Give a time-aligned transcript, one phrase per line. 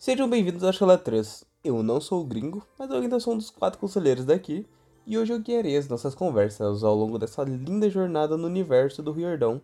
[0.00, 1.44] Sejam bem-vindos à Chala 3.
[1.62, 4.66] Eu não sou o gringo, mas eu ainda sou um dos quatro conselheiros daqui.
[5.06, 9.12] E hoje eu guiarei as nossas conversas ao longo dessa linda jornada no universo do
[9.12, 9.60] Riordão,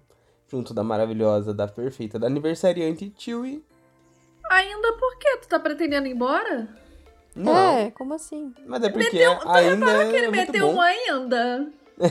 [0.47, 3.65] junto da maravilhosa, da perfeita, da aniversariante Chewie.
[4.51, 5.39] Ainda por quê?
[5.41, 6.69] Tu tá pretendendo ir embora?
[7.35, 8.55] Não, É, como assim?
[8.67, 10.75] mas é porque Meteu, tu ainda reparou que ele é muito meteu bom.
[10.75, 11.73] um ainda?
[11.97, 12.11] Eu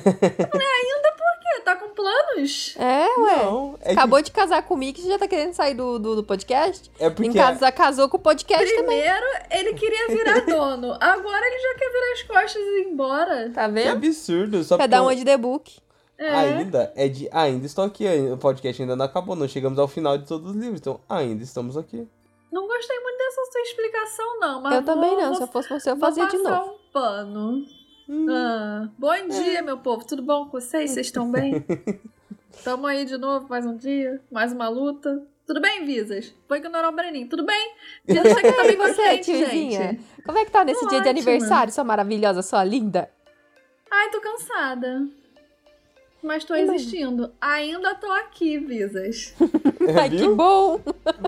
[0.50, 1.62] falei, ainda por quê?
[1.64, 2.76] Tá com planos?
[2.78, 3.44] É, ué.
[3.46, 6.24] Não, é, Acabou de casar comigo e você já tá querendo sair do, do, do
[6.24, 6.90] podcast?
[6.90, 9.02] que, é porque Em casa casou com o podcast também.
[9.02, 10.98] Primeiro, ele queria virar dono.
[11.00, 13.52] Agora ele já quer virar as costas e ir embora.
[13.54, 13.90] Tá que vendo?
[13.92, 14.64] absurdo.
[14.64, 15.78] Só Quer porque uma de The Book.
[16.18, 16.30] É.
[16.34, 20.18] ainda é de ainda estou aqui, o podcast ainda não acabou, não chegamos ao final
[20.18, 22.08] de todos os livros, então ainda estamos aqui.
[22.50, 24.62] Não gostei muito dessa sua explicação, não.
[24.62, 25.26] Mas eu também não.
[25.28, 26.72] vou- Se eu fosse você, eu fazia de passar novo.
[26.72, 27.66] um pano.
[28.08, 28.28] Hum.
[28.30, 30.06] Ah, bom dia, meu povo.
[30.06, 30.92] Tudo bom com vocês?
[30.92, 31.64] Vocês estão bem?
[32.64, 35.24] Tamo aí de novo, mais um dia, mais uma luta.
[35.46, 36.34] Tudo bem, Visas?
[36.48, 37.28] Vou ignorar o Breninho.
[37.30, 37.74] Tudo bem?
[38.06, 39.82] Visas tá aqui também com você, gente, tiozinha?
[39.92, 40.04] gente.
[40.26, 41.20] Como é que tá nesse Tô dia de ótima.
[41.32, 43.10] aniversário, sua maravilhosa, sua linda?
[43.92, 45.08] Ai, tô cansada.
[46.24, 46.76] Mas tô Imagina.
[46.76, 47.32] existindo.
[47.40, 49.36] Ainda tô aqui, Visas.
[50.00, 50.80] Ai, que bom!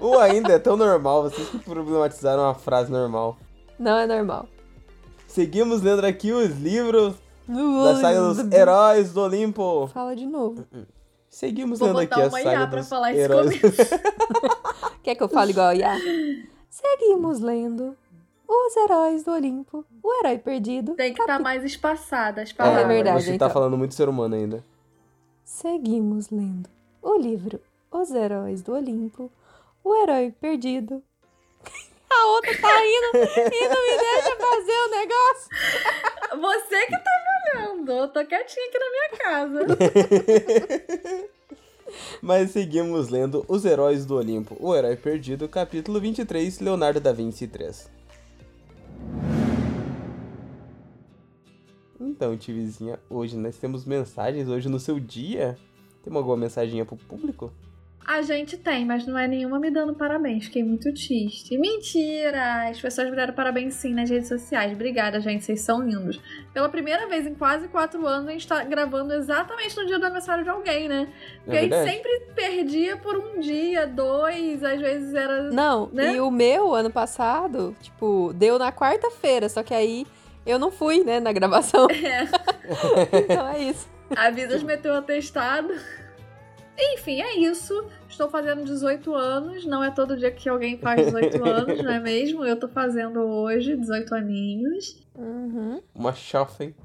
[0.02, 3.38] O ainda é tão normal, vocês que problematizaram a frase normal.
[3.78, 4.48] Não é normal.
[5.42, 7.14] Seguimos lendo aqui os livros
[7.48, 9.86] da saga dos Heróis do Olimpo.
[9.94, 10.66] Fala de novo.
[11.30, 13.62] Seguimos Vou lendo aqui a uma saga IA pra dos falar isso Heróis.
[15.04, 15.96] Quer que eu fale igual a Iá?
[16.72, 17.96] Seguimos lendo
[18.50, 20.96] Os Heróis do Olimpo, O Herói Perdido.
[20.96, 22.88] Tem que estar mais espaçada as É palavras.
[22.88, 23.50] verdade, Você tá então.
[23.52, 24.64] falando muito ser humano ainda.
[25.44, 26.68] Seguimos lendo
[27.00, 29.32] o livro Os Heróis do Olimpo,
[29.84, 31.04] O Herói Perdido.
[32.10, 33.18] A outra tá indo
[33.54, 35.50] e não me deixa fazer o negócio.
[36.42, 37.92] Você que tá me olhando.
[37.92, 39.68] Eu tô quietinha aqui na minha casa.
[42.22, 47.48] Mas seguimos lendo Os Heróis do Olimpo, O Herói Perdido, capítulo 23, Leonardo da Vinci
[47.48, 47.90] 3.
[52.00, 55.58] Então, tivizinha, hoje nós temos mensagens, hoje no seu dia.
[56.04, 57.52] Tem alguma mensaginha pro público?
[58.08, 60.46] A gente tem, mas não é nenhuma me dando parabéns.
[60.46, 61.58] Fiquei muito triste.
[61.58, 62.70] Mentira!
[62.70, 64.72] As pessoas me deram parabéns sim nas redes sociais.
[64.72, 65.44] Obrigada, gente.
[65.44, 66.18] Vocês são lindos.
[66.54, 70.06] Pela primeira vez em quase quatro anos, a gente tá gravando exatamente no dia do
[70.06, 71.10] aniversário de alguém, né?
[71.44, 75.52] Porque É a gente sempre perdia por um dia, dois, às vezes era.
[75.52, 76.16] Não, Né?
[76.16, 80.08] e o meu, ano passado, tipo, deu na quarta-feira, só que aí
[80.46, 81.88] eu não fui, né, na gravação.
[81.92, 82.24] É,
[83.20, 83.86] então é isso.
[84.16, 85.74] a Visas meteu o atestado.
[86.80, 87.74] Enfim, é isso.
[88.08, 89.66] Estou fazendo 18 anos.
[89.66, 92.46] Não é todo dia que alguém faz 18 anos, não é mesmo?
[92.46, 95.04] Eu tô fazendo hoje 18 aninhos.
[95.16, 95.82] Uhum.
[95.96, 96.76] Uma chofem.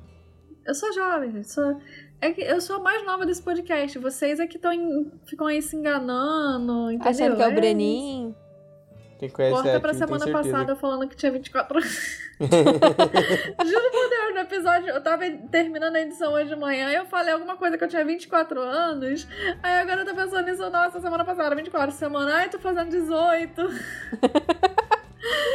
[0.64, 1.50] Eu sou jovem, gente.
[1.50, 1.78] Sou...
[2.20, 3.98] É que eu sou a mais nova desse podcast.
[3.98, 7.10] Vocês é que tão em- ficam aí se enganando, entendeu?
[7.10, 8.34] Achando que é o É Brenin.
[9.22, 12.18] Quem conhece Corta a pra semana passada falando que tinha 24 anos.
[12.40, 17.06] Juro por Deus, no episódio, eu tava terminando a edição hoje de manhã e eu
[17.06, 19.28] falei alguma coisa que eu tinha 24 anos.
[19.62, 23.60] Aí agora eu tô pensando nisso, nossa, semana passada, 24 semana, ai, tô fazendo 18.
[23.60, 23.66] É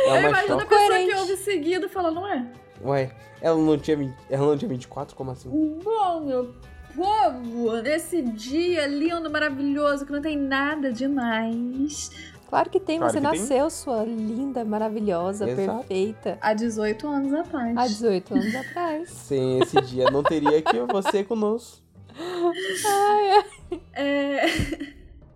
[0.05, 1.11] eu uma imagino a pessoa Coerente.
[1.11, 2.45] que ouve seguido falando, não é?
[2.85, 3.11] Ué,
[3.41, 5.13] ela não tinha, 20 ela não tinha 24?
[5.13, 5.49] Como assim?
[5.84, 6.55] Bom, meu
[6.95, 12.09] povo, nesse dia lindo, maravilhoso, que não tem nada demais.
[12.47, 13.40] Claro que tem, Claro você que tem.
[13.40, 15.80] nasceu, sua linda, maravilhosa, Exato.
[15.80, 16.38] perfeita.
[16.41, 17.78] Há 18 anos atrás.
[17.78, 19.09] Há 18 anos atrás.
[19.28, 21.81] Sem esse dia não teria aqui você conosco.
[23.94, 24.46] É,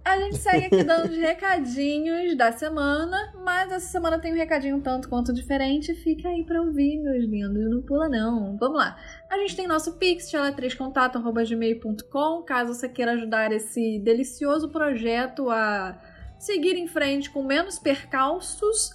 [0.03, 4.78] A gente segue aqui dando os recadinhos da semana, mas essa semana tem um recadinho
[4.78, 5.93] um tanto quanto diferente.
[5.93, 7.69] Fica aí pra ouvir, meus lindos.
[7.69, 8.57] Não pula, não.
[8.57, 8.97] Vamos lá.
[9.29, 15.99] A gente tem nosso Pix, tela3contato.gmail.com, caso você queira ajudar esse delicioso projeto a
[16.41, 18.94] seguir em frente com menos percalços.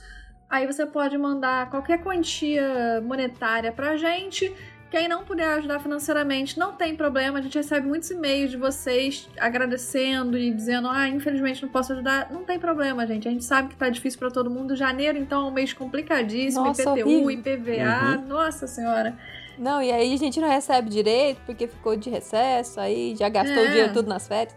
[0.51, 4.53] Aí você pode mandar qualquer quantia monetária pra gente.
[4.91, 7.39] Quem não puder ajudar financeiramente, não tem problema.
[7.39, 12.33] A gente recebe muitos e-mails de vocês agradecendo e dizendo: ah, infelizmente não posso ajudar.
[12.33, 13.27] Não tem problema, gente.
[13.27, 14.77] A gente sabe que tá difícil pra todo mundo.
[14.77, 16.65] Janeiro, então, é um mês complicadíssimo.
[16.65, 17.31] Nossa, IPTU, horrível.
[17.31, 18.17] IPVA.
[18.27, 19.17] Nossa Senhora.
[19.59, 23.57] Não, e aí a gente não recebe direito porque ficou de recesso, aí já gastou
[23.57, 23.65] É.
[23.65, 24.55] o dinheiro tudo nas férias.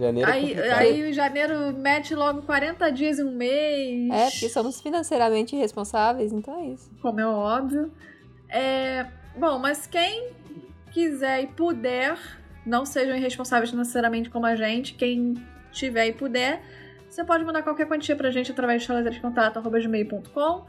[0.00, 0.78] Janeiro é Aí, complicado.
[0.80, 4.10] aí, janeiro mete logo 40 dias em um mês.
[4.10, 6.90] É, porque somos financeiramente irresponsáveis, então é isso.
[7.00, 7.92] como é óbvio.
[8.48, 9.06] É,
[9.36, 10.30] bom, mas quem
[10.90, 12.16] quiser e puder,
[12.66, 15.34] não sejam irresponsáveis financeiramente como a gente, quem
[15.70, 16.60] tiver e puder,
[17.08, 20.64] você pode mandar qualquer quantia pra gente através de chaladrescontato.gmail.com.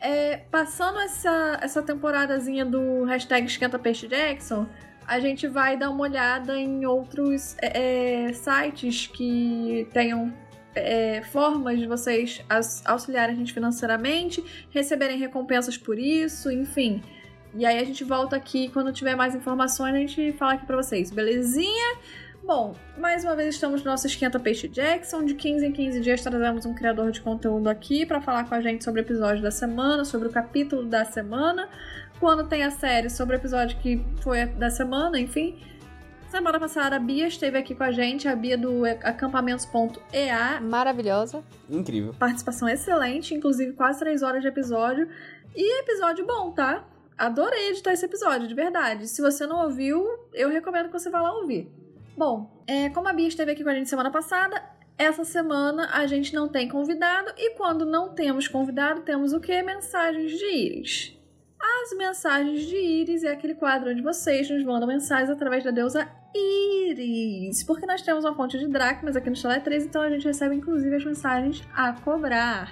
[0.00, 4.66] É, passando essa, essa temporadazinha do hashtag Esquenta Peixe Jackson,
[5.06, 10.32] a gente vai dar uma olhada em outros é, é, sites que tenham
[10.74, 12.44] é, formas de vocês
[12.84, 17.02] auxiliarem a gente financeiramente, receberem recompensas por isso, enfim.
[17.54, 20.76] E aí a gente volta aqui quando tiver mais informações, a gente fala aqui pra
[20.76, 21.98] vocês, belezinha?
[22.46, 25.24] Bom, mais uma vez estamos no nosso Esquenta Peixe Jackson.
[25.24, 28.60] De 15 em 15 dias trazemos um criador de conteúdo aqui para falar com a
[28.60, 31.70] gente sobre o episódio da semana, sobre o capítulo da semana.
[32.24, 35.58] Quando tem a série sobre o episódio que foi da semana, enfim.
[36.30, 40.58] Semana passada a Bia esteve aqui com a gente, a Bia do acampamentos.ea.
[40.62, 41.44] Maravilhosa.
[41.68, 42.14] Incrível.
[42.18, 45.06] Participação excelente, inclusive quase 3 horas de episódio.
[45.54, 46.88] E episódio bom, tá?
[47.18, 49.06] Adorei editar esse episódio, de verdade.
[49.06, 51.70] Se você não ouviu, eu recomendo que você vá lá ouvir.
[52.16, 54.64] Bom, é, como a Bia esteve aqui com a gente semana passada,
[54.96, 59.62] essa semana a gente não tem convidado e quando não temos convidado, temos o que?
[59.62, 61.13] Mensagens de íris.
[61.66, 66.06] As mensagens de íris é aquele quadro onde vocês nos mandam mensagens através da deusa
[66.34, 67.64] Íris.
[67.64, 70.54] Porque nós temos uma fonte de dracmas aqui no Chalé 3, então a gente recebe
[70.54, 72.70] inclusive as mensagens a cobrar.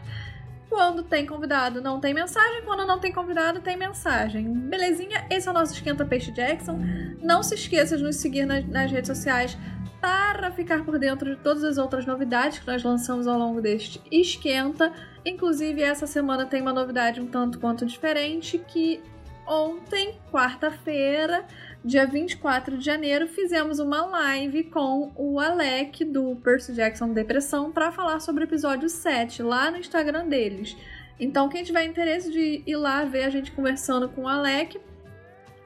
[0.72, 2.62] Quando tem convidado, não tem mensagem.
[2.64, 4.50] Quando não tem convidado, tem mensagem.
[4.50, 5.26] Belezinha?
[5.28, 6.80] Esse é o nosso Esquenta Peixe Jackson.
[7.20, 9.54] Não se esqueça de nos seguir nas, nas redes sociais
[10.00, 14.00] para ficar por dentro de todas as outras novidades que nós lançamos ao longo deste
[14.10, 14.90] Esquenta.
[15.26, 19.02] Inclusive, essa semana tem uma novidade um tanto quanto diferente que
[19.46, 21.44] ontem, quarta-feira,
[21.84, 27.90] dia 24 de janeiro, fizemos uma live com o Alec do Percy Jackson Depressão para
[27.90, 30.76] falar sobre o episódio 7 lá no Instagram deles.
[31.19, 34.81] Então, quem tiver interesse de ir lá ver a gente conversando com o Alec,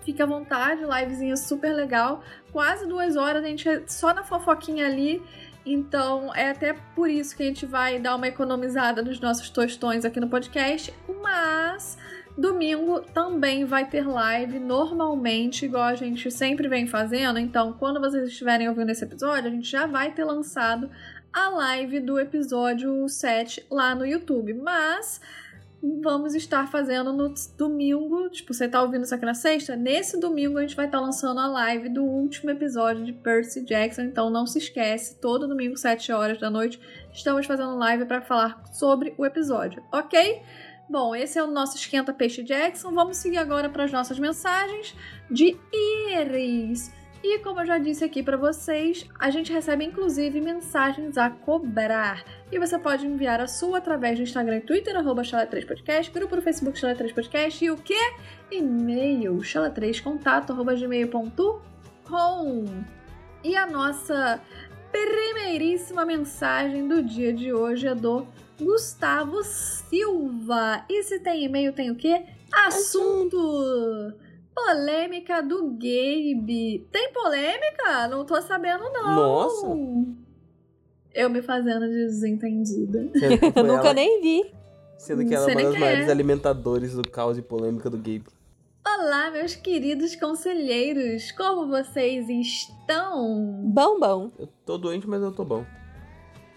[0.04, 2.22] fique à vontade, livezinha super legal.
[2.50, 5.22] Quase duas horas, a gente é só na fofoquinha ali.
[5.66, 10.04] Então, é até por isso que a gente vai dar uma economizada nos nossos tostões
[10.04, 10.94] aqui no podcast.
[11.22, 11.98] Mas
[12.36, 17.38] Domingo também vai ter live normalmente, igual a gente sempre vem fazendo.
[17.38, 20.90] Então, quando vocês estiverem ouvindo esse episódio, a gente já vai ter lançado
[21.32, 24.52] a live do episódio 7 lá no YouTube.
[24.52, 25.20] Mas
[26.02, 28.28] vamos estar fazendo no domingo.
[28.30, 29.76] Tipo, você tá ouvindo isso aqui na sexta?
[29.76, 34.02] Nesse domingo a gente vai estar lançando a live do último episódio de Percy Jackson.
[34.02, 36.80] Então não se esquece, todo domingo, 7 horas da noite,
[37.12, 40.42] estamos fazendo live para falar sobre o episódio, ok?
[40.88, 42.92] Bom, esse é o nosso Esquenta Peixe Jackson.
[42.92, 44.94] Vamos seguir agora para as nossas mensagens
[45.28, 46.94] de Iris.
[47.24, 52.24] E como eu já disse aqui para vocês, a gente recebe inclusive mensagens a cobrar.
[52.52, 56.36] E você pode enviar a sua através do Instagram e Twitter, arroba 3 podcast grupo
[56.36, 57.98] do Facebook Chala 3 Podcast e o que?
[58.52, 61.64] E-mail, chala3contato, arroba gmail.com.
[63.42, 64.40] E a nossa
[64.92, 68.24] primeiríssima mensagem do dia de hoje é do
[68.60, 70.84] Gustavo Silva.
[70.88, 72.24] E se tem e-mail, tem o quê?
[72.52, 73.36] Assunto!
[74.54, 76.86] Polêmica do Gabe.
[76.90, 78.08] Tem polêmica?
[78.08, 79.14] Não tô sabendo, não.
[79.14, 79.66] Nossa!
[81.14, 83.10] Eu me fazendo desentendida.
[83.54, 84.50] Eu nunca nem vi.
[84.96, 86.10] Sendo que ela é uma das maiores é.
[86.10, 88.24] alimentadores do caos e polêmica do Gabe.
[88.86, 91.30] Olá, meus queridos conselheiros.
[91.32, 93.60] Como vocês estão?
[93.64, 94.30] Bom, bom.
[94.38, 95.64] Eu tô doente, mas eu tô bom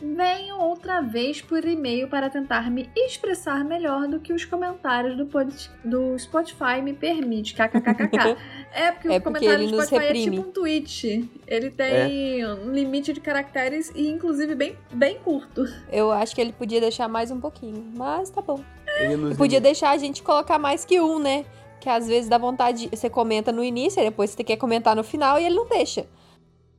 [0.01, 5.25] venho outra vez por e-mail para tentar me expressar melhor do que os comentários do,
[5.25, 5.53] pod...
[5.83, 7.53] do Spotify me permite.
[7.53, 8.37] KKKKK.
[8.71, 11.29] É porque é o porque comentário do Spotify é tipo um tweet.
[11.47, 12.53] Ele tem é.
[12.53, 15.65] um limite de caracteres e, inclusive, bem, bem curto.
[15.91, 18.63] Eu acho que ele podia deixar mais um pouquinho, mas tá bom.
[18.99, 21.45] Ele podia deixar a gente colocar mais que um, né?
[21.79, 25.03] Que às vezes dá vontade, você comenta no início, e depois você quer comentar no
[25.03, 26.05] final e ele não deixa.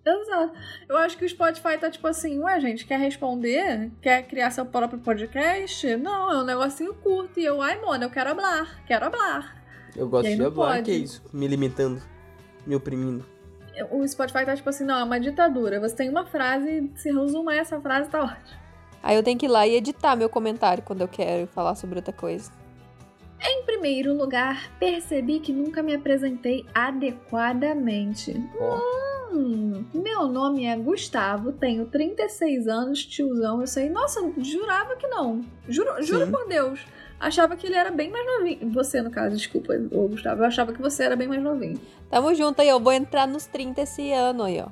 [0.05, 0.53] Exato.
[0.89, 3.91] Eu acho que o Spotify tá tipo assim, ué, gente, quer responder?
[4.01, 5.97] Quer criar seu próprio podcast?
[5.97, 7.39] Não, é um negocinho curto.
[7.39, 9.63] E eu, ai, mano, eu quero hablar, quero hablar.
[9.95, 10.83] Eu gosto de hablar, pode.
[10.85, 11.23] que é isso?
[11.33, 12.03] Me limitando,
[12.67, 13.27] me oprimindo.
[13.91, 15.81] O Spotify tá tipo assim, não, é uma ditadura.
[15.81, 18.61] Você tem uma frase, se resumir essa frase, tá ótimo.
[19.03, 21.97] Aí eu tenho que ir lá e editar meu comentário quando eu quero falar sobre
[21.97, 22.51] outra coisa.
[23.43, 28.35] Em primeiro lugar, percebi que nunca me apresentei adequadamente.
[28.61, 29.10] Oh.
[29.33, 33.89] Hum, meu nome é Gustavo, tenho 36 anos, tiozão, eu sei.
[33.89, 35.45] Nossa, jurava que não.
[35.69, 36.85] Juro, juro por Deus.
[37.19, 38.71] Achava que ele era bem mais novinho.
[38.73, 40.43] Você, no caso, desculpa, ô Gustavo.
[40.43, 41.79] Eu achava que você era bem mais novinho.
[42.09, 44.69] Tamo junto aí, eu vou entrar nos 30 esse ano aí, ó.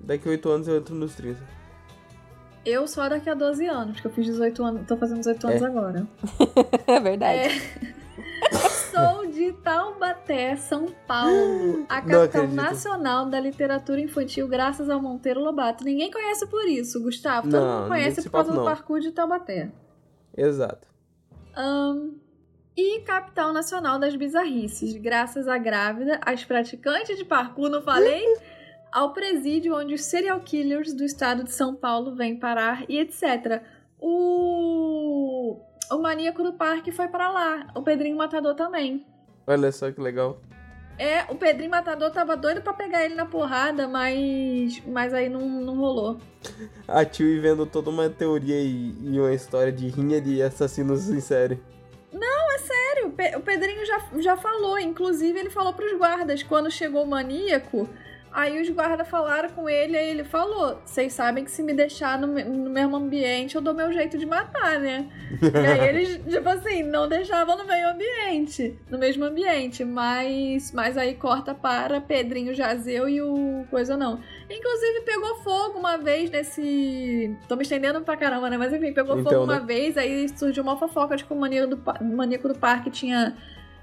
[0.00, 1.38] Daqui a 8 anos eu entro nos 30.
[2.64, 5.62] Eu só daqui a 12 anos, porque eu fiz 18 anos, tô fazendo 18 anos
[5.62, 5.66] é.
[5.66, 6.06] agora.
[6.86, 7.38] é verdade.
[7.38, 8.71] É...
[8.92, 15.82] Sou de Taubaté, São Paulo, a capital nacional da literatura infantil, graças ao Monteiro Lobato.
[15.82, 17.50] Ninguém conhece por isso, Gustavo.
[17.50, 19.72] Todo não, mundo conhece por causa do parkour de Taubaté.
[20.36, 20.86] Exato.
[21.56, 22.18] Um,
[22.76, 28.22] e capital nacional das bizarrices, graças à grávida, às praticantes de parkour, não falei?
[28.92, 33.62] ao presídio onde os serial killers do estado de São Paulo vêm parar e etc.
[33.98, 35.21] O,
[35.94, 39.04] o maníaco do parque foi para lá, o Pedrinho Matador também.
[39.46, 40.38] Olha só que legal.
[40.98, 45.40] É, o Pedrinho Matador tava doido pra pegar ele na porrada, mas, mas aí não,
[45.40, 46.18] não rolou.
[46.86, 51.20] A Tio vendo toda uma teoria e, e uma história de rinha de assassinos em
[51.20, 51.60] série.
[52.64, 57.02] Sério, o Pe- o Pedrinho já, já falou, inclusive ele falou pros guardas, quando chegou
[57.02, 57.88] o maníaco,
[58.32, 62.18] aí os guardas falaram com ele, aí ele falou, vocês sabem que se me deixar
[62.18, 65.08] no, no mesmo ambiente, eu dou meu jeito de matar, né?
[65.40, 70.96] E aí eles, tipo assim, não deixavam no meio ambiente, no mesmo ambiente, mas, mas
[70.96, 74.20] aí corta para Pedrinho Jazeu e o coisa não.
[74.50, 77.34] Inclusive pegou fogo uma vez nesse.
[77.48, 78.56] Tô me estendendo pra caramba, né?
[78.56, 79.54] Mas enfim, pegou Então, fogo né?
[79.54, 83.36] uma vez, aí surgiu uma fofoca de que o maníaco do, maníaco do parque tinha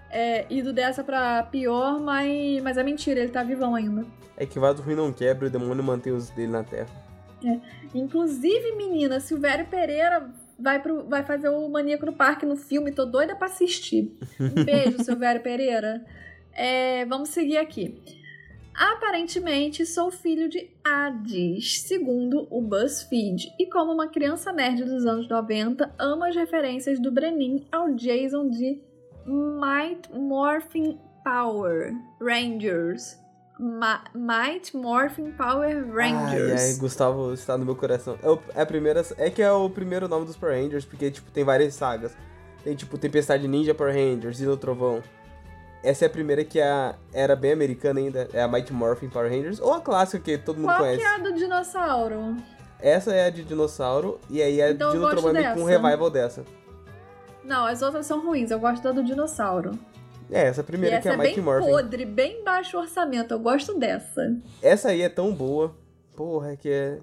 [0.10, 4.06] é, ido dessa pra pior, mas, mas é mentira, ele tá vivão ainda.
[4.36, 6.89] É que vaso ruim não quebra o demônio mantém os dele na terra.
[7.94, 13.06] Inclusive, menina, Silvério Pereira vai, pro, vai fazer o Maníaco do Parque no filme, tô
[13.06, 14.18] doida pra assistir.
[14.39, 16.04] Um beijo, Silvério Pereira.
[16.54, 18.01] É, vamos seguir aqui.
[18.74, 23.54] Aparentemente, sou filho de Hades, segundo o BuzzFeed.
[23.60, 28.50] E como uma criança nerd dos anos 90, amo as referências do Brenin ao Jason
[28.50, 28.82] de
[29.34, 33.18] Might Morphin Power Rangers.
[33.60, 36.62] Ma Might Morphin Power Rangers.
[36.62, 38.18] Ai, ai, Gustavo está no meu coração.
[38.24, 39.04] É, o- é a primeira.
[39.18, 42.16] É que é o primeiro nome dos Power Rangers, porque, tipo, tem várias sagas.
[42.64, 45.04] Tem, tipo, Tempestade Ninja Power Rangers, Dino Trovão.
[45.84, 49.30] Essa é a primeira que a, era bem americana ainda, é a Mighty Morphin Power
[49.32, 50.98] Rangers, ou a clássica que todo mundo Qual conhece.
[51.00, 52.36] que é a do dinossauro?
[52.82, 56.10] Essa é a de dinossauro, e aí a Então gosto Trovão é que um revival
[56.10, 56.44] dessa.
[57.50, 58.51] Não, as outras são ruins.
[58.51, 59.72] Eu gosto da do dinossauro.
[60.32, 61.68] É, essa primeira que essa é é a bem Mighty Morphin.
[61.68, 63.34] podre, bem baixo orçamento.
[63.34, 64.38] Eu gosto dessa.
[64.62, 65.75] Essa aí é tão boa.
[66.15, 67.00] Porra, é que é.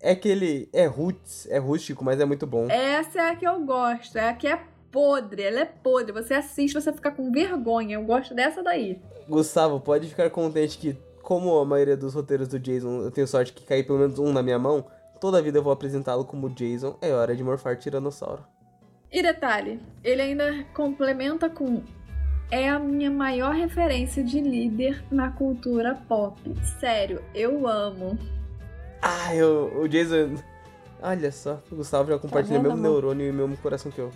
[0.00, 2.68] É que ele é roots, é rústico, mas é muito bom.
[2.70, 4.16] Essa é a que eu gosto.
[4.16, 4.60] É a que é
[4.92, 5.42] podre.
[5.42, 6.12] Ela é podre.
[6.12, 7.96] Você assiste, você fica com vergonha.
[7.96, 9.02] Eu gosto dessa daí.
[9.28, 13.52] Gustavo, pode ficar contente que, como a maioria dos roteiros do Jason, eu tenho sorte
[13.52, 14.86] que cair pelo menos um na minha mão,
[15.20, 16.96] toda a vida eu vou apresentá-lo como Jason.
[17.00, 18.44] É hora de morfar Tiranossauro.
[19.12, 21.82] E detalhe, ele ainda complementa com
[22.50, 26.38] é a minha maior referência de líder na cultura pop.
[26.78, 28.18] Sério, eu amo.
[29.00, 30.36] Ah, eu, o Jason.
[31.02, 33.00] Olha só, o Gustavo já compartilha o vendo, mesmo amor?
[33.02, 34.10] neurônio e o mesmo coração que eu.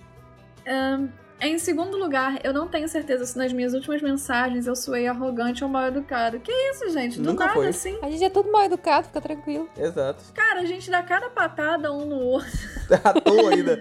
[0.67, 1.09] Ahn,
[1.41, 5.65] em segundo lugar, eu não tenho certeza se nas minhas últimas mensagens eu soei arrogante
[5.65, 6.39] ou mal educado.
[6.41, 7.19] Que isso, gente?
[7.21, 7.69] Do Nunca nada, foi.
[7.69, 7.99] assim.
[8.03, 9.69] A gente é tudo mal educado, fica tranquilo.
[9.77, 10.23] Exato.
[10.35, 12.51] Cara, a gente dá cada patada um no outro.
[13.03, 13.81] À toa ainda.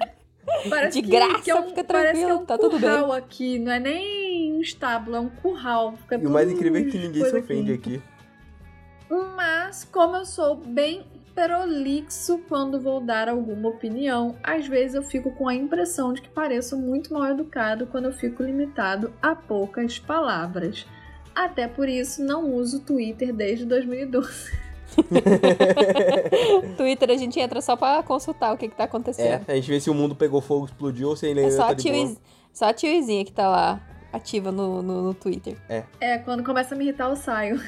[0.70, 2.80] Parece De que, graça, que é um, fica parece que é tranquilo, um tá tudo
[2.80, 2.90] bem.
[2.90, 3.60] curral aqui.
[3.60, 5.96] Não é nem um estábulo, é um curral.
[5.98, 8.02] Fica E o mais incrível é que ninguém se ofende aqui.
[9.36, 11.04] Mas, como eu sou bem
[11.36, 16.30] prolixo quando vou dar alguma opinião, às vezes eu fico com a impressão de que
[16.30, 20.88] pareço muito mal educado quando eu fico limitado a poucas palavras.
[21.36, 24.65] Até por isso, não uso Twitter desde 2012.
[26.78, 29.46] Twitter a gente entra só pra consultar o que, que tá É, acontecendo.
[29.48, 31.64] a gente vê se o mundo pegou fogo, explodiu ou se ele É, ainda só,
[31.66, 32.08] tá a de boa.
[32.08, 32.18] tio,
[32.54, 33.82] só a tiozinha que tá lá
[34.14, 35.58] ativa no, no, no Twitter.
[36.00, 37.60] É, quando começa a me irritar, eu saio.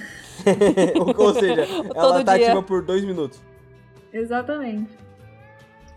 [1.17, 2.47] ou seja, ela tá dia.
[2.47, 3.39] ativa por dois minutos.
[4.13, 4.89] Exatamente.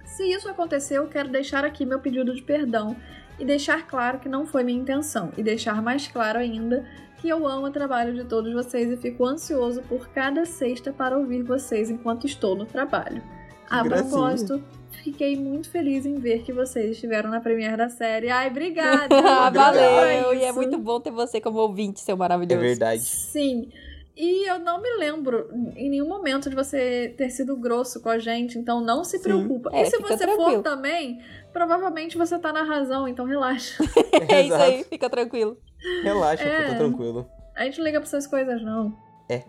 [0.04, 2.96] Se isso aconteceu, eu quero deixar aqui meu pedido de perdão
[3.38, 6.84] e deixar claro que não foi minha intenção, e deixar mais claro ainda
[7.20, 11.18] que eu amo o trabalho de todos vocês e fico ansioso por cada sexta para
[11.18, 13.22] ouvir vocês enquanto estou no trabalho.
[13.68, 14.08] A gracinha.
[14.08, 18.30] propósito, fiquei muito feliz em ver que vocês estiveram na premiere da série.
[18.30, 19.08] Ai, obrigada!
[19.22, 20.34] Ah, Valeu!
[20.34, 22.60] E é muito bom ter você como ouvinte, seu É maravilhoso.
[22.60, 23.02] verdade.
[23.02, 23.70] Sim.
[24.16, 28.18] E eu não me lembro em nenhum momento de você ter sido grosso com a
[28.18, 29.22] gente, então não se Sim.
[29.22, 29.70] preocupa.
[29.72, 30.62] É, e se você for tranquilo.
[30.62, 31.20] também,
[31.52, 33.82] provavelmente você tá na razão, então relaxa.
[34.28, 35.56] É isso aí, fica tranquilo.
[36.02, 36.62] Relaxa, É.
[36.64, 37.28] fica tranquilo.
[37.56, 38.94] A gente não liga pra essas coisas, não.
[39.28, 39.42] É.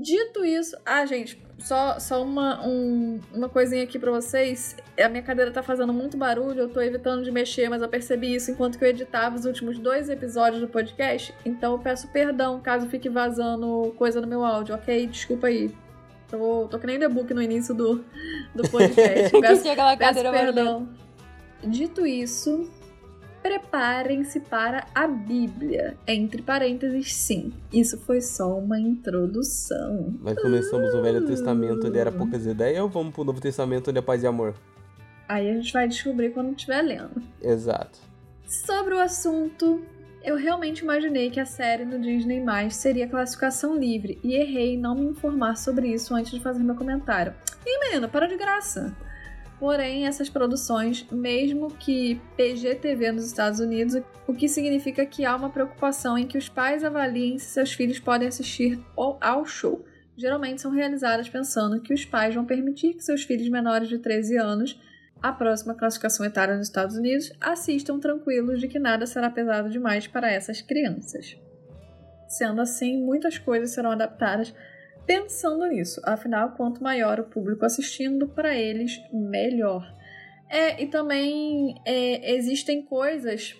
[0.00, 0.76] Dito isso.
[0.84, 4.76] Ah, gente, só, só uma, um- uma coisinha aqui pra vocês.
[5.00, 8.34] A minha cadeira tá fazendo muito barulho, eu tô evitando de mexer, mas eu percebi
[8.34, 11.32] isso enquanto que eu editava os últimos dois episódios do podcast.
[11.44, 15.06] Então eu peço perdão caso fique vazando coisa no meu áudio, ok?
[15.06, 15.70] Desculpa aí.
[16.28, 18.04] Tô, tô que nem The Book no início do,
[18.54, 19.30] do podcast.
[19.40, 20.88] Peço aquela Peço perdão.
[21.64, 22.68] Dito isso,
[23.42, 25.96] preparem-se para a Bíblia.
[26.06, 27.52] Entre parênteses, sim.
[27.72, 30.14] Isso foi só uma introdução.
[30.20, 31.94] Nós começamos o Velho Testamento Hum.
[31.94, 34.54] era poucas ideias ou vamos pro Novo Testamento onde é paz e amor?
[35.28, 37.22] Aí a gente vai descobrir quando estiver lendo.
[37.42, 37.98] Exato.
[38.46, 39.82] Sobre o assunto,
[40.24, 44.76] Eu realmente imaginei que a série no Disney Mais seria classificação livre e errei em
[44.76, 47.32] não me informar sobre isso antes de fazer meu comentário.
[47.64, 48.94] Ih, menina, para de graça!
[49.58, 55.50] Porém, essas produções, mesmo que PGTV nos Estados Unidos, o que significa que há uma
[55.50, 59.84] preocupação em que os pais avaliem se seus filhos podem assistir ao show.
[60.16, 64.36] Geralmente são realizadas pensando que os pais vão permitir que seus filhos menores de 13
[64.36, 64.80] anos,
[65.20, 70.06] a próxima classificação etária nos Estados Unidos, assistam tranquilos de que nada será pesado demais
[70.06, 71.36] para essas crianças.
[72.28, 74.54] Sendo assim, muitas coisas serão adaptadas
[75.08, 76.02] pensando nisso.
[76.04, 79.90] Afinal, quanto maior o público assistindo, para eles, melhor.
[80.50, 83.56] É, e também é, existem coisas.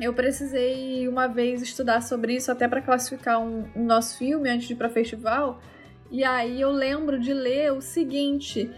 [0.00, 4.66] Eu precisei uma vez estudar sobre isso até para classificar um, um, nosso filme antes
[4.66, 5.60] de ir para festival.
[6.10, 8.68] E aí eu lembro de ler o seguinte.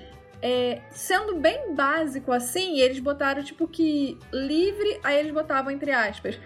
[0.42, 6.38] É, sendo bem básico assim, eles botaram tipo que livre, aí eles botavam entre aspas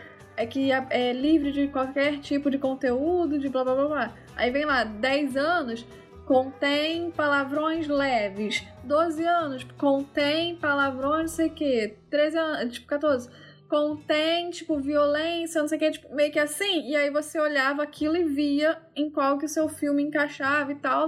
[0.42, 4.14] é que é, livre de qualquer tipo de conteúdo, de blá blá blá blá.
[4.34, 5.87] Aí vem lá, 10 anos
[6.26, 8.64] contém palavrões leves.
[8.84, 11.96] 12 anos contém palavrões, não sei o quê.
[12.11, 13.30] 13 anos, tipo 14,
[13.68, 16.88] contém, tipo, violência, não sei o quê, tipo, meio que assim.
[16.88, 20.76] E aí você olhava aquilo e via em qual que o seu filme encaixava e
[20.76, 21.06] tal.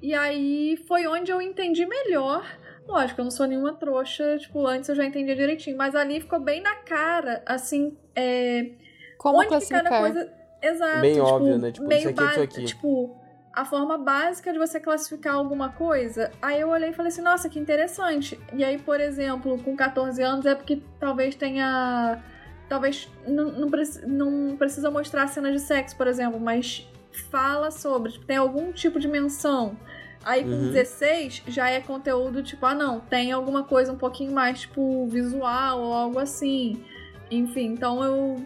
[0.00, 2.46] E aí foi onde eu entendi melhor.
[2.88, 6.40] Lógico, eu não sou nenhuma trouxa, tipo, antes eu já entendia direitinho, mas ali ficou
[6.40, 8.70] bem na cara, assim, é...
[9.18, 9.82] Como onde classificar?
[9.82, 11.00] que cada coisa Exato.
[11.00, 11.72] Bem tipo, óbvio, né?
[11.72, 12.64] Tipo, meio isso aqui, isso aqui.
[12.64, 13.16] Tipo,
[13.52, 16.30] a forma básica de você classificar alguma coisa.
[16.42, 18.38] Aí eu olhei e falei assim, nossa, que interessante.
[18.52, 22.22] E aí, por exemplo, com 14 anos é porque talvez tenha.
[22.68, 23.68] Talvez não, não,
[24.06, 26.86] não precisa mostrar cenas de sexo, por exemplo, mas
[27.30, 29.76] fala sobre, tipo, tem algum tipo de menção.
[30.24, 30.72] Aí com uhum.
[30.72, 35.80] 16 já é conteúdo tipo, ah não, tem alguma coisa um pouquinho mais, tipo, visual
[35.80, 36.84] ou algo assim.
[37.30, 38.36] Enfim, então eu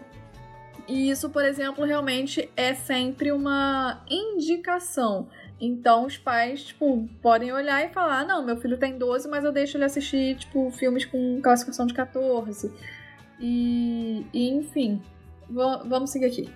[0.87, 5.27] e isso, por exemplo, realmente é sempre uma indicação.
[5.59, 9.45] Então os pais, tipo, podem olhar e falar: ah, não, meu filho tem 12, mas
[9.45, 12.71] eu deixo ele assistir, tipo, filmes com classificação de 14.
[13.39, 15.01] E, e enfim,
[15.49, 16.49] vamos seguir aqui.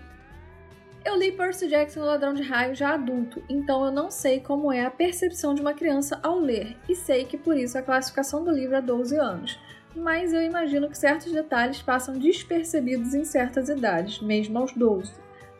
[1.08, 4.86] Eu li Percy Jackson, Ladrão de Raio, já adulto, então eu não sei como é
[4.86, 8.52] a percepção de uma criança ao ler, e sei que por isso a classificação do
[8.52, 9.58] livro é 12 anos
[9.96, 15.12] mas eu imagino que certos detalhes passam despercebidos em certas idades, mesmo aos 12.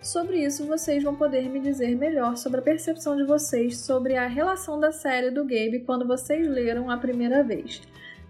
[0.02, 4.28] Sobre isso, vocês vão poder me dizer melhor sobre a percepção de vocês sobre a
[4.28, 7.82] relação da série do Gabe quando vocês leram a primeira vez.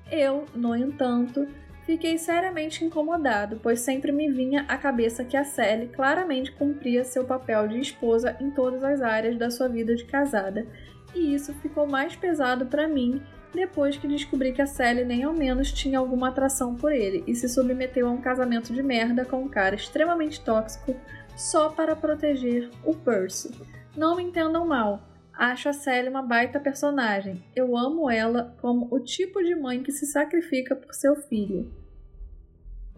[0.10, 1.45] Eu, no entanto,
[1.88, 7.23] fiquei seriamente incomodado, pois sempre me vinha à cabeça que a Sally claramente cumpria seu
[7.23, 10.67] papel de esposa em todas as áreas da sua vida de casada,
[11.15, 13.21] e isso ficou mais pesado para mim
[13.54, 17.34] depois que descobri que a Sally nem ao menos tinha alguma atração por ele e
[17.34, 20.93] se submeteu a um casamento de merda com um cara extremamente tóxico
[21.38, 23.56] só para proteger o Percy.
[23.95, 25.02] Não me entendam mal,
[25.38, 27.43] acho a Sally uma baita personagem.
[27.56, 31.71] Eu amo ela como o tipo de mãe que se sacrifica por seu filho.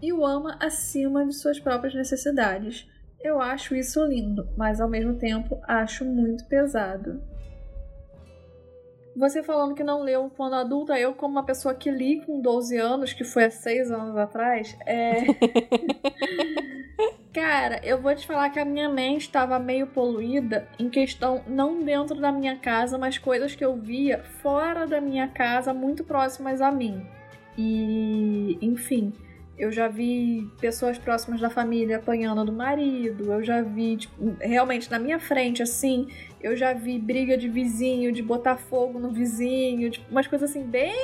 [0.02, 2.90] E o ama acima de suas próprias necessidades.
[3.22, 7.22] Eu acho isso lindo, mas ao mesmo tempo acho muito pesado.
[9.16, 12.78] Você falando que não leu quando adulta, eu, como uma pessoa que li com 12
[12.78, 15.26] anos, que foi há 6 anos atrás, é.
[17.32, 21.84] Cara, eu vou te falar que a minha mente estava meio poluída em questão, não
[21.84, 26.60] dentro da minha casa, mas coisas que eu via fora da minha casa, muito próximas
[26.60, 27.06] a mim.
[27.56, 29.14] E, enfim,
[29.60, 34.90] eu já vi pessoas próximas da família apanhando do marido, eu já vi, tipo, realmente
[34.90, 36.08] na minha frente, assim,
[36.42, 40.64] eu já vi briga de vizinho, de botar fogo no vizinho, tipo, umas coisas assim,
[40.64, 40.96] bem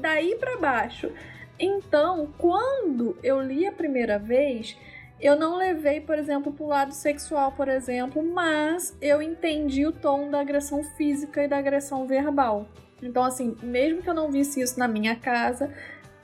[0.00, 1.08] daí para baixo.
[1.56, 4.76] Então, quando eu li a primeira vez,
[5.20, 10.30] eu não levei, por exemplo, pro lado sexual, por exemplo, mas eu entendi o tom
[10.30, 12.66] da agressão física e da agressão verbal.
[13.02, 15.72] Então, assim, mesmo que eu não visse isso na minha casa,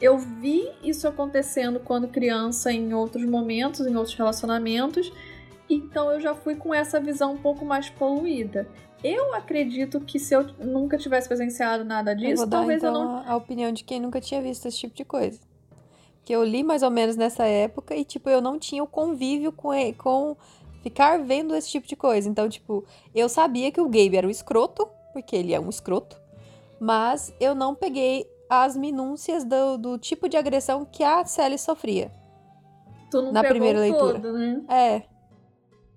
[0.00, 5.12] eu vi isso acontecendo quando criança em outros momentos, em outros relacionamentos,
[5.70, 8.68] então eu já fui com essa visão um pouco mais poluída.
[9.02, 12.94] Eu acredito que se eu nunca tivesse presenciado nada disso, eu vou dar, talvez então,
[12.94, 13.28] eu não.
[13.28, 15.40] A opinião de quem nunca tinha visto esse tipo de coisa.
[16.24, 19.52] Que eu li mais ou menos nessa época e, tipo, eu não tinha o convívio
[19.52, 20.36] com, com
[20.82, 22.28] ficar vendo esse tipo de coisa.
[22.28, 26.20] Então, tipo, eu sabia que o Gabe era um escroto, porque ele é um escroto,
[26.80, 32.12] mas eu não peguei as minúcias do, do tipo de agressão que a Sally sofria.
[33.10, 34.20] Tu não na primeira leitura.
[34.20, 34.62] Todo, né?
[34.68, 35.11] É.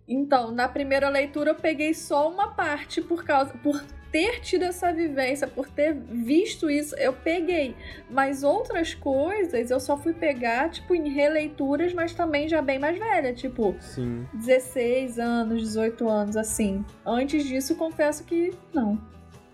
[0.08, 4.94] Então, na primeira leitura eu peguei só uma parte por causa por ter tido essa
[4.94, 7.76] vivência, por ter visto isso, eu peguei.
[8.10, 12.98] Mas outras coisas eu só fui pegar, tipo, em releituras, mas também já bem mais
[12.98, 14.26] velha, tipo, Sim.
[14.34, 16.86] 16 anos, 18 anos, assim.
[17.06, 18.98] Antes disso, confesso que não.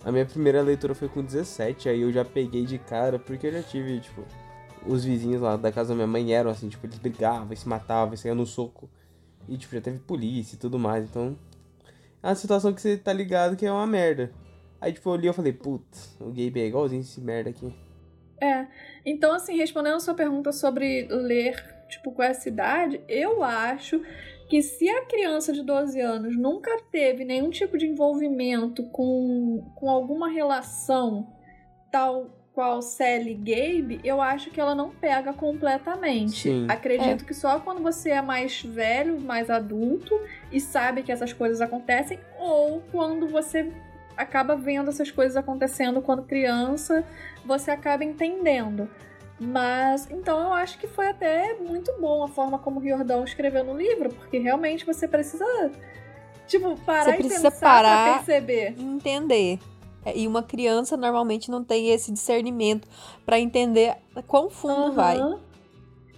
[0.03, 3.53] A minha primeira leitura foi com 17, aí eu já peguei de cara, porque eu
[3.53, 4.23] já tive, tipo,
[4.85, 8.15] os vizinhos lá da casa da minha mãe eram assim, tipo, eles brigavam, se matavam,
[8.15, 8.89] saíam no soco.
[9.47, 11.37] E, tipo, já teve polícia e tudo mais, então.
[12.23, 14.31] É uma situação que você tá ligado que é uma merda.
[14.79, 17.73] Aí, tipo, eu li e falei, putz, o Gabe é igualzinho esse merda aqui.
[18.41, 18.67] É.
[19.05, 21.55] Então, assim, respondendo a sua pergunta sobre ler,
[21.87, 24.01] tipo, com essa idade, eu acho
[24.49, 29.89] que se a criança de 12 anos nunca teve nenhum tipo de envolvimento com, com
[29.89, 31.31] alguma relação
[31.91, 36.41] tal qual Sally Gabe, eu acho que ela não pega completamente.
[36.43, 36.67] Sim.
[36.69, 40.19] Acredito que só quando você é mais velho, mais adulto
[40.51, 43.71] e sabe que essas coisas acontecem, ou quando você
[44.17, 47.05] acaba vendo essas coisas acontecendo quando criança,
[47.45, 48.89] você acaba entendendo.
[49.39, 53.63] Mas então eu acho que foi até muito bom a forma como o Riordão escreveu
[53.63, 55.71] no livro, porque realmente você precisa
[56.45, 58.17] tipo parar Você e precisa pensar parar.
[58.17, 58.75] perceber.
[58.77, 59.57] Entender.
[60.05, 62.87] É, E uma criança normalmente não tem esse discernimento
[63.25, 63.95] pra entender
[64.27, 65.17] quão fundo vai.
[65.17, 65.39] Aham.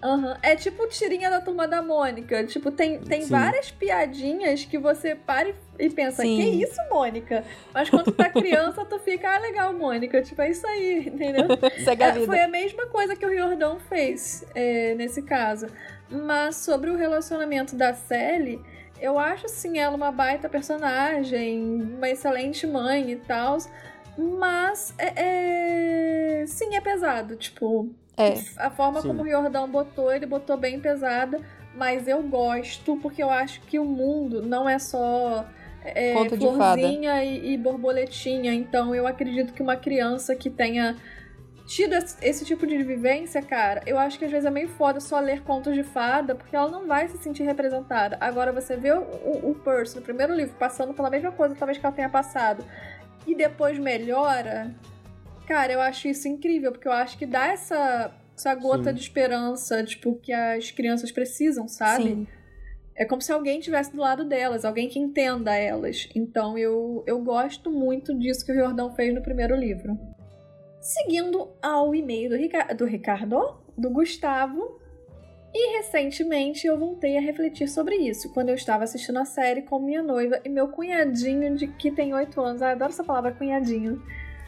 [0.02, 0.38] Aham.
[0.42, 2.44] É tipo tirinha da turma da Mônica.
[2.46, 3.30] Tipo, tem, tem Sim.
[3.30, 6.36] várias piadinhas que você para e- pensa, Sim.
[6.36, 7.46] que isso, Mônica?
[7.74, 10.22] Mas quando tá criança, tu fica, ah, legal, Mônica.
[10.22, 11.46] Tipo, é isso aí, entendeu?
[11.86, 12.26] Segue a É, vida.
[12.26, 15.68] foi a mesma coisa que o Riordão fez é, nesse caso.
[16.10, 18.62] Mas sobre o relacionamento da Sally,
[19.04, 21.62] eu acho sim ela uma baita personagem,
[21.98, 23.58] uma excelente mãe e tal.
[24.18, 27.36] Mas é, é- sim, é pesado.
[27.36, 28.36] Tipo, É.
[28.58, 29.10] a forma Sim.
[29.10, 31.42] como o Riordão botou, ele botou bem pesada.
[31.76, 35.46] Mas eu gosto, porque eu acho que o mundo não é só
[35.84, 38.54] é, florzinha e, e borboletinha.
[38.54, 40.96] Então eu acredito que uma criança que tenha
[41.66, 45.20] tido esse, tipo de vivência, cara, eu acho que às vezes é meio foda só
[45.20, 48.18] ler contos de fada, porque ela não vai se sentir representada.
[48.20, 51.78] Agora você vê o, o, o Percy no primeiro livro passando pela mesma coisa, talvez
[51.78, 52.66] que ela tenha passado,
[53.26, 54.74] e depois melhora.
[55.48, 58.96] Cara, eu acho isso incrível, porque eu acho que dá essa, essa gota Sim.
[58.96, 62.04] de esperança, tipo, que as crianças precisam, sabe?
[62.04, 62.28] Sim.
[62.96, 66.08] É como se alguém estivesse do lado delas, alguém que entenda elas.
[66.14, 69.98] Então eu, eu gosto muito disso que o Riordão fez no primeiro livro.
[70.84, 74.80] Seguindo ao e-mail do, Rica- do Ricardo, do Gustavo.
[75.56, 79.80] E recentemente eu voltei a refletir sobre isso, quando eu estava assistindo a série com
[79.80, 82.62] minha noiva e meu cunhadinho, de que tem 8 anos.
[82.62, 84.02] Ah, eu adoro essa palavra cunhadinho.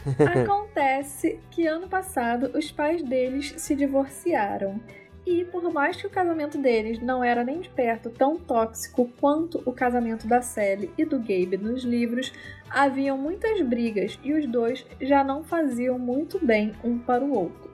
[0.44, 4.80] Acontece que ano passado os pais deles se divorciaram.
[5.26, 9.62] E por mais que o casamento deles não era nem de perto tão tóxico quanto
[9.66, 12.32] o casamento da Sally e do Gabe nos livros,
[12.70, 17.74] haviam muitas brigas e os dois já não faziam muito bem um para o outro.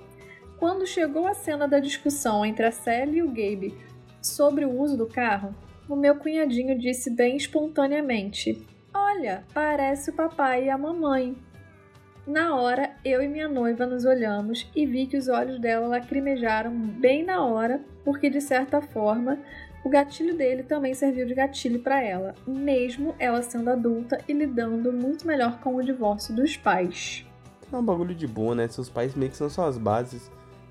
[0.58, 3.76] Quando chegou a cena da discussão entre a Sally e o Gabe
[4.22, 5.54] sobre o uso do carro,
[5.90, 11.36] o meu cunhadinho disse bem espontaneamente: Olha, parece o papai e a mamãe.
[12.26, 16.72] Na hora, eu e minha noiva nos olhamos e vi que os olhos dela lacrimejaram
[16.72, 19.40] bem na hora, porque de certa forma
[19.84, 24.94] o gatilho dele também serviu de gatilho para ela, mesmo ela sendo adulta e lidando
[24.94, 27.26] muito melhor com o divórcio dos pais.
[27.72, 28.68] É um bagulho de boa, né?
[28.68, 30.30] Seus pais meio que são suas bases.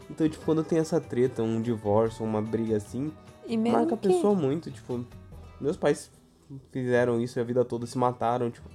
[0.09, 3.13] Então, tipo, quando tem essa treta, um divórcio, uma briga assim,
[3.47, 4.09] E marca a que...
[4.09, 5.05] pessoa muito, tipo.
[5.61, 6.11] Meus pais
[6.71, 8.69] fizeram isso a vida toda, se mataram, tipo.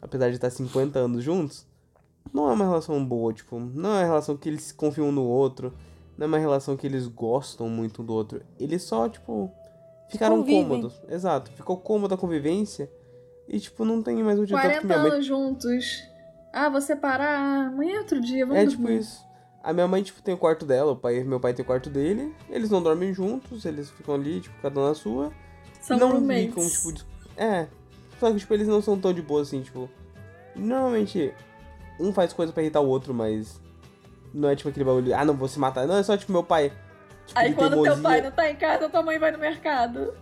[0.00, 1.66] Apesar de estar 50 anos juntos,
[2.32, 5.24] não é uma relação boa, tipo, não é uma relação que eles confiam um no
[5.24, 5.72] outro,
[6.16, 8.42] não é uma relação que eles gostam muito um do outro.
[8.58, 9.50] Eles só, tipo,
[10.08, 10.62] ficaram Convivem.
[10.68, 11.00] cômodos.
[11.08, 12.90] Exato, ficou cômoda a convivência
[13.48, 15.10] e, tipo, não tem mais o dia tanto que 40 minha mãe.
[15.12, 16.02] anos juntos.
[16.52, 17.66] Ah, vou separar.
[17.68, 18.76] Amanhã é outro dia, vamos É dormir.
[18.78, 19.26] tipo isso.
[19.62, 21.90] A minha mãe, tipo, tem o quarto dela, o pai, meu pai tem o quarto
[21.90, 25.32] dele, eles não dormem juntos, eles ficam ali, tipo, cada um na sua.
[25.80, 26.46] São não roommates.
[26.46, 27.66] ficam, tipo, dis- é.
[28.20, 29.90] Só que, tipo, eles não são tão de boa assim, tipo.
[30.54, 31.34] Normalmente,
[31.98, 33.60] um faz coisa pra irritar o outro, mas.
[34.34, 35.86] Não é tipo aquele bagulho, ah, não vou se matar.
[35.86, 36.70] Não, é só, tipo, meu pai.
[37.26, 40.14] Tipo, Aí quando teu pai não tá em casa, tua mãe vai no mercado.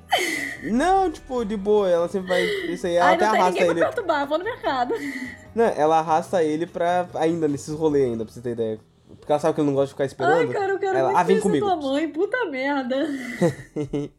[0.63, 2.45] Não, tipo, de boa, ela sempre vai.
[2.45, 3.81] Isso aí, ela Aí até não tem arrasta ninguém ele.
[3.81, 4.95] pra perturbar, vou no mercado.
[5.55, 7.09] Não, ela arrasta ele pra.
[7.15, 8.81] Ainda nesses rolês ainda, pra você ter ideia.
[9.19, 10.39] Porque ela sabe que ele não gosta de ficar esperando.
[10.39, 11.67] Ai, cara, eu quero Ela, muito ah, vem comigo.
[11.67, 12.97] tua mãe, puta merda.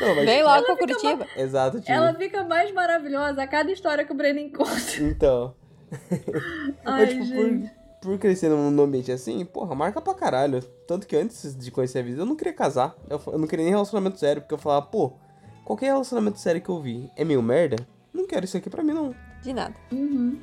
[0.00, 1.26] Não, mas, Vem tipo, logo pra Curitiba.
[1.36, 1.92] Exato, tio.
[1.92, 5.02] Ela fica mais maravilhosa a cada história que o Breno encontra.
[5.02, 5.54] Então.
[6.84, 7.70] Ai, Mas, tipo, gente.
[8.00, 10.62] por, por crescer num ambiente assim, porra, marca pra caralho.
[10.86, 12.94] Tanto que antes de conhecer a vida, eu não queria casar.
[13.08, 15.12] Eu, eu não queria nem relacionamento sério, porque eu falava, pô,
[15.64, 17.76] qualquer relacionamento sério que eu vi é meio merda,
[18.12, 19.14] não quero isso aqui pra mim, não.
[19.42, 19.74] De nada.
[19.92, 20.38] Uhum.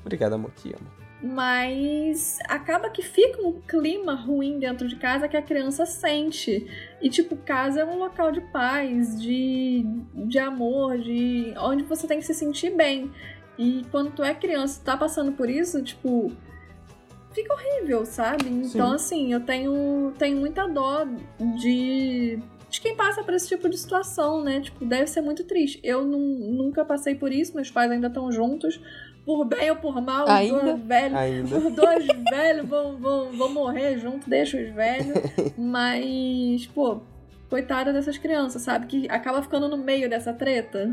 [0.00, 1.02] Obrigado, amor, te amo.
[1.22, 6.66] Mas acaba que fica um clima ruim dentro de casa que a criança sente.
[7.00, 9.86] E, tipo, casa é um local de paz, de,
[10.26, 13.12] de amor, de onde você tem que se sentir bem.
[13.58, 16.32] E quando tu é criança e tá passando por isso, tipo,
[17.32, 18.48] fica horrível, sabe?
[18.48, 18.94] Então, Sim.
[18.94, 21.04] assim, eu tenho, tenho muita dó
[21.60, 22.38] de,
[22.70, 24.60] de quem passa por esse tipo de situação, né?
[24.60, 25.78] Tipo, deve ser muito triste.
[25.82, 26.18] Eu nu-
[26.52, 28.80] nunca passei por isso, meus pais ainda estão juntos.
[29.24, 30.60] Por bem ou por mal, os Ainda?
[30.74, 31.14] dois velhos.
[31.18, 31.56] Ainda.
[31.58, 35.16] Os dois velhos vão, vão, vão morrer junto, deixa os velhos.
[35.56, 37.00] Mas, pô,
[37.48, 38.86] coitada dessas crianças, sabe?
[38.86, 40.92] Que acaba ficando no meio dessa treta.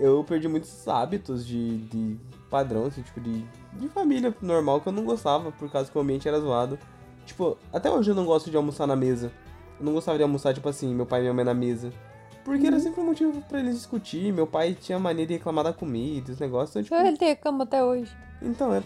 [0.00, 2.16] Eu perdi muitos hábitos de, de
[2.48, 6.00] padrão, assim, tipo, de, de família normal que eu não gostava, por causa que o
[6.00, 6.78] ambiente era zoado.
[7.26, 9.30] Tipo, até hoje eu não gosto de almoçar na mesa.
[9.78, 11.92] Eu não gostava de almoçar, tipo assim, meu pai e minha mãe na mesa.
[12.44, 14.32] Porque era sempre um motivo pra eles discutir.
[14.32, 16.70] Meu pai tinha mania de reclamar da comida, os negócios.
[16.74, 18.10] Então, tipo, Ele tem a cama até hoje.
[18.40, 18.82] então, é.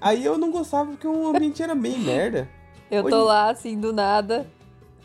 [0.00, 2.48] Aí eu não gostava porque o ambiente era bem merda.
[2.90, 3.10] Eu Oi.
[3.10, 4.46] tô lá, assim, do nada.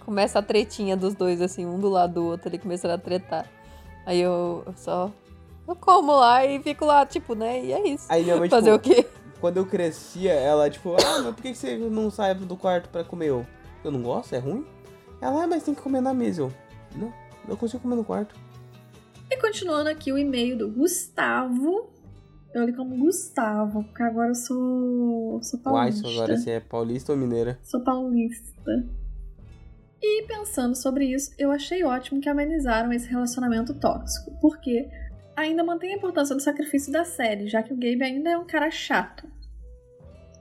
[0.05, 3.49] Começa a tretinha dos dois, assim, um do lado do outro, ali começando a tretar.
[4.05, 5.09] Aí eu só.
[5.67, 7.63] Eu como lá e fico lá, tipo, né?
[7.63, 8.05] E é isso.
[8.09, 9.07] Aí minha mãe, Fazer tipo, o quê?
[9.39, 13.03] quando eu crescia, ela, tipo, ah, mas por que você não sai do quarto pra
[13.03, 13.27] comer?
[13.27, 13.45] Eu,
[13.83, 14.65] eu não gosto, é ruim?
[15.21, 16.43] Ela, ah, mas tem que comer na mesa.
[16.43, 16.53] Eu,
[16.95, 17.13] não,
[17.47, 18.35] eu consigo comer no quarto.
[19.29, 21.89] E continuando aqui o e-mail do Gustavo.
[22.53, 26.07] Eu li como Gustavo, porque agora eu sou, sou Uai, paulista.
[26.07, 27.57] agora se é paulista ou mineira.
[27.63, 28.61] Sou paulista.
[30.01, 34.87] E pensando sobre isso, eu achei ótimo que amenizaram esse relacionamento tóxico, porque
[35.35, 38.45] ainda mantém a importância do sacrifício da série, já que o Gabe ainda é um
[38.45, 39.27] cara chato.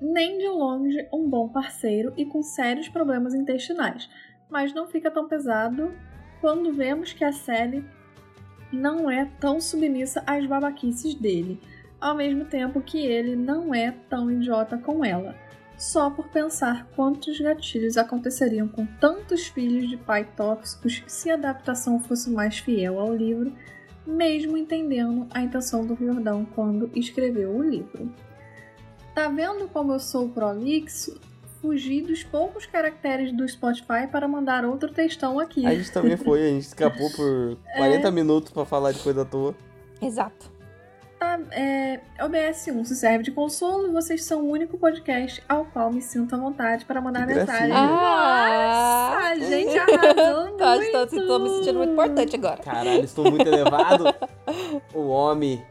[0.01, 4.09] Nem de longe um bom parceiro e com sérios problemas intestinais,
[4.51, 5.93] mas não fica tão pesado
[6.41, 7.85] quando vemos que a Sally
[8.73, 11.61] não é tão submissa às babaquices dele,
[12.01, 15.37] ao mesmo tempo que ele não é tão idiota com ela
[15.83, 21.99] só por pensar quantos gatilhos aconteceriam com tantos filhos de pai tóxicos se a adaptação
[21.99, 23.53] fosse mais fiel ao livro,
[24.07, 28.11] mesmo entendendo a intenção do Riordão quando escreveu o livro.
[29.15, 31.21] Tá vendo como eu sou prolixo?
[31.61, 35.65] Fugi dos poucos caracteres do Spotify para mandar outro textão aqui.
[35.65, 39.25] A gente também foi, a gente escapou por 40 minutos pra falar de coisa à
[39.25, 39.55] toa.
[40.01, 40.51] Exato.
[41.23, 45.89] Tá, é, OBS1 se serve de consolo e vocês são o único podcast ao qual
[45.93, 47.69] me sinto à vontade para mandar Que mensagem.
[47.69, 47.77] gracinha.
[47.79, 49.11] Ah!
[49.15, 50.83] Nossa, a gente arrasou Tá, muito.
[50.97, 52.57] estou, estou me sentindo muito importante agora.
[52.63, 54.05] Caralho, estou muito elevado.
[54.93, 55.65] O homem,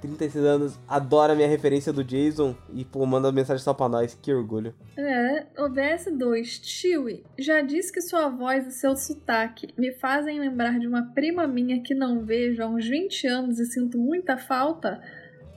[0.00, 4.18] 36 anos, adora a minha referência do Jason e, pô, manda mensagem só pra nós.
[4.20, 4.74] Que orgulho.
[4.96, 10.86] É, OBS2, Chewie, já disse que sua voz e seu sotaque me fazem lembrar de
[10.86, 15.00] uma prima minha que não vejo há uns 20 anos e sinto muita falta?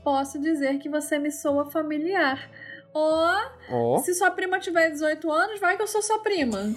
[0.03, 2.49] Posso dizer que você me soa familiar.
[2.93, 3.35] Ó,
[3.71, 6.59] Ó, se sua prima tiver 18 anos, vai que eu sou sua prima.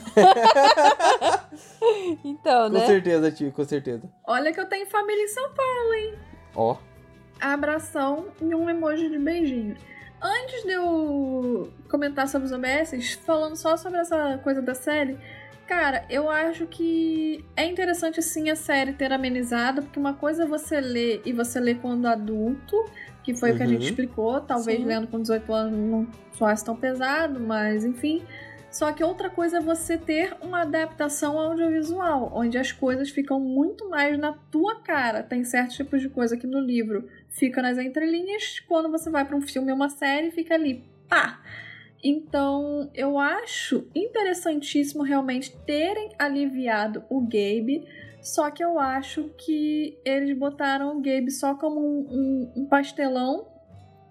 [2.24, 2.86] Então, com né?
[2.86, 4.02] certeza, tio, com certeza.
[4.26, 6.18] Olha que eu tenho família em São Paulo.
[6.54, 6.76] Ó,
[7.40, 9.76] abração e um emoji de beijinho.
[10.22, 15.16] Antes de eu comentar sobre os OBS, falando só sobre essa coisa da série,
[15.66, 20.46] cara, eu acho que é interessante sim a série ter amenizado, porque uma coisa é
[20.46, 22.76] você ler e você lê quando adulto,
[23.22, 23.72] que foi o que a Uhum.
[23.72, 24.86] gente explicou, talvez Sim.
[24.86, 28.22] lendo com 18 anos não soasse tão pesado, mas enfim.
[28.70, 33.88] Só que outra coisa é você ter uma adaptação audiovisual, onde as coisas ficam muito
[33.88, 35.22] mais na tua cara.
[35.22, 39.36] Tem certos tipos de coisa que no livro fica nas entrelinhas, quando você vai para
[39.36, 41.40] um filme ou uma série, fica ali, pá!
[42.02, 47.84] Então, eu acho interessantíssimo realmente terem aliviado o Gabe,
[48.20, 53.46] só que eu acho que eles botaram o Gabe só como um, um- um pastelão.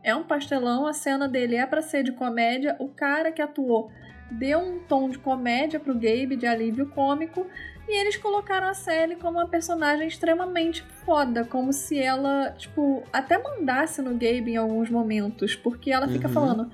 [0.04, 2.76] É um pastelão, a cena dele é para ser de comédia.
[2.80, 3.90] O cara que atuou
[4.32, 7.46] deu um tom de comédia pro Gabe, de alívio cômico,
[7.88, 13.38] e eles colocaram a Sally como uma personagem extremamente foda, como se ela, tipo, até
[13.38, 16.34] mandasse no Gabe em alguns momentos, porque ela fica Uhum.
[16.34, 16.72] falando,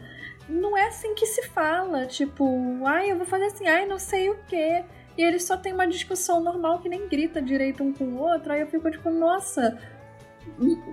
[0.48, 2.46] não é assim que se fala, tipo,
[2.86, 4.84] ai, eu vou fazer assim, ai, não sei o quê.
[5.18, 8.54] E eles só tem uma discussão normal que nem grita direito um com o outro,
[8.54, 9.78] aí eu fico tipo, nossa,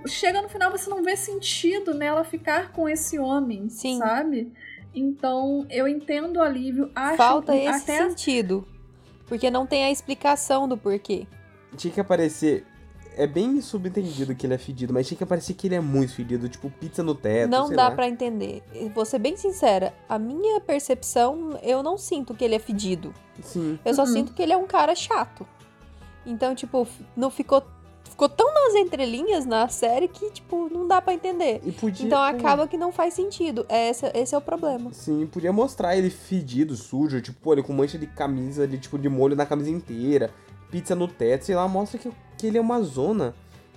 [0.07, 3.99] chega no final você não vê sentido nela ficar com esse homem, Sim.
[3.99, 4.53] sabe?
[4.95, 8.67] Então, eu entendo o alívio, acho Falta que esse até sentido.
[9.29, 11.27] Porque não tem a explicação do porquê.
[11.77, 12.67] tinha que aparecer.
[13.17, 16.15] É bem subentendido que ele é fedido, mas tinha que aparecer que ele é muito
[16.15, 17.51] fedido, tipo pizza no teto.
[17.51, 18.63] não sei dá pra entender.
[18.73, 23.13] E Vou ser bem sincera, a minha percepção, eu não sinto que ele é fedido.
[23.43, 23.77] Sim.
[23.85, 24.07] Eu só Uhum.
[24.07, 25.45] sinto que ele é um cara chato.
[26.25, 26.87] Então, tipo,
[27.17, 27.61] não ficou
[28.19, 31.61] ficou tão nas entrelinhas na série que, tipo, não dá pra entender.
[31.65, 33.65] E podia, Então acaba que não faz sentido.
[33.69, 34.93] É, Esse, esse é o problema.
[34.93, 38.99] Sim, podia mostrar ele fedido, sujo, tipo, pô, ele com mancha de camisa, de, tipo,
[38.99, 40.33] de molho na camisa inteira,
[40.69, 43.37] pizza no teto, sei lá, mostra que, que ele é uma zona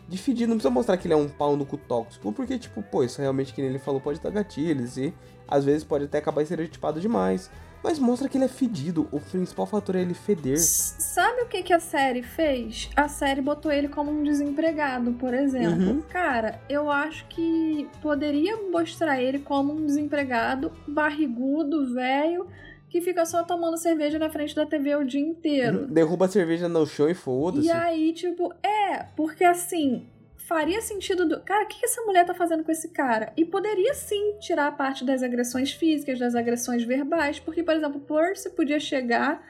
[0.10, 0.50] de fedido.
[0.50, 3.22] Não precisa mostrar que ele é um pau no cu tóxico, porque, tipo, pô, isso
[3.22, 5.14] realmente, que ele falou, pode dar gatilhos e
[5.48, 7.52] às vezes pode até acabar estereotipado demais.
[7.84, 9.08] Mas mostra que ele é fedido.
[9.12, 10.58] O principal fator é ele feder.
[10.60, 12.90] Sabe o que, que a série fez?
[12.96, 15.96] A série botou ele como um desempregado, por exemplo.
[15.96, 16.02] Uhum.
[16.02, 22.48] Cara, eu acho que poderia mostrar ele como um desempregado, barrigudo, velho,
[22.90, 25.88] que fica só tomando cerveja na frente da TV o dia inteiro.
[25.88, 27.68] Derruba a cerveja no chão e foda-se.
[27.68, 30.06] E aí, tipo, é, porque assim,
[30.52, 31.40] faria sentido do.
[31.40, 33.32] Cara, o que essa mulher tá fazendo com esse cara?
[33.38, 38.02] E poderia sim tirar a parte das agressões físicas, das agressões verbais, porque, por exemplo,
[38.02, 39.42] o Percy podia chegar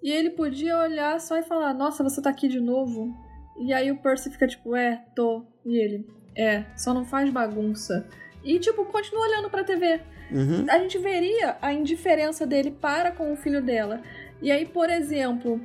[0.00, 3.12] e ele podia olhar só e falar: Nossa, você tá aqui de novo?
[3.58, 5.44] E aí o Percy fica tipo: É, tô.
[5.64, 6.06] E ele:
[6.36, 8.06] É, só não faz bagunça.
[8.44, 10.66] E, tipo, continua olhando pra TV Uhum.
[10.68, 14.00] a gente veria a indiferença dele para com o filho dela.
[14.42, 15.60] E aí, por exemplo,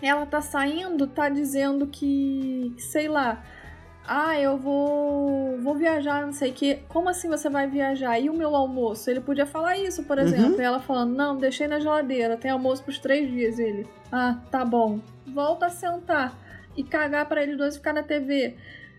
[0.00, 3.44] ela tá saindo, tá dizendo que, sei lá,
[4.06, 6.76] ah, eu vou vou viajar, não sei o que.
[6.88, 8.18] Como assim você vai viajar?
[8.18, 9.08] E o meu almoço?
[9.10, 10.60] Ele podia falar isso, por exemplo.
[10.60, 13.58] E ela falando, não, deixei na geladeira, tem almoço pros três dias.
[13.58, 15.00] Ele, ah, tá bom.
[15.26, 16.38] Volta a sentar
[16.76, 18.56] e cagar pra eles dois ficar na TV.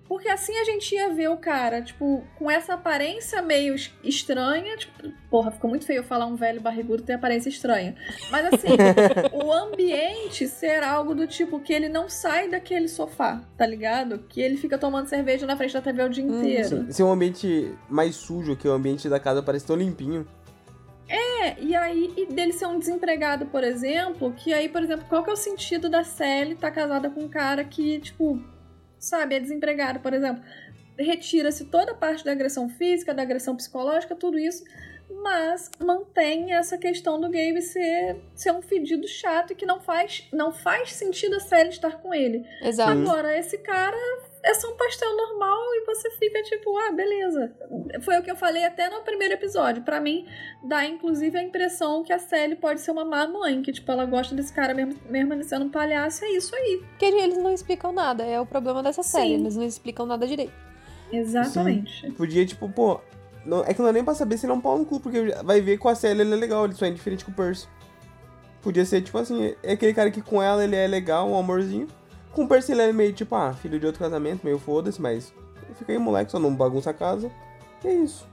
[0.08, 4.78] Porque assim a gente ia ver o cara, tipo, com essa aparência meio es- estranha.
[4.78, 7.96] Tipo, porra, ficou muito feio falar um velho barrigudo ter aparência estranha.
[8.30, 8.68] Mas assim,
[9.34, 14.20] o ambiente ser algo do tipo que ele não sai daquele sofá, tá ligado?
[14.30, 16.68] Que ele fica tomando cerveja na frente da TV o dia Hum, inteiro.
[16.86, 20.28] Sim, ser um ambiente mais sujo, que o ambiente da casa parece tão limpinho.
[21.08, 25.24] É, e aí, e dele ser um desempregado, por exemplo, que aí, por exemplo, qual
[25.24, 28.40] que é o sentido da Sally estar casada com um cara que, tipo,
[29.06, 30.44] sabe, é desempregado, por exemplo.
[30.98, 34.64] Retira-se toda a parte da agressão física, da agressão psicológica, tudo isso,
[35.10, 40.28] mas mantém essa questão do Gabe ser, ser um fedido chato e que não faz,
[40.32, 42.46] não faz sentido a Sally estar com ele.
[42.62, 42.92] Exato.
[42.92, 43.98] Agora, esse cara
[44.46, 47.52] é só um pastel normal e você fica tipo, ah, beleza.
[48.02, 49.82] Foi o que eu falei até no primeiro episódio.
[49.82, 50.28] Pra mim,
[50.64, 54.06] dá inclusive a impressão que a Sally pode ser uma má mãe, que tipo, ela
[54.06, 56.84] gosta desse cara mesmo, mesmo ele sendo um palhaço, é isso aí.
[56.90, 58.24] Porque eles não explicam nada.
[58.24, 59.30] É o problema dessa série.
[59.30, 59.34] Sim.
[59.34, 60.54] Eles não explicam nada direito.
[61.12, 62.12] Exatamente.
[62.12, 63.02] Podia, tipo, pô.
[63.44, 65.00] Não, é que não é nem pra saber se ele é um pau no cu,
[65.00, 67.34] porque vai ver com a Sally ele é legal, ele só é diferente com o
[67.34, 67.68] Percy.
[68.62, 71.88] Podia ser, tipo assim, é aquele cara que com ela ele é legal, um amorzinho.
[72.36, 75.34] Com o Percy ele é meio, tipo, ah, filho de outro casamento, meio foda-se, mas
[75.76, 77.32] fica aí, moleque, só não bagunça a casa.
[77.82, 78.28] E é isso.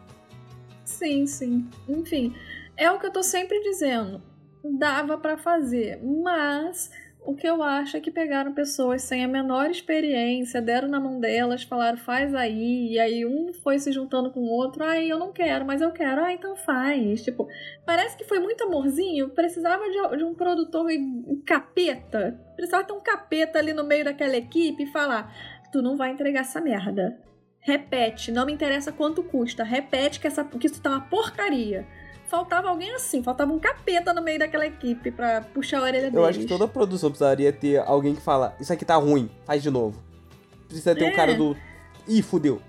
[0.85, 1.71] Sim, sim.
[1.89, 2.35] Enfim,
[2.77, 4.21] é o que eu tô sempre dizendo.
[4.65, 6.91] Dava pra fazer, mas
[7.25, 11.21] o que eu acho é que pegaram pessoas sem a menor experiência, deram na mão
[11.21, 15.19] delas, falaram faz aí, e aí um foi se juntando com o outro, ai eu
[15.19, 17.23] não quero, mas eu quero, ah então faz.
[17.23, 17.49] Tipo,
[17.87, 20.87] parece que foi muito amorzinho, precisava de, de um produtor
[21.47, 25.33] capeta, precisava ter um capeta ali no meio daquela equipe e falar:
[25.73, 27.19] tu não vai entregar essa merda.
[27.61, 29.63] Repete, não me interessa quanto custa.
[29.63, 31.87] Repete que, essa, que isso tá uma porcaria.
[32.33, 36.15] Faltava alguém assim, faltava um capeta no meio daquela equipe pra puxar a orelha deles.
[36.15, 39.63] Eu acho que toda produção precisaria ter alguém que fala, isso aqui tá ruim, faz
[39.63, 40.03] de novo.
[40.67, 41.11] Precisa ter É.
[41.11, 41.55] um cara do.
[42.09, 42.63] Ih, fudeu.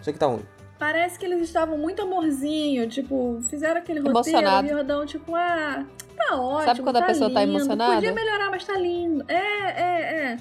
[0.00, 0.40] Isso aqui tá ruim.
[0.78, 4.66] Parece que eles estavam muito amorzinho, tipo, fizeram aquele roteiro Emocionado.
[4.66, 5.84] e o Jordão, tipo, ah,
[6.16, 6.64] tá ótimo.
[6.64, 7.94] Sabe quando a tá pessoa tá lindo, emocionada?
[7.96, 9.26] Podia melhorar, mas tá lindo.
[9.28, 10.36] É, é, é.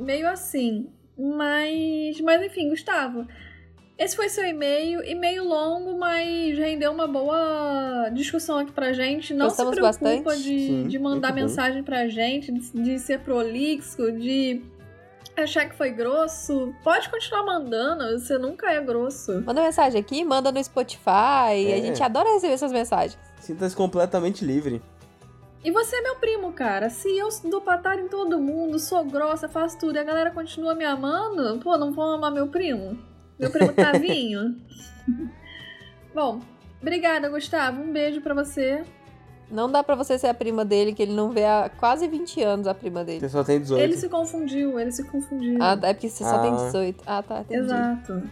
[0.00, 0.90] Meio assim.
[1.16, 3.24] Mas, mas enfim, Gustavo.
[4.02, 9.32] Esse foi seu e-mail, e-mail longo, mas rendeu uma boa discussão aqui pra gente.
[9.32, 10.42] Não Gostamos se preocupa bastante.
[10.42, 11.36] de, Sim, de mandar bom.
[11.36, 14.60] mensagem pra gente, de, de ser prolixo, de
[15.36, 16.74] achar que foi grosso.
[16.82, 19.40] Pode continuar mandando, você nunca é grosso.
[19.42, 21.64] Manda mensagem aqui, manda no Spotify.
[21.68, 21.74] É.
[21.74, 23.16] A gente adora receber essas mensagens.
[23.38, 24.82] Sinta-se completamente livre.
[25.62, 26.90] E você é meu primo, cara.
[26.90, 30.74] Se eu dou patada em todo mundo, sou grossa, faço tudo e a galera continua
[30.74, 33.11] me amando, pô, não vão amar meu primo?
[33.38, 34.56] Meu primo Tavinho?
[36.14, 36.40] Bom,
[36.80, 37.82] obrigada, Gustavo.
[37.82, 38.84] Um beijo pra você.
[39.50, 42.42] Não dá pra você ser a prima dele, que ele não vê há quase 20
[42.42, 43.20] anos a prima dele.
[43.20, 43.82] Você só tem 18.
[43.82, 45.58] Ele se confundiu, ele se confundiu.
[45.60, 46.56] Ah, é porque você só tem Ah.
[46.56, 47.02] 18.
[47.06, 47.60] Ah, tá, entendi.
[47.64, 48.22] Exato.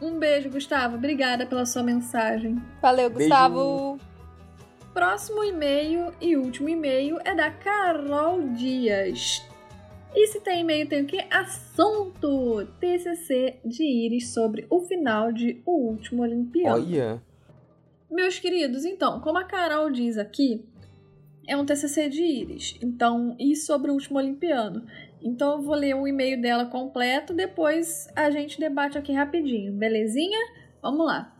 [0.00, 0.96] Um beijo, Gustavo.
[0.96, 2.62] Obrigada pela sua mensagem.
[2.80, 3.28] Valeu, Beijo.
[3.28, 3.98] Gustavo.
[4.94, 9.42] Próximo e-mail e último e-mail é da Carol Dias.
[10.16, 11.26] E se tem e-mail, tem o quê?
[11.30, 12.66] Assunto!
[12.80, 16.74] TCC de Iris sobre o final de O Último Olimpiano.
[16.74, 17.22] Olha.
[18.10, 20.64] Meus queridos, então, como a Carol diz aqui,
[21.46, 22.78] é um TCC de Iris.
[22.82, 24.86] Então, e sobre o último Olimpiano.
[25.20, 30.38] Então eu vou ler o e-mail dela completo, depois a gente debate aqui rapidinho, belezinha?
[30.80, 31.36] Vamos lá.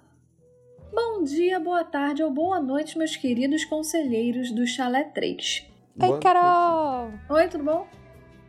[0.92, 5.66] Bom dia, boa tarde ou boa noite, meus queridos conselheiros do Chalé 3.
[5.98, 7.10] Oi, Carol!
[7.30, 7.95] Oi, tudo bom?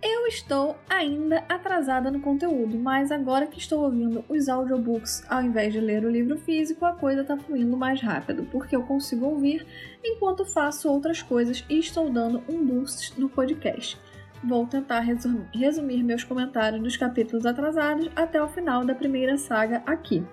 [0.02, 5.74] Eu estou ainda atrasada no conteúdo, mas agora que estou ouvindo os audiobooks ao invés
[5.74, 9.66] de ler o livro físico, a coisa está fluindo mais rápido, porque eu consigo ouvir
[10.04, 14.00] enquanto faço outras coisas e estou dando um boost no podcast.
[14.43, 20.24] Vou tentar resumir meus comentários dos capítulos atrasados até o final da primeira saga aqui,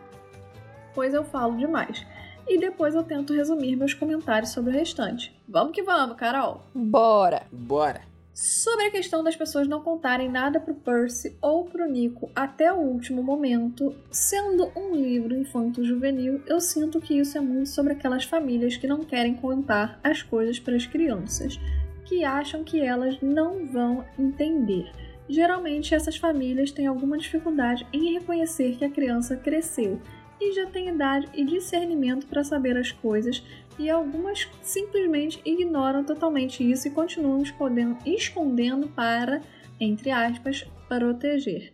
[0.95, 2.07] pois eu falo demais.
[2.47, 5.35] E depois eu tento resumir meus comentários sobre o restante.
[5.49, 6.61] Vamos que vamos, Carol!
[6.75, 7.47] Bora!
[7.51, 8.14] Bora!
[8.35, 12.81] Sobre a questão das pessoas não contarem nada pro Percy ou pro Nico até o
[12.81, 18.77] último momento, sendo um livro infanto-juvenil, eu sinto que isso é muito sobre aquelas famílias
[18.77, 21.61] que não querem contar as coisas para as crianças,
[22.05, 24.91] que acham que elas não vão entender.
[25.29, 30.01] Geralmente essas famílias têm alguma dificuldade em reconhecer que a criança cresceu
[30.45, 33.43] e já tem idade e discernimento para saber as coisas,
[33.79, 39.41] e algumas simplesmente ignoram totalmente isso e continuam escondendo, escondendo para,
[39.81, 41.73] entre aspas, proteger.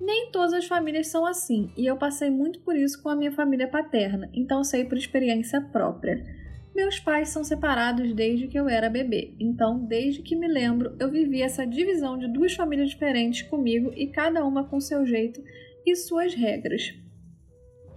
[0.00, 3.32] Nem todas as famílias são assim, e eu passei muito por isso com a minha
[3.32, 6.24] família paterna, então sei por experiência própria.
[6.74, 11.10] Meus pais são separados desde que eu era bebê, então desde que me lembro eu
[11.10, 15.42] vivi essa divisão de duas famílias diferentes comigo e cada uma com seu jeito
[15.84, 16.94] e suas regras.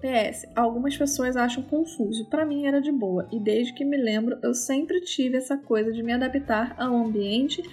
[0.02, 2.26] PS, algumas pessoas acham confuso.
[2.26, 5.94] Para mim era de boa, e desde que me lembro, eu sempre tive essa coisa
[5.94, 7.64] de me adaptar ao ambiente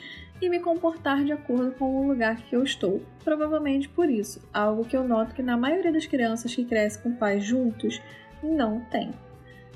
[0.40, 3.02] e me comportar de acordo com o lugar que eu estou.
[3.24, 7.16] Provavelmente por isso, algo que eu noto que na maioria das crianças que crescem com
[7.16, 8.00] pais juntos
[8.42, 9.10] não tem.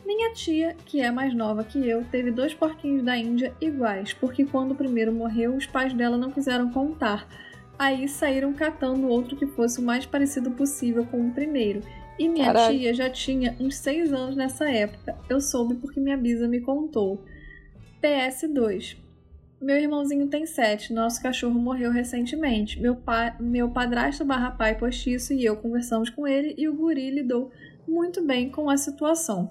[0.05, 4.45] Minha tia, que é mais nova que eu, teve dois porquinhos da Índia iguais, porque
[4.45, 7.27] quando o primeiro morreu, os pais dela não quiseram contar.
[7.79, 11.83] Aí saíram catando outro que fosse o mais parecido possível com o primeiro
[12.19, 12.79] e minha Caralho.
[12.79, 15.17] tia já tinha uns 6 anos nessa época.
[15.29, 17.25] Eu soube porque minha bisa me contou.
[18.03, 18.97] PS2.
[19.61, 20.93] Meu irmãozinho tem 7.
[20.93, 22.81] Nosso cachorro morreu recentemente.
[22.81, 23.37] Meu, pa...
[23.39, 27.51] meu padrasto barra pai postiço e eu conversamos com ele e o guri lidou
[27.87, 29.51] muito bem com a situação.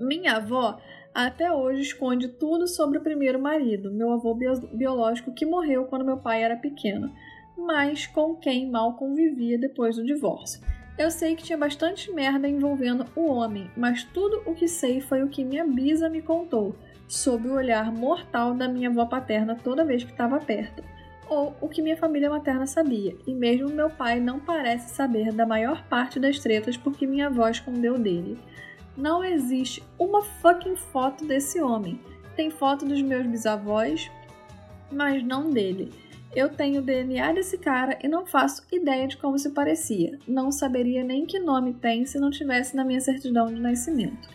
[0.00, 0.78] Minha avó
[1.14, 6.16] até hoje esconde tudo sobre o primeiro marido, meu avô biológico que morreu quando meu
[6.16, 7.12] pai era pequeno,
[7.56, 10.60] mas com quem mal convivia depois do divórcio.
[10.98, 15.22] Eu sei que tinha bastante merda envolvendo o homem, mas tudo o que sei foi
[15.22, 16.76] o que minha bisa me contou,
[17.08, 20.84] sob o olhar mortal da minha avó paterna toda vez que estava perto,
[21.28, 25.46] ou o que minha família materna sabia, e mesmo meu pai não parece saber da
[25.46, 28.38] maior parte das tretas porque minha avó escondeu dele.
[28.94, 31.98] Não existe uma fucking foto desse homem.
[32.36, 34.10] Tem foto dos meus bisavós,
[34.90, 35.90] mas não dele.
[36.34, 40.18] Eu tenho o DNA desse cara e não faço ideia de como se parecia.
[40.26, 44.30] Não saberia nem que nome tem se não tivesse na minha certidão de nascimento.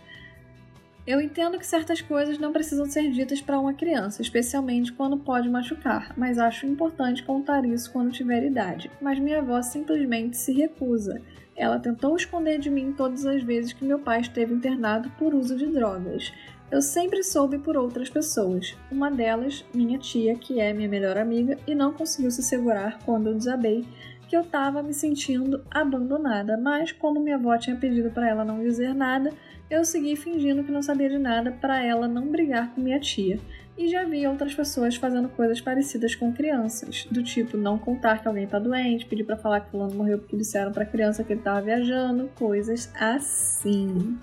[1.07, 5.49] Eu entendo que certas coisas não precisam ser ditas para uma criança, especialmente quando pode
[5.49, 8.91] machucar, mas acho importante contar isso quando tiver idade.
[9.01, 11.19] Mas minha avó simplesmente se recusa.
[11.55, 15.55] Ela tentou esconder de mim todas as vezes que meu pai esteve internado por uso
[15.55, 16.31] de drogas.
[16.69, 18.75] Eu sempre soube por outras pessoas.
[18.91, 23.27] Uma delas, minha tia, que é minha melhor amiga e não conseguiu se segurar quando
[23.27, 23.85] eu desabei,
[24.27, 28.61] que eu estava me sentindo abandonada, mas como minha avó tinha pedido para ela não
[28.61, 29.31] dizer nada,
[29.69, 33.39] eu segui fingindo que não sabia de nada para ela não brigar com minha tia.
[33.77, 38.27] E já vi outras pessoas fazendo coisas parecidas com crianças, do tipo não contar que
[38.27, 41.39] alguém está doente, pedir para falar que fulano morreu porque disseram para criança que ele
[41.39, 44.17] estava viajando, coisas assim.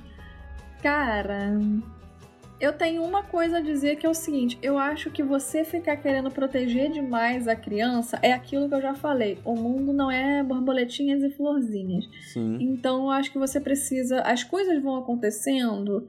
[0.83, 1.57] Cara,
[2.61, 5.97] eu tenho uma coisa a dizer que é o seguinte: eu acho que você ficar
[5.97, 9.39] querendo proteger demais a criança é aquilo que eu já falei.
[9.45, 12.05] O mundo não é borboletinhas e florzinhas.
[12.33, 12.59] Sim.
[12.61, 14.21] Então eu acho que você precisa.
[14.21, 16.07] As coisas vão acontecendo.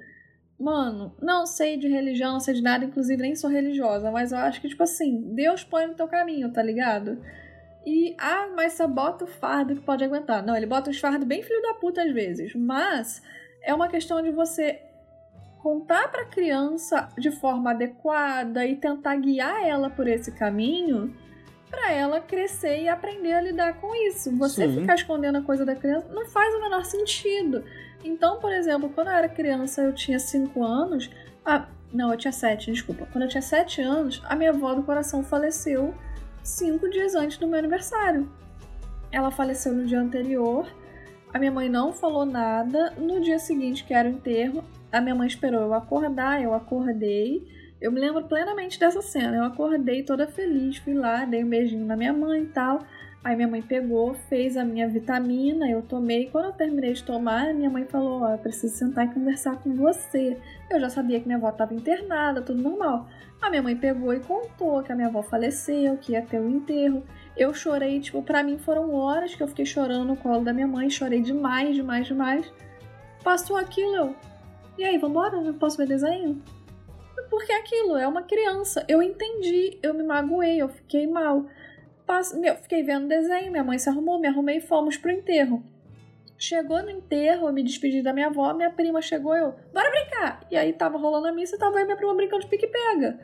[0.58, 4.38] Mano, não sei de religião, não sei de nada, inclusive nem sou religiosa, mas eu
[4.38, 7.22] acho que, tipo assim, Deus põe no teu caminho, tá ligado?
[7.86, 10.46] E, ah, mas só bota o fardo que pode aguentar.
[10.46, 12.56] Não, ele bota os fardos bem filho da puta às vezes.
[12.56, 13.22] Mas
[13.62, 14.80] é uma questão de você
[15.66, 21.11] contar para a criança de forma adequada e tentar guiar ela por esse caminho
[21.72, 24.32] para ela crescer e aprender a lidar com isso.
[24.38, 24.82] Você Sim.
[24.82, 27.63] ficar escondendo a coisa da criança não faz o menor sentido.
[28.03, 31.09] Então, por exemplo, quando eu era criança, eu tinha 5 anos.
[31.43, 33.07] Ah, não, eu tinha 7, desculpa.
[33.11, 35.95] Quando eu tinha 7 anos, a minha avó do coração faleceu
[36.43, 38.32] 5 dias antes do meu aniversário.
[39.11, 40.68] Ela faleceu no dia anterior.
[41.34, 42.91] A minha mãe não falou nada.
[42.91, 44.63] No dia seguinte, que era o enterro,
[44.96, 47.46] a minha mãe esperou eu acordar, eu acordei.
[47.82, 49.36] Eu me lembro plenamente dessa cena.
[49.36, 52.80] Eu acordei toda feliz, fui lá, dei um beijinho na minha mãe e tal.
[53.22, 56.30] Aí minha mãe pegou, fez a minha vitamina, eu tomei.
[56.30, 59.58] Quando eu terminei de tomar, minha mãe falou: Ó, oh, eu preciso sentar e conversar
[59.58, 60.38] com você.
[60.72, 63.10] Eu já sabia que minha avó estava internada, tudo normal.
[63.41, 66.43] A minha mãe pegou e contou que a minha avó faleceu, que ia ter o
[66.43, 67.04] um enterro.
[67.36, 70.68] Eu chorei, tipo, pra mim foram horas que eu fiquei chorando no colo da minha
[70.68, 72.50] mãe, chorei demais, demais, demais.
[73.22, 74.16] Passou aquilo, eu.
[74.78, 75.38] E aí, vambora?
[75.38, 76.42] Eu posso ver desenho?
[77.30, 78.86] Porque aquilo, é uma criança.
[78.88, 81.46] Eu entendi, eu me magoei, eu fiquei mal.
[82.44, 85.64] Eu fiquei vendo desenho, minha mãe se arrumou, me arrumei e fomos pro enterro.
[86.38, 90.46] Chegou no enterro, eu me despedi da minha avó, minha prima chegou, eu, bora brincar!
[90.52, 93.18] E aí tava rolando a missa e tava aí minha prima brincando de pique-pega.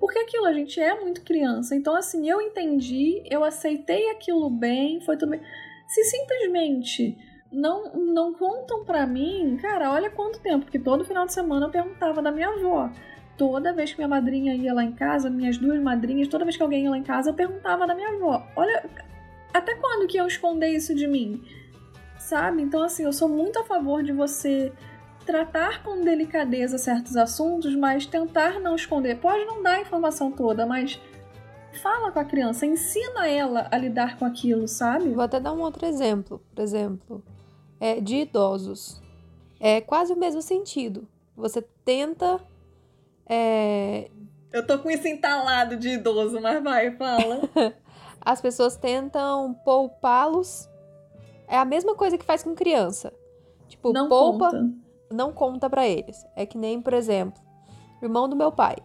[0.00, 1.76] Porque aquilo, a gente é muito criança.
[1.76, 5.40] Então, assim, eu entendi, eu aceitei aquilo bem, foi tudo bem.
[5.86, 7.16] Se simplesmente
[7.54, 11.70] não, não contam pra mim, cara, olha quanto tempo, porque todo final de semana eu
[11.70, 12.90] perguntava da minha avó.
[13.36, 16.62] Toda vez que minha madrinha ia lá em casa, minhas duas madrinhas, toda vez que
[16.62, 18.46] alguém ia lá em casa, eu perguntava da minha avó.
[18.54, 18.84] Olha,
[19.52, 21.42] até quando que eu esconder isso de mim?
[22.18, 22.62] Sabe?
[22.62, 24.72] Então, assim, eu sou muito a favor de você
[25.26, 29.18] tratar com delicadeza certos assuntos, mas tentar não esconder.
[29.18, 31.00] Pode não dar a informação toda, mas
[31.82, 35.10] fala com a criança, ensina ela a lidar com aquilo, sabe?
[35.10, 36.40] Vou até dar um outro exemplo.
[36.54, 37.22] Por exemplo,
[37.84, 39.02] é de idosos.
[39.60, 41.06] É quase o mesmo sentido.
[41.36, 42.40] Você tenta
[43.26, 44.10] é...
[44.50, 47.42] Eu tô com isso entalado de idoso, mas vai, fala.
[48.22, 50.66] As pessoas tentam poupá-los.
[51.46, 53.12] É a mesma coisa que faz com criança.
[53.68, 54.74] Tipo, não poupa, conta.
[55.10, 56.24] não conta para eles.
[56.34, 57.42] É que nem, por exemplo,
[58.00, 58.76] o irmão do meu pai.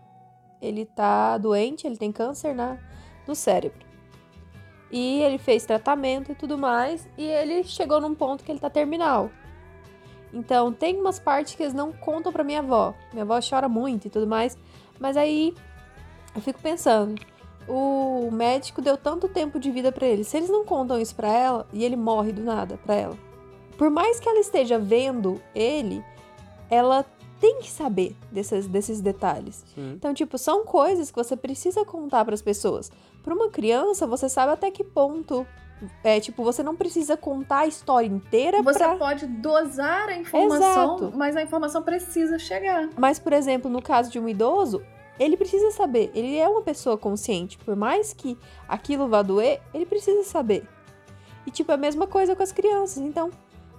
[0.62, 2.78] Ele tá doente, ele tem câncer na,
[3.26, 3.89] no cérebro.
[4.92, 8.70] E ele fez tratamento e tudo mais, e ele chegou num ponto que ele tá
[8.70, 9.30] terminal.
[10.34, 12.94] Então, tem umas partes que eles não contam pra minha avó.
[13.12, 14.58] Minha avó chora muito e tudo mais.
[15.00, 15.56] Mas aí
[16.36, 17.20] eu fico pensando,
[17.68, 20.24] o médico deu tanto tempo de vida para ele.
[20.24, 23.18] Se eles não contam isso para ela e ele morre do nada para ela,
[23.78, 26.04] por mais que ela esteja vendo ele,
[26.70, 27.06] ela
[27.40, 29.64] tem que saber desses, desses detalhes.
[29.74, 29.94] Sim.
[29.96, 32.92] Então, tipo, são coisas que você precisa contar para as pessoas.
[33.24, 35.46] Para uma criança, você sabe até que ponto
[36.04, 38.96] é, tipo, você não precisa contar a história inteira Você pra...
[38.96, 41.14] pode dosar a informação, Exato.
[41.16, 42.90] mas a informação precisa chegar.
[42.98, 44.84] Mas, por exemplo, no caso de um idoso,
[45.18, 46.12] ele precisa saber.
[46.14, 47.58] Ele é uma pessoa consciente.
[47.58, 48.38] Por mais que
[48.68, 50.68] aquilo vá doer, ele precisa saber.
[51.46, 52.98] E, tipo, é a mesma coisa com as crianças.
[52.98, 53.32] Então,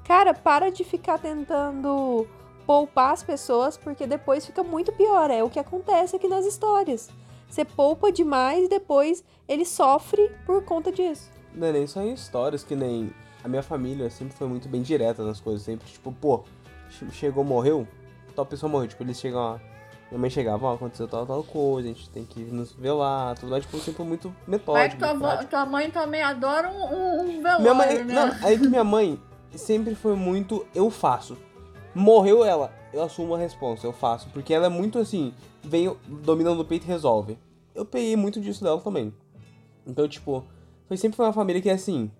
[0.04, 2.26] cara, para de ficar tentando
[2.70, 5.28] poupar as pessoas, porque depois fica muito pior.
[5.28, 7.10] É o que acontece aqui nas histórias.
[7.48, 12.12] Você poupa demais e depois ele sofre por conta disso não é nem só em
[12.12, 13.12] histórias, que nem
[13.42, 16.44] a minha família sempre foi muito bem direta nas coisas, sempre, tipo, pô,
[17.12, 17.86] chegou, morreu,
[18.34, 19.60] tal pessoa morreu, tipo, eles chegam lá,
[20.10, 23.50] minha mãe chegava, ó, aconteceu tal, tal coisa, a gente tem que nos velar, tudo
[23.50, 25.00] mais, tipo, sempre muito metódico.
[25.00, 28.14] Mas tua, tua mãe também adora um, um, um velório, minha mãe, né?
[28.14, 29.20] Não, aí que minha mãe
[29.54, 31.36] sempre foi muito, eu faço.
[31.94, 36.60] Morreu ela, eu assumo a responsa, eu faço, porque ela é muito assim, vem dominando
[36.60, 37.38] o peito e resolve.
[37.74, 39.12] Eu peguei muito disso dela também.
[39.86, 40.44] Então, tipo,
[40.86, 42.10] foi sempre uma família que, assim,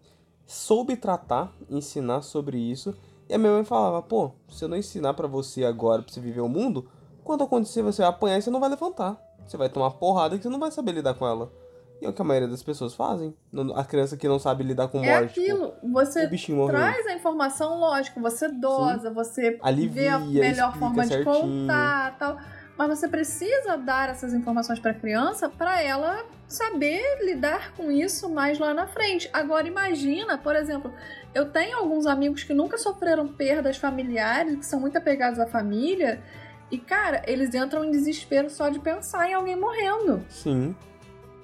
[0.46, 2.94] soube tratar, ensinar sobre isso.
[3.28, 6.20] E a minha mãe falava, pô, se eu não ensinar para você agora, pra você
[6.20, 6.88] viver o mundo,
[7.22, 9.20] quando acontecer você vai apanhar e você não vai levantar.
[9.46, 11.52] Você vai tomar porrada que você não vai saber lidar com ela.
[12.00, 13.34] E é o que a maioria das pessoas fazem.
[13.74, 15.40] A criança que não sabe lidar com é morte.
[15.40, 15.74] É aquilo.
[15.92, 16.28] Você
[16.68, 19.14] traz a informação, lógico, você dosa, Sim.
[19.14, 22.38] você Alivia, vê a melhor forma de contar tal
[22.80, 28.26] mas você precisa dar essas informações para a criança para ela saber lidar com isso
[28.26, 29.28] mais lá na frente.
[29.34, 30.90] Agora imagina, por exemplo,
[31.34, 36.22] eu tenho alguns amigos que nunca sofreram perdas familiares, que são muito apegados à família,
[36.70, 40.24] e cara, eles entram em desespero só de pensar em alguém morrendo.
[40.30, 40.74] Sim.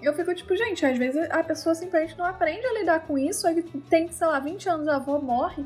[0.03, 3.47] Eu fico tipo, gente, às vezes a pessoa simplesmente não aprende a lidar com isso,
[3.47, 5.65] aí tem, sei lá, 20 anos a avó morre,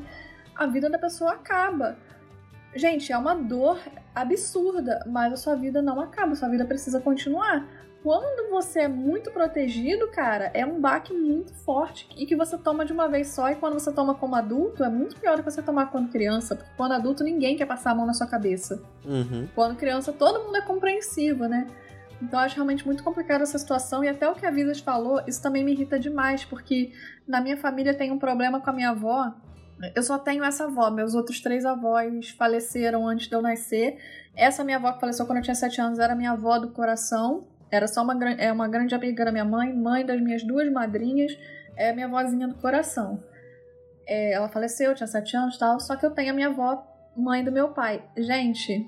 [0.55, 1.97] a vida da pessoa acaba.
[2.73, 3.79] Gente, é uma dor
[4.15, 7.67] absurda, mas a sua vida não acaba, a sua vida precisa continuar.
[8.03, 12.83] Quando você é muito protegido, cara, é um baque muito forte e que você toma
[12.83, 13.49] de uma vez só.
[13.51, 16.55] E quando você toma como adulto, é muito pior do que você tomar quando criança.
[16.55, 18.81] Porque quando adulto, ninguém quer passar a mão na sua cabeça.
[19.05, 19.47] Uhum.
[19.53, 21.67] Quando criança, todo mundo é compreensivo, né?
[22.21, 24.03] Então eu acho realmente muito complicada essa situação.
[24.03, 26.45] E até o que a Visas falou, isso também me irrita demais.
[26.45, 26.91] Porque
[27.27, 29.33] na minha família tem um problema com a minha avó
[29.95, 33.97] eu só tenho essa avó, meus outros três avós faleceram antes de eu nascer.
[34.35, 37.47] Essa minha avó que faleceu quando eu tinha sete anos era minha avó do coração.
[37.71, 41.31] Era só uma, é uma grande amiga da minha mãe, mãe das minhas duas madrinhas,
[41.75, 43.23] é minha avózinha do coração.
[44.05, 46.49] É, ela faleceu, eu tinha sete anos e tal, só que eu tenho a minha
[46.49, 48.03] avó, mãe do meu pai.
[48.17, 48.85] Gente,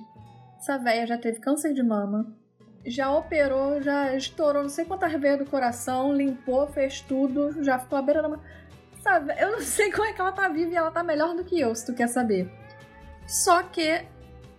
[0.57, 2.35] essa velha já teve câncer de mama,
[2.85, 7.97] já operou, já estourou não sei quantas vezes do coração, limpou, fez tudo, já ficou
[7.97, 8.39] à beira da.
[9.01, 11.43] Sabe, eu não sei como é que ela tá viva e ela tá melhor do
[11.43, 12.51] que eu, se tu quer saber.
[13.25, 14.05] Só que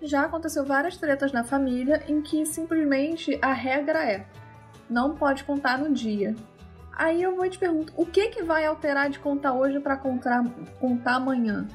[0.02, 4.26] já aconteceu várias tretas na família em que simplesmente a regra é:
[4.88, 6.34] não pode contar no dia.
[6.96, 10.44] Aí eu vou te pergunto, o que que vai alterar de contar hoje para contar,
[10.78, 11.66] contar amanhã?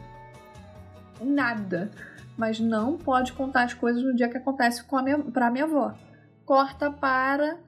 [1.21, 1.91] Nada.
[2.37, 5.65] Mas não pode contar as coisas no dia que acontece com a minha, pra minha
[5.65, 5.93] avó.
[6.49, 7.59] Corta para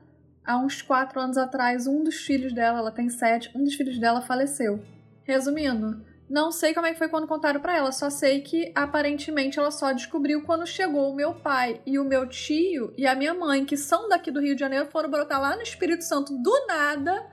[0.43, 3.99] há uns quatro anos atrás, um dos filhos dela, ela tem sete, um dos filhos
[3.99, 4.83] dela faleceu.
[5.23, 9.59] Resumindo, não sei como é que foi quando contaram para ela, só sei que aparentemente
[9.59, 13.35] ela só descobriu quando chegou o meu pai e o meu tio e a minha
[13.35, 16.65] mãe, que são daqui do Rio de Janeiro, foram brotar lá no Espírito Santo do
[16.65, 17.23] nada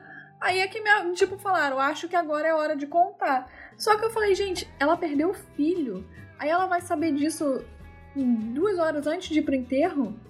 [0.43, 3.51] Aí é que, me, tipo, falaram, acho que agora é hora de contar.
[3.79, 6.07] Só que eu falei, gente, ela perdeu o filho.
[6.39, 7.65] Aí ela vai saber disso
[8.15, 10.28] duas horas antes de ir pro enterro?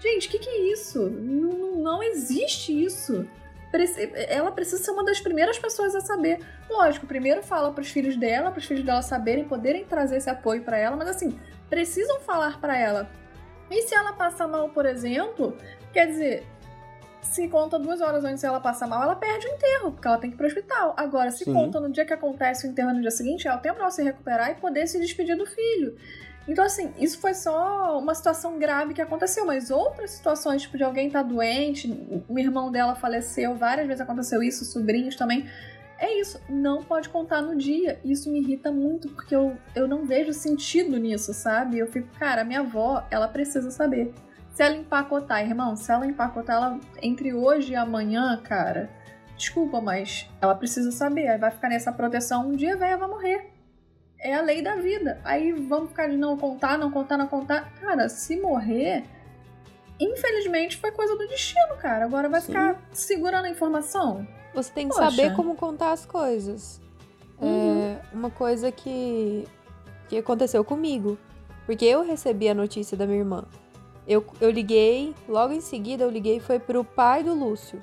[0.00, 1.08] Gente, o que, que é isso?
[1.10, 3.28] Não, não existe isso.
[4.28, 6.40] Ela precisa ser uma das primeiras pessoas a saber.
[6.68, 10.78] Lógico, primeiro fala pros filhos dela, pros filhos dela saberem, poderem trazer esse apoio para
[10.78, 11.38] ela, mas assim,
[11.68, 13.08] precisam falar para ela.
[13.70, 15.56] E se ela passa mal, por exemplo,
[15.92, 16.44] quer dizer,
[17.22, 20.30] se conta duas horas antes ela passa mal, ela perde o enterro, porque ela tem
[20.30, 20.94] que ir pro hospital.
[20.96, 21.52] Agora, se Sim.
[21.52, 24.02] conta no dia que acontece o enterro no dia seguinte, é o tempo dela se
[24.02, 25.96] recuperar e poder se despedir do filho.
[26.48, 30.82] Então, assim, isso foi só uma situação grave que aconteceu, mas outras situações, tipo, de
[30.82, 35.46] alguém tá doente, o irmão dela faleceu, várias vezes aconteceu isso, sobrinhos também.
[35.98, 38.00] É isso, não pode contar no dia.
[38.02, 41.78] Isso me irrita muito, porque eu, eu não vejo sentido nisso, sabe?
[41.78, 44.14] Eu fico, cara, minha avó, ela precisa saber.
[44.54, 48.90] Se ela empacotar, irmão, se ela empacotar ela entre hoje e amanhã, cara,
[49.36, 51.28] desculpa, mas ela precisa saber.
[51.28, 53.50] Aí vai ficar nessa proteção, um dia a velha vai morrer.
[54.20, 55.20] É a lei da vida.
[55.24, 57.72] Aí vamos ficar de não contar, não contar, não contar.
[57.80, 59.04] Cara, se morrer,
[59.98, 62.04] infelizmente foi coisa do destino, cara.
[62.04, 62.48] Agora vai Sim.
[62.48, 64.26] ficar segurando a informação.
[64.54, 65.10] Você tem que Poxa.
[65.10, 66.80] saber como contar as coisas.
[67.40, 67.82] Uhum.
[67.82, 69.46] É uma coisa que,
[70.08, 71.18] que aconteceu comigo.
[71.64, 73.44] Porque eu recebi a notícia da minha irmã.
[74.06, 77.80] Eu, eu liguei, logo em seguida eu liguei foi pro pai do Lúcio,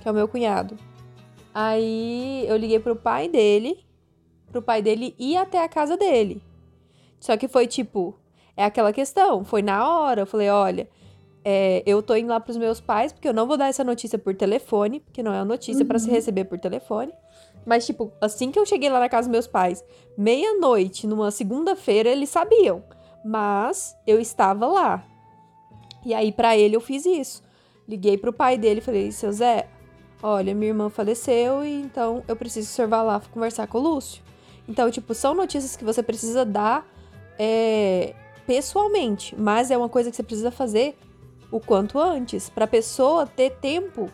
[0.00, 0.76] que é o meu cunhado.
[1.52, 3.84] Aí eu liguei pro pai dele,
[4.52, 6.42] pro pai dele ir até a casa dele.
[7.18, 8.14] Só que foi tipo,
[8.56, 10.88] é aquela questão, foi na hora, eu falei, olha,
[11.44, 14.18] é, eu tô indo lá pros meus pais, porque eu não vou dar essa notícia
[14.18, 15.88] por telefone, porque não é uma notícia uhum.
[15.88, 17.12] para se receber por telefone.
[17.64, 19.84] Mas, tipo, assim que eu cheguei lá na casa dos meus pais,
[20.16, 22.82] meia-noite, numa segunda-feira, eles sabiam.
[23.24, 25.04] Mas eu estava lá.
[26.04, 27.42] E aí, para ele, eu fiz isso.
[27.88, 29.68] Liguei pro pai dele e falei: seu Zé,
[30.22, 33.78] olha, minha irmã faleceu e então eu preciso que o senhor vá lá conversar com
[33.78, 34.22] o Lúcio.
[34.68, 36.86] Então, tipo, são notícias que você precisa dar
[37.38, 38.14] é,
[38.46, 40.96] pessoalmente, mas é uma coisa que você precisa fazer
[41.50, 44.10] o quanto antes, para a pessoa ter tempo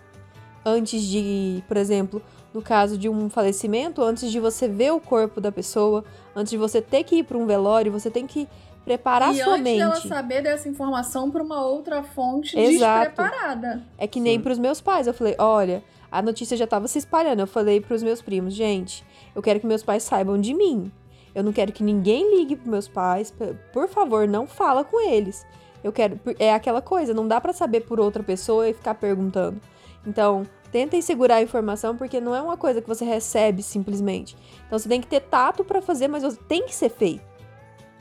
[0.64, 2.20] antes de, por exemplo,
[2.52, 6.56] no caso de um falecimento, antes de você ver o corpo da pessoa, antes de
[6.56, 8.48] você ter que ir para um velório, você tem que
[8.84, 9.78] preparar e sua mente.
[9.78, 13.10] E antes dela saber dessa informação para uma outra fonte Exato.
[13.10, 13.82] despreparada.
[13.96, 15.06] É que nem para os meus pais.
[15.06, 17.40] Eu falei, olha, a notícia já estava se espalhando.
[17.40, 19.04] Eu falei para os meus primos, gente,
[19.34, 20.90] eu quero que meus pais saibam de mim.
[21.34, 23.32] Eu não quero que ninguém ligue para meus pais.
[23.72, 25.46] Por favor, não fala com eles.
[25.82, 26.18] Eu quero.
[26.38, 29.60] É aquela coisa, não dá para saber por outra pessoa e ficar perguntando.
[30.06, 34.36] Então, tentem segurar a informação porque não é uma coisa que você recebe simplesmente.
[34.66, 37.22] Então você tem que ter tato para fazer, mas tem que ser feito.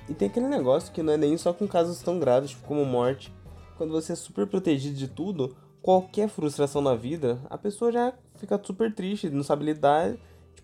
[0.09, 2.85] E tem aquele negócio que não é nem só com casos tão graves tipo, como
[2.85, 3.33] morte.
[3.77, 8.59] Quando você é super protegido de tudo, qualquer frustração na vida, a pessoa já fica
[8.63, 10.15] super triste, não sabe lidar.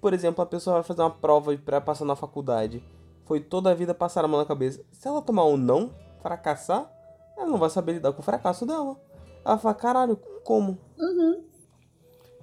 [0.03, 2.83] Por exemplo, a pessoa vai fazer uma prova para passar na faculdade.
[3.25, 4.83] Foi toda a vida passar a mão na cabeça.
[4.91, 5.91] Se ela tomar um não,
[6.21, 6.91] fracassar,
[7.37, 8.97] ela não vai saber lidar com o fracasso dela.
[9.45, 10.77] Ela fala, caralho, como?
[10.99, 11.41] Uhum.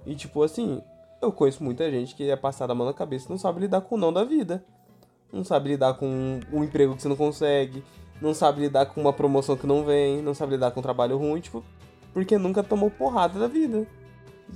[0.07, 0.81] E tipo assim,
[1.21, 3.81] eu conheço muita gente que é passada a mão na cabeça e não sabe lidar
[3.81, 4.65] com o não da vida
[5.31, 7.83] não sabe lidar com um emprego que você não consegue,
[8.21, 11.17] não sabe lidar com uma promoção que não vem, não sabe lidar com um trabalho
[11.17, 11.63] ruim, tipo,
[12.13, 13.87] porque nunca tomou porrada da vida.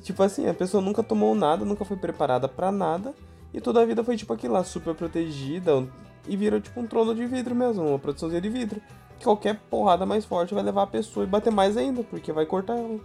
[0.01, 3.13] Tipo assim, a pessoa nunca tomou nada, nunca foi preparada para nada,
[3.53, 5.87] e toda a vida foi tipo aquilo lá, super protegida,
[6.27, 8.81] e virou tipo um trono de vidro mesmo, uma produçãozinha de vidro.
[9.23, 12.77] Qualquer porrada mais forte vai levar a pessoa e bater mais ainda, porque vai cortar
[12.77, 12.99] ela.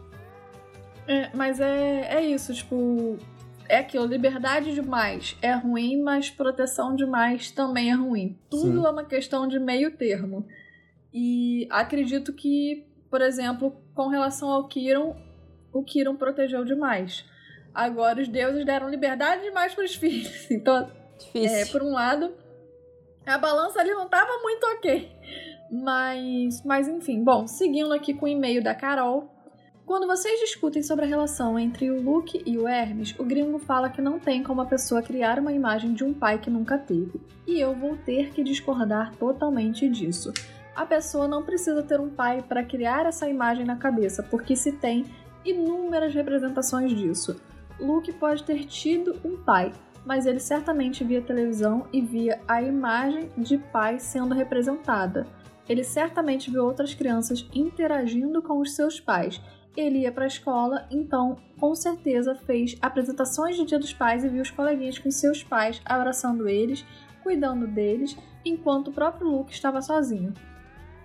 [1.06, 3.16] É, mas é, é isso, tipo,
[3.70, 8.36] é aquilo, liberdade demais é ruim, mas proteção demais também é ruim.
[8.50, 8.86] Tudo Sim.
[8.86, 10.44] é uma questão de meio termo.
[11.14, 15.16] E acredito que, por exemplo, com relação ao Kiron,
[15.72, 17.24] o Kiron protegeu demais.
[17.74, 20.46] Agora os deuses deram liberdade demais para os filhos.
[20.50, 20.90] Então,
[21.34, 22.32] é, por um lado,
[23.26, 25.10] a balança ali não estava muito ok.
[25.70, 29.30] Mas, mas enfim, bom, seguindo aqui com o e-mail da Carol.
[29.86, 33.90] Quando vocês discutem sobre a relação entre o Luke e o Hermes, o gringo fala
[33.90, 37.20] que não tem como a pessoa criar uma imagem de um pai que nunca teve.
[37.44, 40.32] E eu vou ter que discordar totalmente disso.
[40.76, 44.72] A pessoa não precisa ter um pai para criar essa imagem na cabeça, porque se
[44.72, 45.04] tem
[45.44, 47.40] inúmeras representações disso.
[47.78, 49.72] Luke pode ter tido um pai,
[50.04, 55.26] mas ele certamente via televisão e via a imagem de pai sendo representada.
[55.68, 59.40] Ele certamente viu outras crianças interagindo com os seus pais
[59.76, 64.28] ele ia para a escola, então com certeza fez apresentações de Dia dos Pais e
[64.28, 66.84] viu os coleguinhas com seus pais abraçando eles,
[67.22, 70.34] cuidando deles, enquanto o próprio Luke estava sozinho.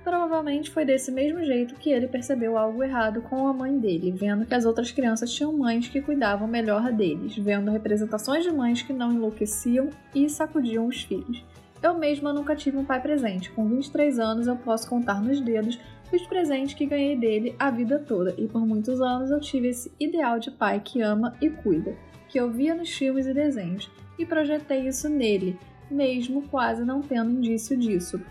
[0.05, 4.45] Provavelmente foi desse mesmo jeito que ele percebeu algo errado com a mãe dele, vendo
[4.45, 8.93] que as outras crianças tinham mães que cuidavam melhor deles, vendo representações de mães que
[8.93, 11.43] não enlouqueciam e sacudiam os filhos.
[11.81, 13.49] Eu mesma nunca tive um pai presente.
[13.49, 15.79] Com 23 anos eu posso contar nos dedos
[16.13, 19.91] os presentes que ganhei dele a vida toda, e por muitos anos eu tive esse
[19.99, 21.97] ideal de pai que ama e cuida,
[22.29, 23.89] que eu via nos filmes e desenhos,
[24.19, 25.57] e projetei isso nele,
[25.89, 28.21] mesmo quase não tendo indício disso.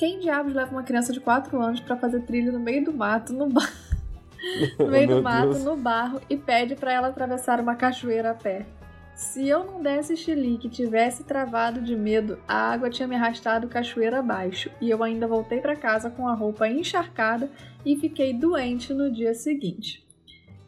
[0.00, 3.34] Quem diabos leva uma criança de 4 anos para fazer trilha no meio do mato,
[3.34, 3.70] no, bar...
[4.80, 5.62] no meio do mato, Deus.
[5.62, 8.64] no barro, e pede para ela atravessar uma cachoeira a pé?
[9.14, 13.68] Se eu não desse chilique e tivesse travado de medo, a água tinha me arrastado
[13.68, 17.50] cachoeira abaixo e eu ainda voltei para casa com a roupa encharcada
[17.84, 20.02] e fiquei doente no dia seguinte.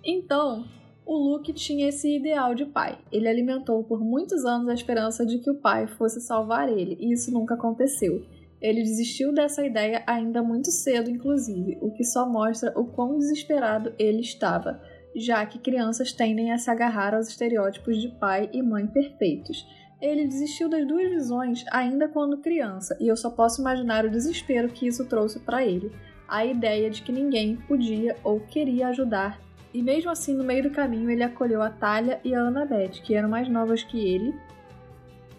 [0.04, 0.66] Então,
[1.06, 2.98] o Luke tinha esse ideal de pai.
[3.10, 7.14] Ele alimentou por muitos anos a esperança de que o pai fosse salvar ele, e
[7.14, 8.22] isso nunca aconteceu.
[8.62, 13.92] Ele desistiu dessa ideia ainda muito cedo, inclusive, o que só mostra o quão desesperado
[13.98, 14.80] ele estava
[15.14, 19.66] já que crianças tendem a se agarrar aos estereótipos de pai e mãe perfeitos.
[20.00, 24.68] Ele desistiu das duas visões ainda quando criança, e eu só posso imaginar o desespero
[24.68, 25.92] que isso trouxe para ele.
[26.26, 29.40] A ideia de que ninguém podia ou queria ajudar,
[29.72, 33.14] e mesmo assim, no meio do caminho, ele acolheu a Talia e a Annabeth, que
[33.14, 34.34] eram mais novas que ele,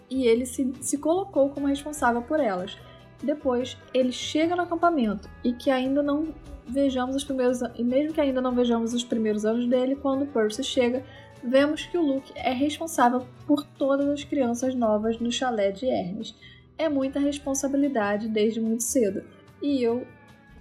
[0.08, 2.78] e ele se, se colocou como responsável por elas.
[3.22, 6.34] Depois, ele chega no acampamento e que ainda não
[6.66, 10.64] vejamos os primeiros e mesmo que ainda não vejamos os primeiros anos dele, quando Percy
[10.64, 11.04] chega,
[11.42, 16.34] vemos que o Luke é responsável por todas as crianças novas no chalé de Hermes.
[16.76, 19.22] É muita responsabilidade desde muito cedo,
[19.62, 20.06] e eu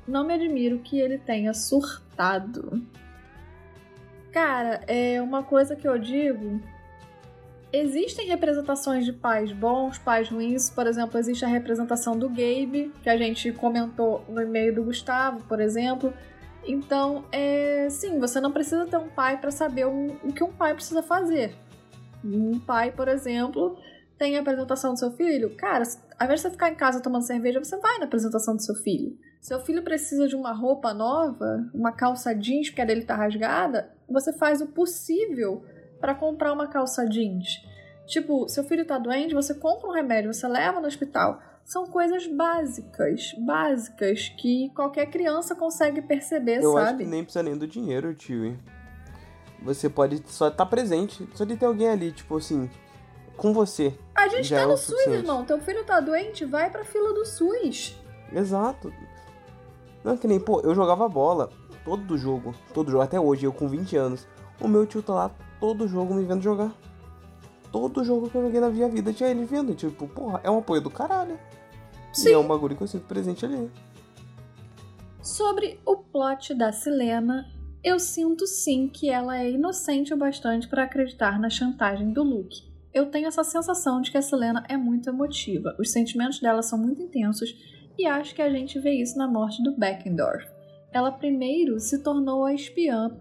[0.07, 2.85] não me admiro que ele tenha surtado.
[4.31, 6.59] Cara, é uma coisa que eu digo
[7.73, 10.69] Existem representações de pais bons, pais ruins.
[10.69, 15.43] Por exemplo, existe a representação do Gabe, que a gente comentou no e-mail do Gustavo,
[15.45, 16.13] por exemplo.
[16.63, 20.75] Então, é, sim, você não precisa ter um pai para saber o, que um pai
[20.75, 21.55] precisa fazer.
[22.23, 23.75] Um pai, por exemplo,
[24.19, 25.55] tem a apresentação do seu filho.
[25.55, 25.83] Cara,
[26.19, 28.75] ao invés de você ficar em casa tomando cerveja, você vai na apresentação do seu
[28.75, 29.17] filho.
[29.41, 33.91] Seu filho precisa de uma roupa nova, uma calça jeans porque a dele tá rasgada,
[34.07, 35.65] você faz o possível
[36.03, 37.65] para comprar uma calça jeans.
[38.05, 41.39] Tipo, seu filho tá doente, você compra um remédio, você leva no hospital.
[41.63, 46.75] São coisas básicas, básicas, que qualquer criança consegue perceber, Eu sabe?
[46.75, 48.59] Eu acho que nem precisa nem do dinheiro, tio.
[49.61, 52.69] Você pode só estar tá presente, só de ter alguém ali, tipo assim,
[53.37, 53.97] com você.
[54.13, 55.45] A gente tá é no SUS, irmão.
[55.45, 57.97] Teu filho tá doente, vai pra fila do SUS.
[58.29, 58.91] Exato.
[60.03, 61.49] Não, que nem, pô, eu jogava bola
[61.85, 64.27] todo jogo, todo jogo, até hoje, eu com 20 anos.
[64.59, 66.73] O meu tio tá lá todo jogo me vendo jogar.
[67.71, 69.73] Todo jogo que eu joguei na minha vida tinha ele vendo.
[69.73, 71.39] Tipo, porra, é um apoio do caralho.
[72.11, 72.29] Sim.
[72.29, 73.71] E é um bagulho que eu sinto presente ali.
[75.21, 77.45] Sobre o plot da Selena,
[77.83, 82.71] eu sinto sim que ela é inocente o bastante para acreditar na chantagem do Luke.
[82.93, 86.77] Eu tenho essa sensação de que a Selena é muito emotiva, os sentimentos dela são
[86.77, 87.49] muito intensos
[87.97, 90.45] e acho que a gente vê isso na morte do Beckendorf.
[90.91, 93.17] Ela primeiro se tornou a espiã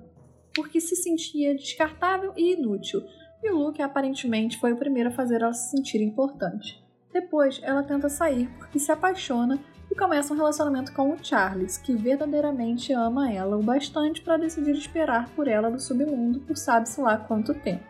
[0.55, 3.03] porque se sentia descartável e inútil,
[3.43, 6.83] e o Luke aparentemente foi o primeiro a fazer ela se sentir importante.
[7.13, 9.59] Depois, ela tenta sair porque se apaixona
[9.91, 14.73] e começa um relacionamento com o Charles, que verdadeiramente ama ela o bastante para decidir
[14.73, 17.85] esperar por ela no submundo por sabe-se lá quanto tempo.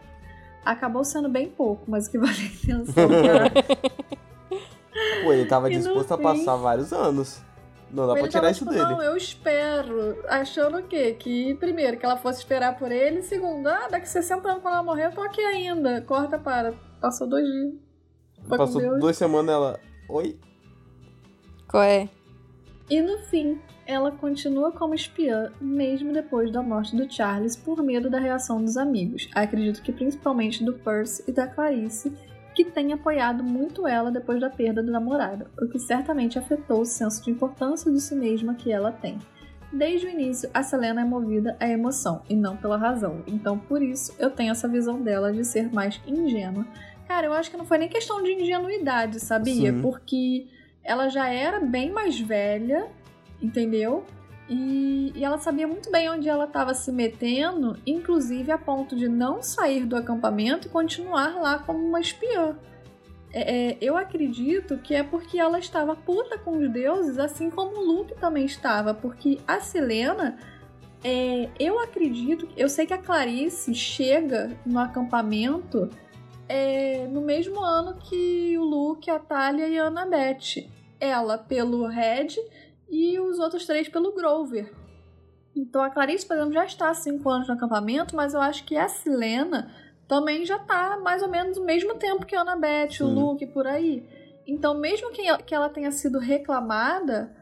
[0.65, 3.09] Acabou sendo bem pouco, mas o que vale a atenção.
[5.23, 7.41] Pô, ele tava disposto a passar vários anos.
[7.93, 8.85] Não dá pra tirar isso tipo, dele.
[8.85, 10.17] Não, eu espero.
[10.27, 11.13] Achando o quê?
[11.13, 13.23] Que, primeiro, que ela fosse esperar por ele.
[13.23, 16.01] Segundo, ah, daqui 60 anos quando ela morrer, eu tô aqui ainda.
[16.01, 16.73] Corta para.
[17.01, 17.75] Passou dois dias.
[18.49, 19.81] Foi Passou duas semanas ela.
[20.09, 20.39] Oi?
[21.69, 22.09] Qual é?
[22.89, 28.11] E no fim, ela continua como espiã, mesmo depois da morte do Charles, por medo
[28.11, 29.29] da reação dos amigos.
[29.35, 32.13] Acredito que principalmente do Percy e da Clarice,
[32.55, 36.87] que tem apoiado muito ela depois da perda do namorado, o que certamente afetou o
[36.87, 39.19] senso de importância de si mesma que ela tem.
[39.73, 43.83] Desde o início, a Selena é movida à emoção e não pela razão, então por
[43.83, 46.67] isso eu tenho essa visão dela de ser mais ingênua.
[47.09, 49.73] Cara, eu acho que não foi nem questão de ingenuidade, sabia?
[49.73, 49.81] Sim.
[49.81, 50.47] Porque
[50.85, 52.87] ela já era bem mais velha,
[53.41, 54.05] entendeu?
[54.49, 59.09] E, e ela sabia muito bem onde ela estava se metendo, inclusive a ponto de
[59.09, 62.57] não sair do acampamento e continuar lá como uma espiã.
[63.33, 67.79] É, é, eu acredito que é porque ela estava puta com os deuses, assim como
[67.79, 70.39] o Luke também estava, porque a Selena.
[71.03, 75.89] é, eu acredito, eu sei que a Clarice chega no acampamento
[76.49, 80.69] é, no mesmo ano que o Luke, a Talia e a Annabeth.
[81.01, 82.37] Ela pelo Red
[82.93, 84.71] e os outros três pelo Grover.
[85.57, 88.65] Então a Clarice, por exemplo, já está há cinco anos no acampamento, mas eu acho
[88.65, 89.75] que a Selena
[90.07, 93.15] também já está mais ou menos o mesmo tempo que a Annabeth, o Sim.
[93.15, 94.07] Luke, por aí.
[94.47, 97.35] Então, mesmo que ela, que ela tenha sido reclamada,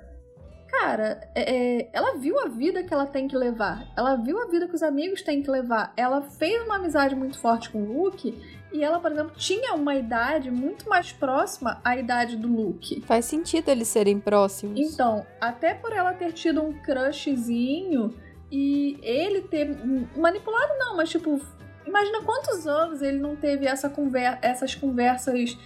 [0.69, 3.87] cara, é- é, ela viu a vida que ela tem que levar.
[3.97, 5.93] Ela viu a vida que os amigos têm que levar.
[5.97, 9.95] Ela fez uma amizade muito forte com o Luke e ela, por exemplo, tinha uma
[9.95, 13.01] idade muito mais próxima à idade do Luke.
[13.03, 14.79] Faz sentido eles serem próximos.
[14.79, 18.15] Então, até por ela ter tido um crushzinho
[18.51, 19.77] e ele ter
[20.17, 21.41] manipulado não, mas tipo,
[21.87, 25.57] imagina quantos anos ele não teve essa conver essas conversas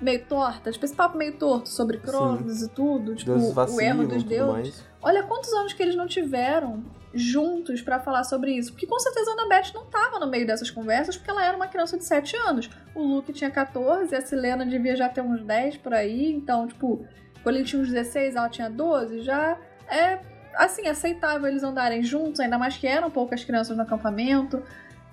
[0.00, 4.24] meio tortas, tipo, esse papo meio torto sobre Cronos e tudo, tipo, o erro dos
[4.24, 4.52] deuses.
[4.52, 4.84] mais.
[5.00, 6.82] Olha quantos anos que eles não tiveram
[7.14, 8.72] juntos pra falar sobre isso.
[8.72, 11.68] Porque com certeza a Annabeth não tava no meio dessas conversas, porque ela era uma
[11.68, 12.70] criança de 7 anos.
[12.94, 16.32] O Luke tinha 14, a Selena devia já ter uns 10 por aí.
[16.32, 17.06] Então, tipo,
[17.42, 19.58] quando ele tinha uns 16, ela tinha 12, já
[19.88, 20.20] é,
[20.54, 24.62] assim, aceitável eles andarem juntos, ainda mais que eram poucas crianças no acampamento.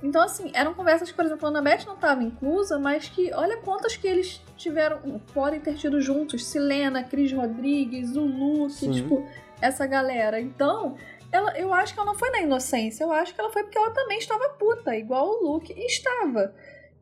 [0.02, 3.58] Então, assim, eram conversas que, por exemplo, a Annabeth não estava inclusa, mas que olha
[3.58, 6.46] quantas que eles tiveram, podem ter tido juntos.
[6.46, 9.28] Selena, Cris Rodrigues, o Luke, tipo,
[9.62, 10.40] essa galera.
[10.40, 10.96] Então,
[11.32, 13.78] ela, eu acho que ela não foi na inocência, eu acho que ela foi porque
[13.78, 16.54] ela também estava puta, igual o Luke estava.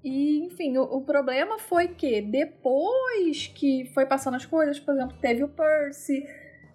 [0.03, 5.17] E, enfim, o, o problema foi que depois que foi passando as coisas, por exemplo,
[5.19, 6.25] teve o Percy.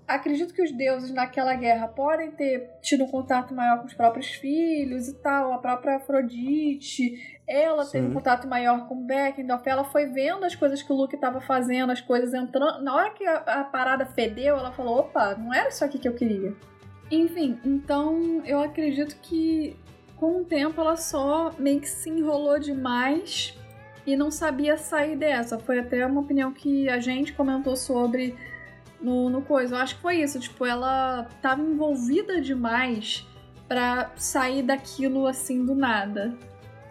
[0.07, 4.27] Acredito que os deuses naquela guerra podem ter tido um contato maior com os próprios
[4.27, 7.39] filhos e tal, a própria Afrodite.
[7.47, 8.15] Ela teve um Sim.
[8.15, 11.93] contato maior com o Beckendorf, ela foi vendo as coisas que o Luke estava fazendo,
[11.93, 12.83] as coisas entrando.
[12.83, 16.09] Na hora que a, a parada fedeu, ela falou: opa, não era isso aqui que
[16.09, 16.55] eu queria.
[17.13, 19.77] Enfim, então eu acredito que
[20.17, 23.55] com o tempo ela só meio que se enrolou demais
[24.07, 25.59] e não sabia sair dessa.
[25.59, 28.35] Foi até uma opinião que a gente comentou sobre
[28.99, 29.75] no, no coisa.
[29.75, 33.27] Eu acho que foi isso, tipo, ela tava envolvida demais
[33.69, 36.35] pra sair daquilo assim do nada.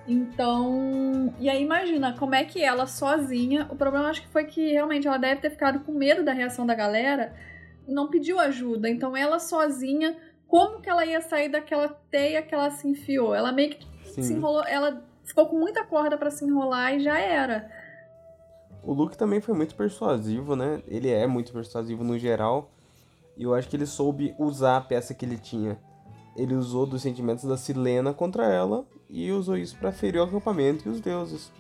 [0.08, 4.72] Então, e aí imagina como é que ela sozinha, o problema acho que foi que
[4.72, 7.34] realmente ela deve ter ficado com medo da reação da galera,
[7.88, 8.90] não pediu ajuda.
[8.90, 10.18] Então ela sozinha,
[10.48, 13.34] como que ela ia sair daquela teia que ela se enfiou?
[13.34, 14.36] Ela meio que se Sim.
[14.36, 17.70] enrolou, ela ficou com muita corda pra se enrolar e já era.
[18.84, 20.82] O Luke também foi muito persuasivo, né?
[20.88, 22.72] Ele é muito persuasivo no geral.
[23.38, 25.80] E eu acho que ele soube usar a peça que ele tinha.
[26.36, 30.88] Ele usou dos sentimentos da Silena contra ela e usou isso pra ferir o acampamento
[30.88, 31.52] e os deuses.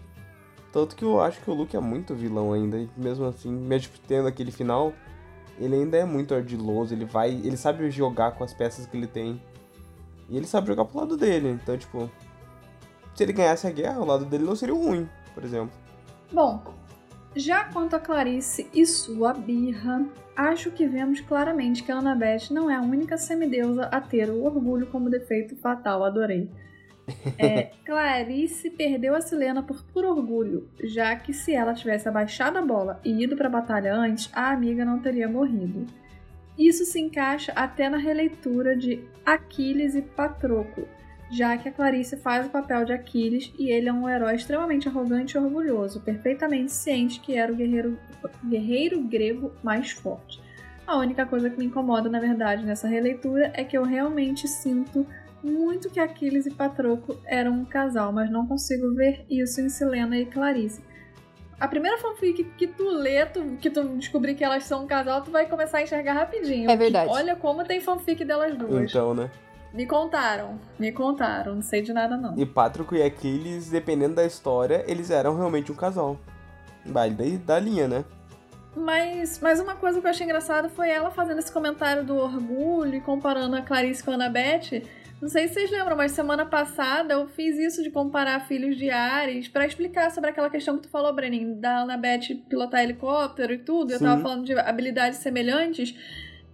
[0.72, 2.78] Tanto que eu acho que o Luke é muito vilão ainda.
[2.78, 4.93] E mesmo assim, mesmo tendo aquele final,
[5.60, 6.93] ele ainda é muito ardiloso.
[6.93, 7.30] Ele vai.
[7.32, 9.41] Ele sabe jogar com as peças que ele tem.
[10.30, 11.49] E ele sabe jogar pro lado dele.
[11.49, 12.10] Então, tipo.
[13.16, 15.72] Se ele ganhasse a guerra, o lado dele não seria ruim, por exemplo.
[16.32, 16.64] Bom,
[17.36, 22.70] já quanto a Clarice e sua birra, acho que vemos claramente que a Annabeth não
[22.70, 26.06] é a única semideusa a ter o orgulho como defeito fatal.
[26.06, 26.49] Adorei.
[27.38, 32.62] É, Clarice perdeu a Silena por puro orgulho, já que se ela tivesse abaixado a
[32.62, 35.86] bola e ido pra batalha antes, a amiga não teria morrido.
[36.58, 40.88] Isso se encaixa até na releitura de Aquiles e Patroclo,
[41.32, 44.88] já que a Clarice faz o papel de Aquiles e ele é um herói extremamente
[44.88, 47.97] arrogante e orgulhoso, perfeitamente ciente que era o guerreiro,
[48.45, 50.41] guerreiro grego mais forte.
[50.86, 55.08] A única coisa que me incomoda, na verdade, nessa releitura é que eu realmente sinto
[55.43, 60.17] muito que Aquiles e Patroclo eram um casal, mas não consigo ver isso em Selena
[60.17, 60.81] e Clarice.
[61.59, 65.21] A primeira fanfic que tu lê, tu- que tu descobrir que elas são um casal,
[65.21, 66.69] tu vai começar a enxergar rapidinho.
[66.69, 67.11] É verdade.
[67.11, 68.89] Olha como tem fanfic delas duas.
[68.89, 69.29] Então, né?
[69.73, 72.37] Me contaram, me contaram, não sei de nada não.
[72.37, 76.19] E Patroclo e Aquiles, dependendo da história, eles eram realmente um casal.
[76.85, 78.03] Vai da, da linha, né?
[78.75, 82.95] Mas, mas uma coisa que eu achei engraçada foi ela fazendo esse comentário do orgulho
[82.95, 84.83] e comparando a Clarice com a Annabeth,
[85.22, 88.89] Não sei se vocês lembram, mas semana passada eu fiz isso de comparar filhos de
[88.89, 93.59] Ares para explicar sobre aquela questão que tu falou, Brenin, da Annabeth pilotar helicóptero e
[93.59, 93.91] tudo.
[93.91, 94.05] Eu Sim.
[94.05, 95.95] tava falando de habilidades semelhantes.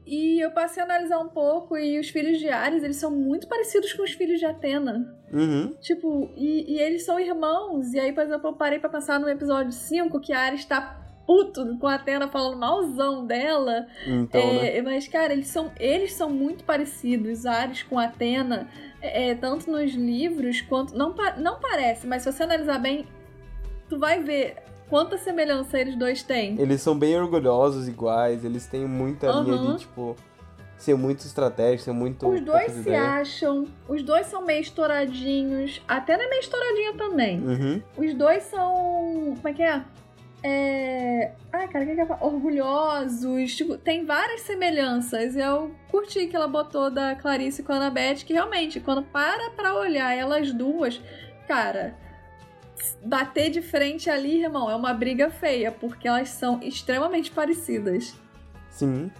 [0.05, 3.47] E eu passei a analisar um pouco e os filhos de Ares, eles são muito
[3.47, 5.13] parecidos com os filhos de Atena.
[5.31, 5.73] Uhum.
[5.81, 7.93] Tipo, e, e eles são irmãos.
[7.93, 11.77] E aí, por exemplo, eu parei pra pensar no episódio 5 que Ares tá puto
[11.77, 13.85] com a Atena falando malzão dela.
[14.07, 14.77] Então, né?
[14.77, 18.69] É, Mas, cara, eles são, eles são muito parecidos, Ares com Atena,
[19.01, 20.97] é, é, tanto nos livros quanto.
[20.97, 23.05] Não, não parece, mas se você analisar bem,
[23.89, 24.55] tu vai ver
[24.89, 26.59] quanta semelhança eles dois têm.
[26.59, 29.73] Eles são bem orgulhosos, iguais, eles têm muita linha Aham.
[29.73, 30.15] de, tipo,
[30.77, 32.25] ser muito estratégico, ser muito.
[32.25, 33.03] Os dois se ideias.
[33.05, 37.39] acham, os dois são meio estouradinhos, a Atena é meio estouradinha também.
[37.41, 37.81] Uhum.
[37.97, 39.33] Os dois são.
[39.35, 39.83] Como é que é?
[40.43, 41.31] É.
[41.51, 42.25] Ai, cara, o que que eu falo?
[42.25, 43.55] Orgulhosos.
[43.55, 45.35] Tipo, tem várias semelhanças.
[45.35, 49.75] Eu curti que ela botou da Clarice com a Annabeth, que realmente, quando para pra
[49.75, 51.01] olhar elas duas,
[51.47, 51.95] cara.
[53.03, 58.15] Bater de frente ali, irmão, é uma briga feia, porque elas são extremamente parecidas.
[58.69, 59.11] Sim.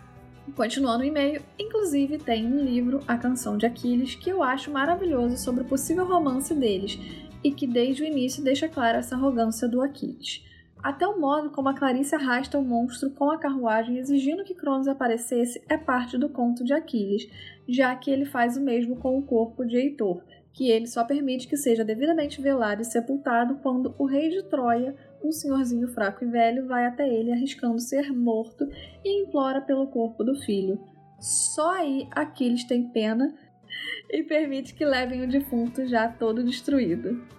[0.56, 5.38] Continuando o e-mail, inclusive tem um livro, A Canção de Aquiles, que eu acho maravilhoso
[5.38, 6.98] sobre o possível romance deles
[7.44, 10.47] e que desde o início deixa clara essa arrogância do Aquiles.
[10.82, 14.88] Até o modo como a Clarice arrasta o monstro com a carruagem exigindo que Cronos
[14.88, 17.28] aparecesse é parte do conto de Aquiles,
[17.68, 20.24] já que ele faz o mesmo com o corpo de Heitor,
[20.54, 24.96] que ele só permite que seja devidamente velado e sepultado quando o rei de Troia,
[25.24, 28.68] um senhorzinho fraco e velho, vai até ele arriscando ser morto
[29.04, 30.80] e implora pelo corpo do filho.
[31.20, 33.36] Só aí Aquiles tem pena
[34.10, 37.37] e permite que levem o defunto já todo destruído.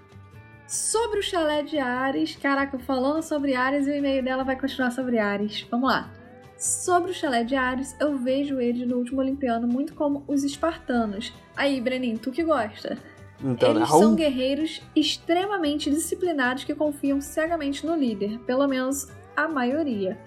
[0.68, 4.90] Sobre o chalé de Ares, caraca, falando sobre Ares e o e-mail dela vai continuar
[4.90, 5.66] sobre Ares.
[5.70, 6.12] Vamos lá.
[6.58, 11.32] Sobre o chalé de Ares, eu vejo eles no último Olimpiano muito como os espartanos.
[11.56, 12.98] Aí, Brenin, tu que gosta.
[13.42, 13.70] Então?
[13.70, 20.18] Eles Raul, são guerreiros extremamente disciplinados que confiam cegamente no líder, pelo menos a maioria.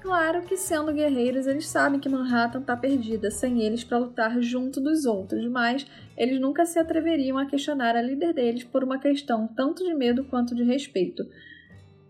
[0.00, 4.80] Claro que sendo guerreiros, eles sabem que Manhattan tá perdida sem eles para lutar junto
[4.80, 5.86] dos outros, mas
[6.16, 10.24] eles nunca se atreveriam a questionar a líder deles por uma questão tanto de medo
[10.24, 11.22] quanto de respeito.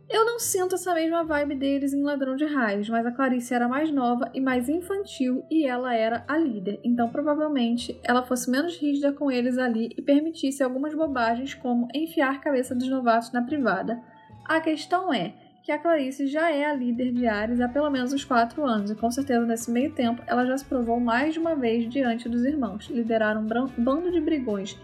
[0.09, 3.69] Eu não sinto essa mesma vibe deles em Ladrão de Raios, mas a Clarice era
[3.69, 8.77] mais nova e mais infantil e ela era a líder, então provavelmente ela fosse menos
[8.77, 13.43] rígida com eles ali e permitisse algumas bobagens como enfiar a cabeça dos novatos na
[13.43, 14.01] privada.
[14.45, 18.13] A questão é que a Clarice já é a líder de Ares há pelo menos
[18.13, 21.41] uns 4 anos e com certeza nesse meio tempo ela já se provou mais de
[21.41, 23.47] uma vez diante dos irmãos, liderar um
[23.77, 24.79] bando de brigões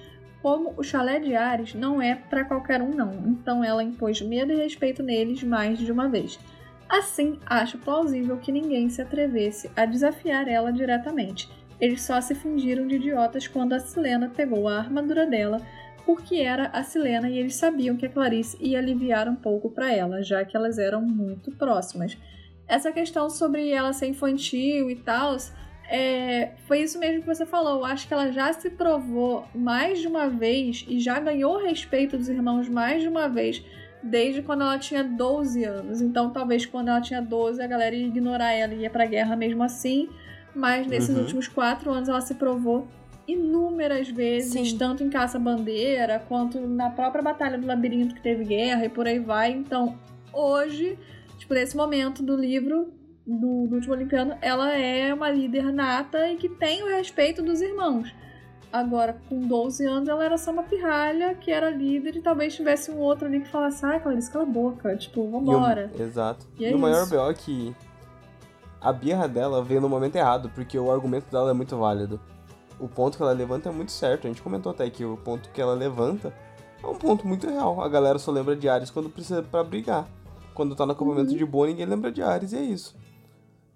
[0.47, 4.53] como o chalé de Ares não é para qualquer um não, então ela impôs medo
[4.53, 6.39] e respeito neles mais de uma vez.
[6.89, 11.51] Assim, acho plausível que ninguém se atrevesse a desafiar ela diretamente.
[11.81, 15.61] Eles só se fingiram de idiotas quando a Silena pegou a armadura dela,
[16.07, 19.93] porque era a Silena e eles sabiam que a Clarice ia aliviar um pouco para
[19.93, 22.17] ela, já que elas eram muito próximas.
[22.69, 25.37] Essa questão sobre ela ser infantil e tal,
[25.89, 27.81] é, foi isso mesmo que você falou.
[27.81, 31.65] Eu acho que ela já se provou mais de uma vez e já ganhou o
[31.65, 33.63] respeito dos irmãos mais de uma vez,
[34.03, 36.01] desde quando ela tinha 12 anos.
[36.01, 39.35] Então, talvez quando ela tinha 12, a galera ia ignorar ela e ia pra guerra
[39.37, 40.09] mesmo assim.
[40.55, 41.23] Mas nesses Uhum.
[41.23, 42.87] últimos quatro anos ela se provou
[43.27, 44.79] inúmeras vezes, Sim.
[44.79, 49.19] tanto em caça-bandeira quanto na própria Batalha do Labirinto que teve guerra e por aí
[49.19, 49.53] vai.
[49.53, 49.99] Então,
[50.33, 50.99] hoje,
[51.39, 52.93] tipo, nesse momento do livro,
[53.27, 57.61] do, do último Olimpiano, ela é uma líder nata e que tem o respeito dos
[57.61, 58.15] irmãos.
[58.73, 62.91] Agora, com 12 anos, ela era só uma pirralha que era líder e talvez tivesse
[62.91, 65.91] um outro ali que falasse, ah, Clarice, cala a boca, tipo, e o- vambora.
[65.99, 66.47] Exato.
[66.59, 67.09] E E, é o maior.
[67.09, 67.75] BO é que
[68.81, 72.21] a birra dela veio no momento errado, porque o argumento dela é muito válido.
[72.79, 74.27] O ponto que ela levanta é muito certo.
[74.27, 76.33] A gente comentou até que o ponto que ela levanta
[76.83, 77.81] é um ponto muito real.
[77.81, 80.07] A galera só lembra de Ares quando precisa pra brigar.
[80.55, 81.37] Quando tá no acampamento Uhum.
[81.37, 82.95] de boa, ninguém lembra de Ares e é isso.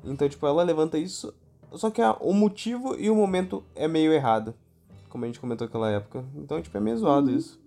[0.05, 1.33] Então, tipo, ela levanta isso,
[1.73, 4.55] só que a- o motivo e o momento é meio errado.
[5.09, 6.25] Como a gente comentou naquela época.
[6.35, 7.37] Então, tipo, é meio zoado Uhum.
[7.37, 7.61] isso.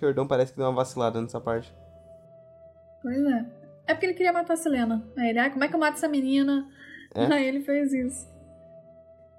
[0.00, 1.72] Jordão parece que deu uma vacilada nessa parte.
[3.02, 3.46] Pois é.
[3.86, 5.02] É porque ele queria matar a Selena.
[5.16, 6.66] Aí ele, ah, como é que eu mato essa menina?
[7.14, 7.26] É?
[7.26, 8.26] Aí ele fez isso.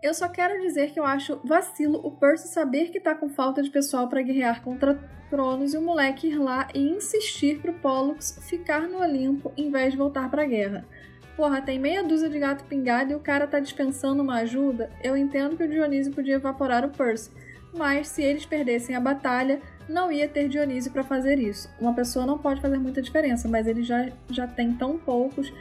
[0.05, 3.63] Eu só quero dizer que eu acho vacilo o Percy saber que tá com falta
[3.63, 4.99] de pessoal pra guerrear contra
[5.31, 9.93] Cronos e o moleque ir lá e insistir pro Pollux ficar no Olimpo em vez
[9.93, 10.85] de voltar pra guerra.
[11.35, 14.91] Porra, tem meia dúzia de gato pingado e o cara tá dispensando uma ajuda.
[15.03, 17.31] Eu entendo que o Dionísio podia evaporar o Percy,
[17.75, 21.67] mas se eles perdessem a batalha, não ia ter Dionísio pra fazer isso.
[21.81, 25.51] Uma pessoa não pode fazer muita diferença, mas ele já, já tem tão poucos.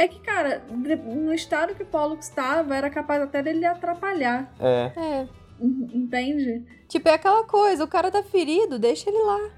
[0.00, 4.50] É que, cara, no estado que Pollux estava, era capaz até dele atrapalhar.
[4.58, 5.28] É, É,
[5.60, 6.64] Entende?
[6.88, 9.50] Tipo, é aquela coisa, o cara tá ferido, deixa ele lá.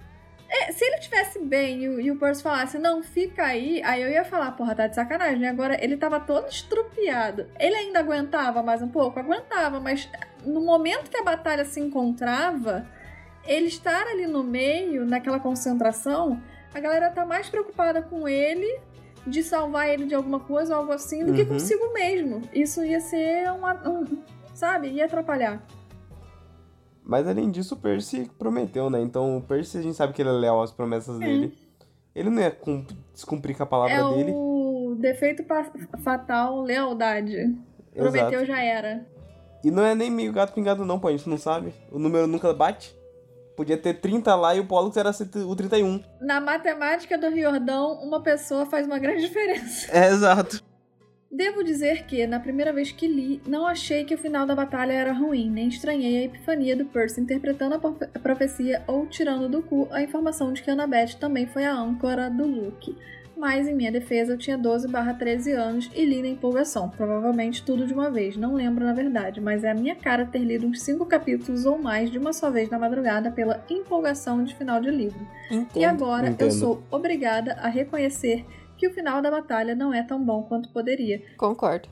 [0.49, 4.03] É, se ele tivesse bem e o, e o Percy falasse, não, fica aí, aí
[4.03, 5.47] eu ia falar, porra, tá de sacanagem?
[5.47, 7.47] Agora ele tava todo estrupiado.
[7.61, 9.21] Ele ainda aguentava mais um pouco?
[9.21, 10.11] Aguentava, mas
[10.45, 12.85] no momento que a batalha se encontrava,
[13.47, 16.43] ele estar ali no meio, naquela concentração,
[16.75, 18.81] a galera tá mais preocupada com ele,
[19.27, 21.37] de salvar ele de alguma coisa ou algo assim, do Uhum.
[21.37, 22.43] que consigo mesmo.
[22.53, 24.05] Isso ia ser uma, um.
[24.55, 24.89] Sabe?
[24.89, 25.63] Ia atrapalhar.
[27.05, 29.01] Mas além disso, o Percy prometeu, né?
[29.01, 31.57] Então o Percy a gente sabe que ele é leal às promessas dele.
[32.15, 34.33] Ele não ia cum- descumprir com a palavra é dele.
[34.35, 35.45] o defeito
[36.03, 37.57] fatal, lealdade.
[37.95, 38.45] Prometeu Exato.
[38.47, 39.07] já era.
[39.65, 41.09] E não é nem meio gato pingado, não, pô.
[41.09, 41.73] A gente não sabe.
[41.91, 42.95] O número nunca bate.
[43.57, 45.11] Podia ter 30 lá e o Pollux era
[45.47, 46.03] o 31.
[46.21, 49.91] Na matemática do Riordão, uma pessoa faz uma grande diferença.
[49.93, 50.63] É, exato.
[51.31, 54.93] Devo dizer que, na primeira vez que li, não achei que o final da batalha
[54.93, 59.49] era ruim, nem estranhei a epifania do Percy interpretando a profe- a profecia ou tirando
[59.49, 62.95] do cu a informação de que Annabeth também foi a âncora do Luke.
[63.37, 67.87] Mas, em minha defesa, eu tinha 12 13 anos e li na empolgação, provavelmente tudo
[67.87, 70.83] de uma vez, não lembro na verdade, mas é a minha cara ter lido uns
[70.83, 74.91] 5 capítulos ou mais de uma só vez na madrugada pela empolgação de final de
[74.91, 75.27] livro.
[75.51, 75.85] E Entendo.
[75.85, 76.53] agora eu Entendo.
[76.53, 78.45] sou obrigada a reconhecer
[78.77, 81.23] que o final da batalha não é tão bom quanto poderia.
[81.37, 81.89] Concordo.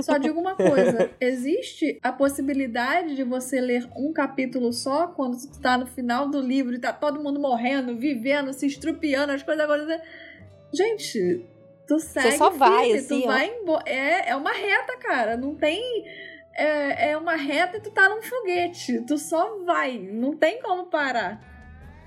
[0.00, 5.60] Só digo uma coisa: existe a possibilidade de você ler um capítulo só quando tu
[5.60, 9.64] tá no final do livro e tá todo mundo morrendo, vivendo, se estrupiando, as coisas
[9.64, 10.02] acontecendo.
[10.74, 11.44] Gente,
[11.86, 12.36] tu segue.
[12.36, 13.32] só vai, firme, assim, tu ó.
[13.32, 15.36] vai embo- é, é uma reta, cara.
[15.36, 15.80] Não tem.
[16.56, 19.00] É, é uma reta e tu tá num foguete.
[19.06, 19.98] Tu só vai.
[19.98, 21.52] Não tem como parar.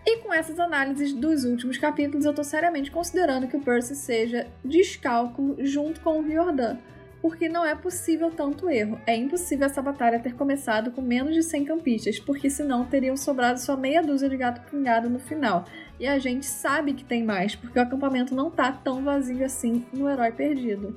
[0.06, 4.48] E com essas análises dos últimos capítulos, eu tô seriamente considerando que o Percy seja
[4.64, 6.78] descálculo junto com o Riordan.
[7.22, 9.02] Porque não é possível tanto erro.
[9.06, 13.60] É impossível essa batalha ter começado com menos de 100 campistas, porque senão teriam sobrado
[13.60, 15.66] só meia dúzia de gato pingado no final.
[16.00, 19.86] E a gente sabe que tem mais, porque o acampamento não tá tão vazio assim
[19.92, 20.96] no Herói Perdido.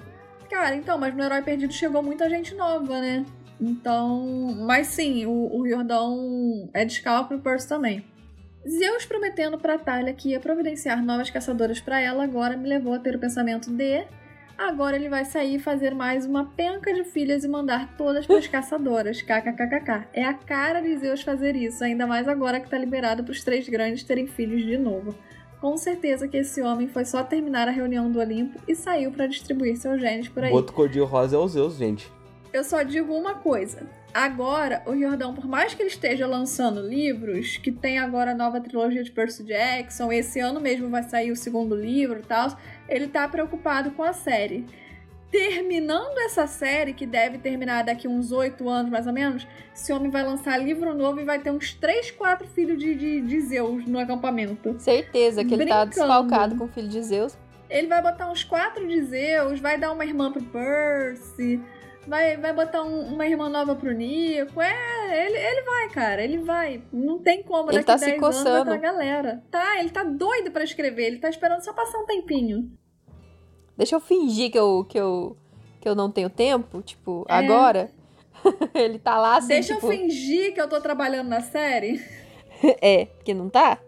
[0.50, 3.24] Cara, então, mas no Herói Perdido chegou muita gente nova, né?
[3.60, 4.54] Então.
[4.66, 8.04] Mas sim, o, o Riordão é descálculo e o Percy também.
[8.68, 12.98] Zeus prometendo pra Talia que ia providenciar novas caçadoras pra ela agora me levou a
[12.98, 14.04] ter o pensamento de
[14.68, 18.46] agora ele vai sair e fazer mais uma penca de filhas e mandar todas pras
[18.48, 19.22] caçadoras.
[19.22, 20.08] KKKKK.
[20.12, 23.68] É a cara de Zeus fazer isso, ainda mais agora que tá liberado pros três
[23.68, 25.14] grandes terem filhos de novo.
[25.60, 29.26] Com certeza que esse homem foi só terminar a reunião do Olimpo e saiu pra
[29.26, 30.50] distribuir seus genes por aí.
[30.50, 32.10] Boto cor-de-rosa é o Zeus, gente.
[32.52, 33.86] Eu só digo uma coisa.
[34.12, 38.60] Agora, o Jordão, por mais que ele esteja lançando livros, que tem agora a nova
[38.60, 42.48] trilogia de Percy Jackson, esse ano mesmo vai sair o segundo livro e tal,
[42.88, 44.66] ele tá preocupado com a série.
[45.30, 50.10] Terminando essa série, que deve terminar daqui uns oito anos mais ou menos, esse homem
[50.10, 53.86] vai lançar livro novo e vai ter uns 3, 4 filhos de, de, de Zeus
[53.86, 54.74] no acampamento.
[54.80, 57.38] Certeza que ele tá desfalcado com o filho de Zeus.
[57.68, 61.60] Ele vai botar uns quatro de Zeus, vai dar uma irmã pro Percy,
[62.10, 64.60] vai, vai botar um- uma irmã nova pro Nico.
[64.60, 66.82] É, ele, ele vai, cara, ele vai.
[66.92, 68.80] Não tem como Ele daqui tá se 10 anos vai coçando.
[68.80, 69.42] galera.
[69.50, 72.70] Tá, ele tá doido pra escrever, ele tá esperando só passar um tempinho.
[73.76, 75.36] Deixa eu fingir que eu, que eu,
[75.80, 77.32] que eu não tenho tempo, tipo, É.
[77.34, 77.90] agora.
[78.74, 79.86] ele tá lá assim, Deixa tipo...
[79.86, 82.00] eu fingir que eu tô trabalhando na série.
[82.82, 83.78] É, que não tá?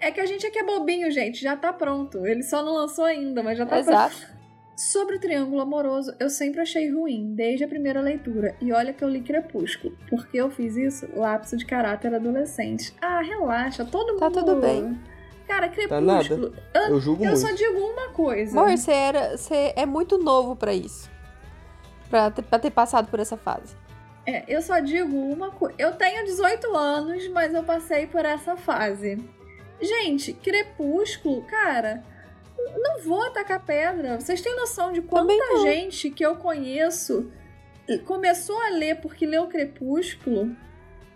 [0.00, 2.24] É que a gente aqui é bobinho, gente, já tá pronto.
[2.24, 4.14] Ele só não lançou ainda, mas já tá Exato.
[4.16, 4.39] pronto.
[4.82, 8.56] Sobre o triângulo amoroso, eu sempre achei ruim, desde a primeira leitura.
[8.62, 9.94] E olha que eu li Crepúsculo.
[10.08, 11.06] Porque eu fiz isso?
[11.14, 12.94] Lapso de caráter adolescente.
[12.98, 14.38] Ah, relaxa, todo Tá mundo.
[14.38, 14.98] tudo bem.
[15.46, 16.24] Cara, Tá nada.
[16.24, 16.54] Crepúsculo.
[16.74, 17.40] Eu julgo eu muito.
[17.46, 18.58] só digo uma coisa.
[18.58, 21.10] Amor, você, era, você é muito novo pra isso.
[22.08, 23.76] Pra ter, pra ter passado por essa fase.
[24.24, 25.74] É, eu só digo uma coisa.
[25.78, 29.18] Eu tenho 18 anos, mas eu passei por essa fase.
[29.78, 32.02] Gente, Crepúsculo, cara,
[32.78, 34.18] não vou atacar pedra.
[34.20, 35.26] Vocês têm noção de quanta
[35.62, 37.30] gente que eu conheço
[38.04, 40.54] começou a ler porque leu Crepúsculo?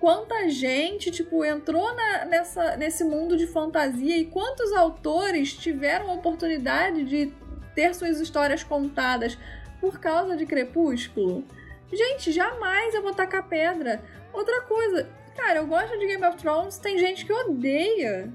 [0.01, 6.15] Quanta gente, tipo, entrou na- nessa, nesse mundo de fantasia e quantos autores tiveram a
[6.15, 7.33] oportunidade de
[7.75, 9.39] ter suas histórias contadas
[9.81, 11.45] por causa de Crepúsculo?
[11.93, 14.03] Gente, jamais eu vou tacar pedra.
[14.33, 18.33] Outra coisa, cara, eu gosto de Game of Thrones, tem gente que odeia.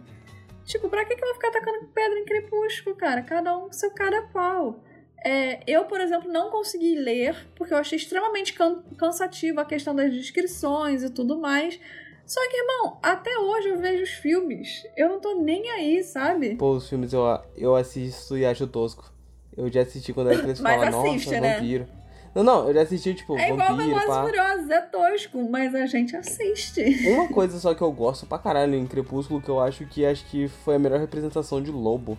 [0.70, 3.24] Tipo, pra que, que eu vou ficar tacando pedra em Crepúsculo, cara?
[3.24, 4.80] Cada um com seu cada qual.
[5.26, 9.96] É, eu, por exemplo, não consegui ler, porque eu achei extremamente can cansativo a questão
[9.96, 11.80] das descrições e tudo mais.
[12.24, 14.84] Só que, irmão, até hoje eu vejo os filmes.
[14.96, 16.56] Eu não tô nem aí, sabe?
[16.56, 17.24] Pô, os filmes eu,
[17.58, 19.12] eu assisto e acho tosco.
[19.58, 21.54] Eu já assisti quando era criança e Mas falava, assiste, nossa, né?
[21.56, 21.88] vampiro.
[22.34, 24.30] Não, não, eu já assisti, tipo, É igual Vampiro, Velozes.
[24.30, 26.82] Furiosos, é tosco, mas a gente assiste.
[27.10, 30.26] Uma coisa só que eu gosto pra caralho em Crepúsculo, que eu acho que acho
[30.26, 32.18] que foi a melhor representação de lobo,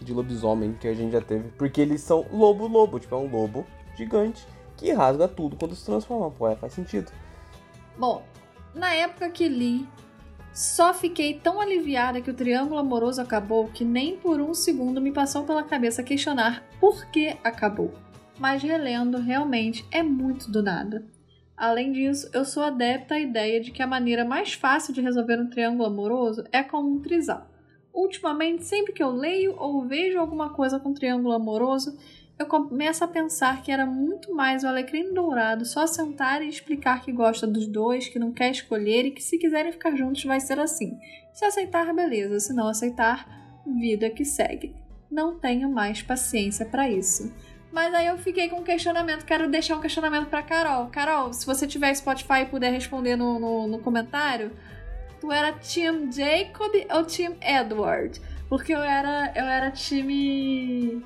[0.00, 1.50] de lobisomem que a gente já teve.
[1.56, 3.64] Porque eles são lobo-lobo, tipo, é um lobo
[3.96, 6.30] gigante que rasga tudo quando se transforma.
[6.30, 7.12] Pô, é, faz sentido.
[7.96, 8.24] Bom,
[8.74, 9.86] na época que li,
[10.52, 15.12] só fiquei tão aliviada que o triângulo amoroso acabou que nem por um segundo me
[15.12, 17.92] passou pela cabeça questionar por que acabou.
[18.38, 21.04] Mas relendo, realmente é muito do nada.
[21.56, 25.40] Além disso, eu sou adepta à ideia de que a maneira mais fácil de resolver
[25.40, 27.48] um triângulo amoroso é com um trisal.
[27.92, 31.96] Ultimamente, sempre que eu leio ou vejo alguma coisa com triângulo amoroso,
[32.36, 37.04] eu começo a pensar que era muito mais o alecrim dourado só sentar e explicar
[37.04, 40.40] que gosta dos dois, que não quer escolher e que se quiserem ficar juntos vai
[40.40, 40.98] ser assim.
[41.32, 43.28] Se aceitar, beleza, se não aceitar,
[43.64, 44.74] vida que segue.
[45.08, 47.32] Não tenho mais paciência para isso.
[47.74, 50.86] Mas aí eu fiquei com um questionamento, quero deixar um questionamento pra Carol.
[50.92, 54.52] Carol, se você tiver Spotify e puder responder no, no, no comentário,
[55.20, 58.20] tu era Team Jacob ou Team Edward?
[58.48, 61.02] Porque eu era, eu era time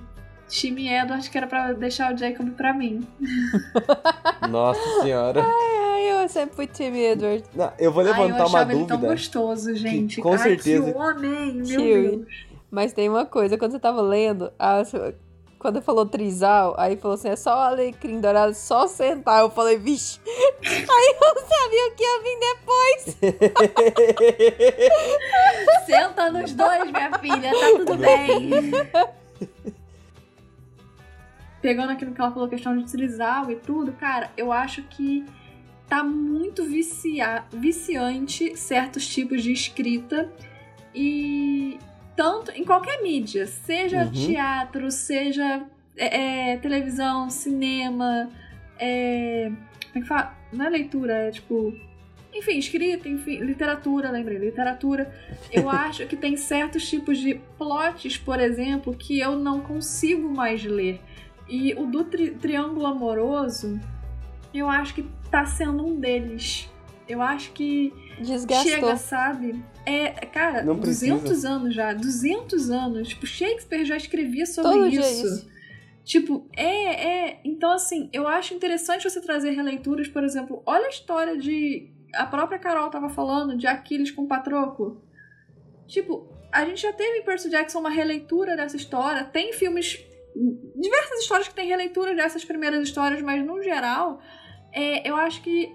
[0.46, 3.00] time Edward, que era pra deixar o Jacob pra mim.
[4.50, 5.42] Nossa senhora.
[5.42, 7.44] Ai, eu sempre fui time Edward.
[7.54, 9.12] Não, eu vou Ai, eu levantar uma achava ele tão dúvida.
[9.14, 10.20] gostoso, gente.
[10.20, 11.80] com Ai, certeza- que homem, meu.
[11.80, 12.46] Deus.
[12.70, 15.14] Mas tem uma coisa, quando você tava lendo, a sua-
[15.58, 19.40] quando falou trisal, aí falou assim, é só o alecrim dourado, só sentar.
[19.40, 20.20] Eu falei, vixe.
[20.26, 23.16] Aí eu não sabia o que ia vir depois.
[25.86, 28.70] Senta nos dois, minha filha, tá tudo bem.
[31.60, 35.26] Pegando aquilo que ela falou, questão de trisal e tudo, cara, eu acho que
[35.88, 40.30] tá muito vicia viciante certos tipos de escrita
[40.94, 41.78] e
[42.18, 44.10] tanto em qualquer mídia, seja Uhum.
[44.10, 45.62] teatro, seja
[45.96, 48.28] é, é, televisão, cinema,
[48.76, 49.52] é,
[49.92, 50.36] como é que fala?
[50.52, 51.72] Não é leitura, é tipo
[52.34, 55.12] enfim, escrita, enfim, literatura, lembrei, literatura.
[55.50, 60.62] Eu acho que tem certos tipos de plots, por exemplo, que eu não consigo mais
[60.64, 61.00] ler.
[61.48, 63.80] E o do tri- triângulo amoroso,
[64.52, 66.68] eu acho que tá sendo um deles.
[67.08, 68.70] Eu acho que Desgastou.
[68.70, 69.62] chega, sabe?
[69.86, 71.14] É, cara, Não precisa.
[71.14, 73.08] 200 anos já, 200 anos.
[73.08, 75.26] Tipo, Shakespeare já escrevia sobre Todo dia isso.
[75.26, 75.50] isso.
[76.04, 77.40] Tipo, é, é.
[77.44, 81.90] Então, assim, eu acho interessante você trazer releituras, por exemplo, olha a história de.
[82.14, 85.02] A própria Carol tava falando de Aquiles com Patroclo.
[85.86, 89.24] Tipo, a gente já teve em Percy Jackson uma releitura dessa história.
[89.24, 89.98] Tem filmes.
[90.76, 94.20] Diversas histórias que tem releitura dessas primeiras histórias, mas no geral,
[94.72, 95.74] é, eu acho que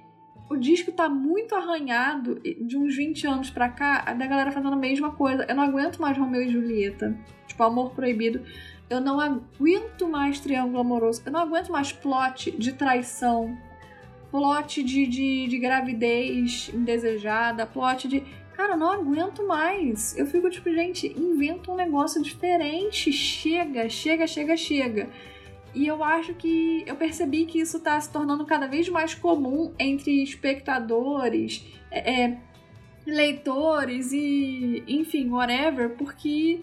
[0.54, 4.74] o disco tá muito arranhado de uns 20 anos pra cá, a da galera fazendo
[4.74, 5.46] a mesma coisa.
[5.50, 7.18] Eu não aguento mais Romeu e Julieta.
[7.48, 8.42] Tipo, Amor Proibido.
[8.90, 11.24] Eu não aguento mais Triângulo Amoroso.
[11.26, 13.58] Eu não aguento mais plot de traição.
[14.30, 17.66] Plot de, de, de gravidez indesejada.
[17.66, 18.22] Plot de.
[18.56, 20.16] Cara, eu não aguento mais.
[20.16, 23.12] Eu fico tipo, gente, inventa um negócio diferente.
[23.12, 25.10] Chega, chega, chega, chega.
[25.74, 29.74] E eu acho que eu percebi que isso tá se tornando cada vez mais comum
[29.80, 32.38] entre espectadores, é, é,
[33.06, 36.62] leitores e, enfim, whatever, porque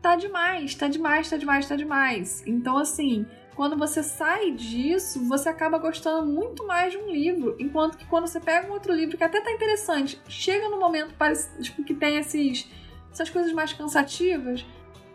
[0.00, 2.44] tá demais, tá demais, tá demais, tá demais.
[2.46, 7.56] Então, assim, quando você sai disso, você acaba gostando muito mais de um livro.
[7.58, 11.14] Enquanto que quando você pega um outro livro que até tá interessante, chega no momento
[11.60, 12.68] tipo, que tem esses,
[13.12, 14.64] essas coisas mais cansativas,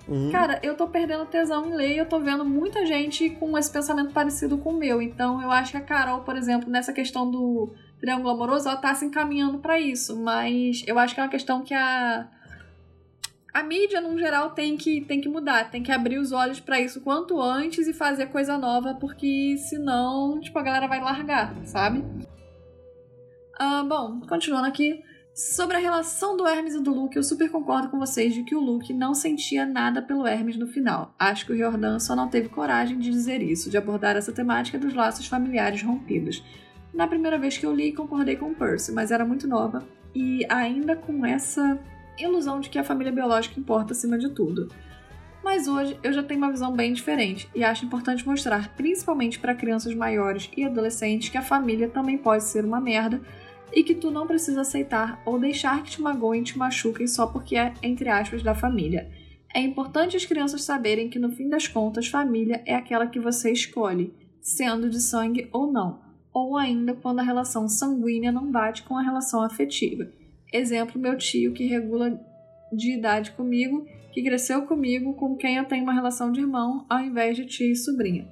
[0.09, 0.31] Uhum.
[0.31, 3.71] Cara, eu tô perdendo tesão em ler e eu tô vendo muita gente com esse
[3.71, 5.01] pensamento parecido com o meu.
[5.01, 8.93] Então eu acho que a Carol, por exemplo, nessa questão do triângulo amoroso, ela tá
[8.95, 10.19] se encaminhando pra isso.
[10.19, 12.27] Mas eu acho que é uma questão que a.
[13.51, 16.79] A mídia, no geral, tem que, tem que mudar, tem que abrir os olhos pra
[16.79, 22.03] isso quanto antes e fazer coisa nova, porque senão, tipo, a galera vai largar, sabe?
[23.57, 25.03] Ah, bom, continuando aqui.
[25.39, 28.53] Sobre a relação do Hermes e do Luke, eu super concordo com vocês de que
[28.53, 31.15] o Luke não sentia nada pelo Hermes no final.
[31.17, 34.77] Acho que o Jordan só não teve coragem de dizer isso, de abordar essa temática
[34.77, 36.43] dos laços familiares rompidos.
[36.93, 40.45] Na primeira vez que eu li, concordei com o Percy, mas era muito nova e
[40.49, 41.79] ainda com essa
[42.17, 44.67] ilusão de que a família biológica importa acima de tudo.
[45.41, 49.55] Mas hoje eu já tenho uma visão bem diferente e acho importante mostrar, principalmente para
[49.55, 53.21] crianças maiores e adolescentes, que a família também pode ser uma merda
[53.73, 57.27] e que tu não precisa aceitar ou deixar que te magoem e te machuquem só
[57.27, 59.09] porque é, entre aspas, da família.
[59.53, 63.51] É importante as crianças saberem que no fim das contas, família é aquela que você
[63.51, 65.99] escolhe, sendo de sangue ou não,
[66.31, 70.07] ou ainda quando a relação sanguínea não bate com a relação afetiva.
[70.53, 72.19] Exemplo, meu tio que regula
[72.71, 76.99] de idade comigo, que cresceu comigo, com quem eu tenho uma relação de irmão, ao
[76.99, 78.27] invés de tia e sobrinha.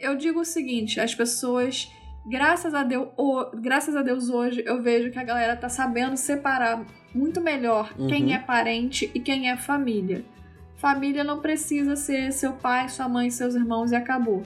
[0.00, 1.88] eu digo o seguinte, as pessoas,
[2.26, 6.16] graças a Deus, o- graças a Deus hoje, eu vejo que a galera tá sabendo
[6.16, 6.84] separar
[7.14, 8.08] muito melhor Uhum.
[8.08, 10.24] quem é parente e quem é família.
[10.76, 14.42] Família não precisa ser seu pai, sua mãe, seus irmãos e acabou.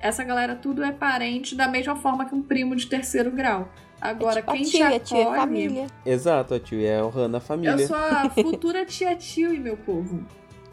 [0.00, 3.68] Essa galera tudo é parente da mesma forma que um primo de terceiro grau.
[4.00, 5.00] Agora, é tipo quem a te tia, acolhe...
[5.00, 5.86] tia é família.
[6.06, 7.72] Exato, a tio é honrando a família.
[7.82, 10.24] Eu sou a futura tia tio e meu povo.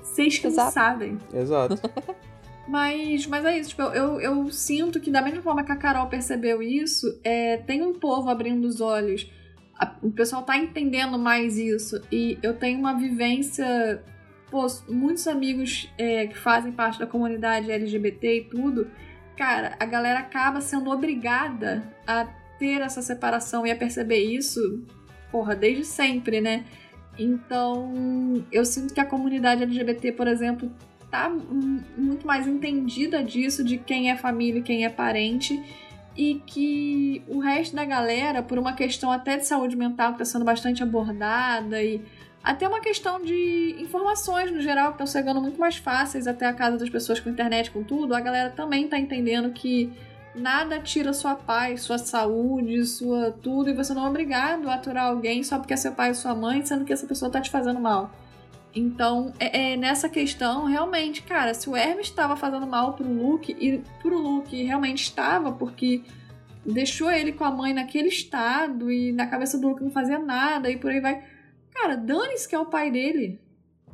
[0.03, 0.71] Vocês que não Exato.
[0.73, 1.17] sabem.
[1.33, 1.75] Exato.
[2.67, 6.07] Mas, mas é isso, tipo, eu, eu sinto que da mesma forma que a Carol
[6.07, 9.31] percebeu isso, é, tem um povo abrindo os olhos.
[9.79, 12.01] A- o pessoal tá entendendo mais isso.
[12.11, 14.01] E eu tenho uma vivência.
[14.49, 18.89] Pô, muitos amigos é, que fazem parte da comunidade LGBT e tudo.
[19.37, 22.25] Cara, a galera acaba sendo obrigada a
[22.57, 24.83] ter essa separação e a perceber isso,
[25.29, 26.63] porra, desde sempre, né?
[27.19, 30.71] Então, eu sinto que a comunidade LGBT, por exemplo,
[31.15, 31.29] tá
[31.97, 35.61] muito mais entendida disso, de quem é família e quem é parente,
[36.15, 40.25] e que o resto da galera, por uma questão até de saúde mental que está
[40.25, 42.01] sendo bastante abordada, e
[42.43, 46.53] até uma questão de informações no geral que estão chegando muito mais fáceis até a
[46.53, 49.91] casa das pessoas com internet, com tudo, a galera também tá entendendo que
[50.35, 55.05] nada tira sua paz, sua saúde, sua tudo, e você não é obrigado a aturar
[55.05, 57.49] alguém só porque é seu pai ou sua mãe, sendo que essa pessoa tá te
[57.49, 58.11] fazendo mal.
[58.75, 63.55] Então, é, é nessa questão, realmente, cara, se o Hermes estava fazendo mal pro Luke,
[63.57, 66.01] e pro Luke realmente estava, porque
[66.65, 70.69] deixou ele com a mãe naquele estado, e na cabeça do Luke não fazia nada,
[70.69, 71.23] e por aí vai.
[71.71, 73.39] Cara, dane-se que é o pai dele.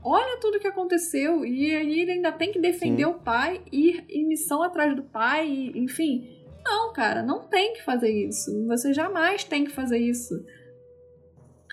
[0.04, 3.12] Olha tudo que aconteceu, e aí ele ainda tem que defender Sim.
[3.12, 6.40] o pai, ir em missão atrás do pai, e, enfim.
[6.66, 8.66] Não, cara, não tem que fazer isso.
[8.68, 10.34] Você jamais tem que fazer isso.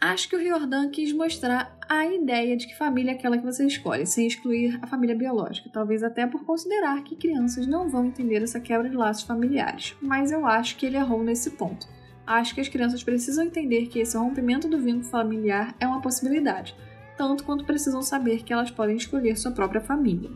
[0.01, 3.67] Acho que o Riordan quis mostrar a ideia de que família é aquela que você
[3.67, 8.41] escolhe, sem excluir a família biológica, talvez até por considerar que crianças não vão entender
[8.41, 9.97] essa quebra de laços familiares.
[10.01, 11.89] Mas eu acho que ele errou nesse ponto.
[12.25, 16.77] Acho que as crianças precisam entender que esse rompimento do vínculo familiar é uma possibilidade,
[17.17, 20.31] tanto quanto precisam saber que elas podem escolher sua própria família.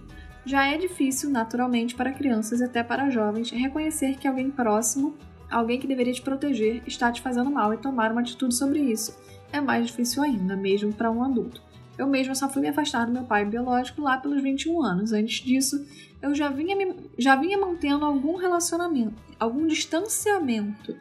[0.44, 5.14] Já é difícil, naturalmente, para crianças e até para jovens reconhecer que alguém próximo,
[5.48, 9.16] alguém que deveria te proteger, está te fazendo mal e tomar uma atitude sobre isso
[9.52, 11.62] é mais difícil ainda, mesmo para um adulto.
[11.98, 15.12] Eu mesma só fui me afastar do meu pai biológico lá pelos 21 anos.
[15.12, 15.84] Antes disso,
[16.22, 20.96] eu já vinha, me- já vinha mantendo algum relacionamento, algum distanciamento,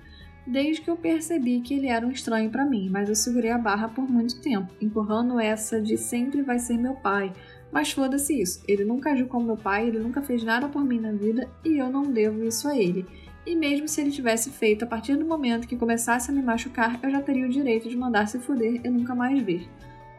[0.45, 3.57] desde que eu percebi que ele era um estranho para mim, mas eu segurei a
[3.57, 7.32] barra por muito tempo, empurrando essa de sempre vai ser meu pai.
[7.72, 10.99] Mas foda-se isso, ele nunca agiu como meu pai, ele nunca fez nada por mim
[10.99, 13.06] na vida e eu não devo isso a ele.
[13.45, 16.99] E mesmo se ele tivesse feito a partir do momento que começasse a me machucar,
[17.01, 19.68] eu já teria o direito de mandar se fuder e nunca mais ver.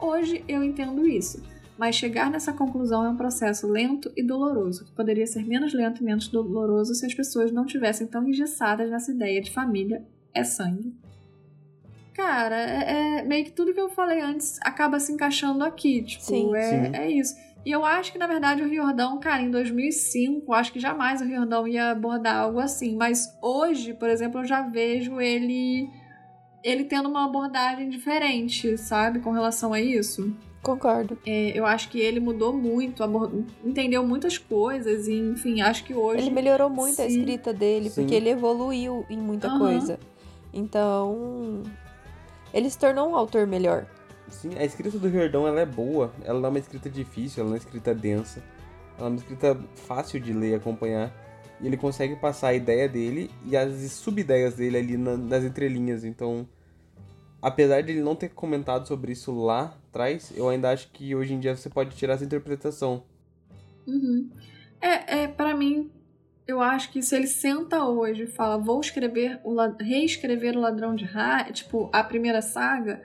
[0.00, 1.42] Hoje eu entendo isso,
[1.78, 6.00] mas chegar nessa conclusão é um processo lento e doloroso, que poderia ser menos lento
[6.00, 10.04] e menos doloroso se as pessoas não tivessem tão engessadas nessa ideia de família
[10.34, 10.92] é sangue.
[12.14, 16.24] Cara, é, é meio que tudo que eu falei antes acaba se encaixando aqui, tipo,
[16.24, 16.54] Sim.
[16.54, 16.96] é, Sim.
[16.96, 17.34] é isso.
[17.64, 21.24] E eu acho que, na verdade, o Riordão, cara, em 2005, acho que jamais o
[21.24, 22.96] Riordão ia abordar algo assim.
[22.96, 25.88] Mas hoje, por exemplo, eu já vejo ele
[26.62, 30.32] ele tendo uma abordagem diferente, sabe, com relação a isso.
[30.62, 31.18] Concordo.
[31.26, 33.02] É, eu acho que ele mudou muito,
[33.64, 36.22] entendeu muitas coisas, e enfim, acho que hoje.
[36.22, 37.18] Ele melhorou muito a Sim.
[37.18, 38.02] escrita dele, Sim.
[38.02, 39.58] porque ele evoluiu em muita Aham.
[39.58, 39.98] coisa.
[40.54, 41.64] Então,
[42.54, 43.86] ele se tornou um autor melhor.
[44.28, 46.12] Sim, a escrita do Riordão ela é boa.
[46.24, 48.42] Ela não é uma escrita difícil, ela não é uma escrita densa.
[48.98, 51.12] Ela é uma escrita fácil de ler e acompanhar.
[51.60, 56.02] E ele consegue passar a ideia dele e as sub-ideias dele ali na- nas entrelinhas.
[56.04, 56.48] Então,
[57.40, 61.34] apesar de ele não ter comentado sobre isso lá atrás, eu ainda acho que hoje
[61.34, 63.04] em dia você pode tirar essa interpretação.
[63.86, 64.30] Uhum.
[64.80, 65.90] É, é para mim,
[66.46, 70.94] eu acho que se ele senta hoje e fala, vou escrever, o, reescrever o Ladrão
[70.94, 73.02] de Ra, tipo, a primeira saga,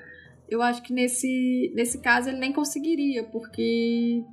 [0.50, 4.24] eu acho que nesse, nesse caso ele nem conseguiria, porque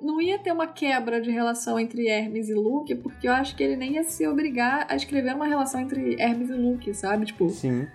[0.00, 3.62] não ia ter uma quebra de relação entre Hermes e Luke, porque eu acho que
[3.62, 7.26] ele nem ia se obrigar a escrever uma relação entre Hermes e Luke, sabe?
[7.26, 7.86] Tipo, Sim.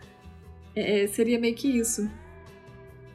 [0.76, 2.10] é, seria meio que isso.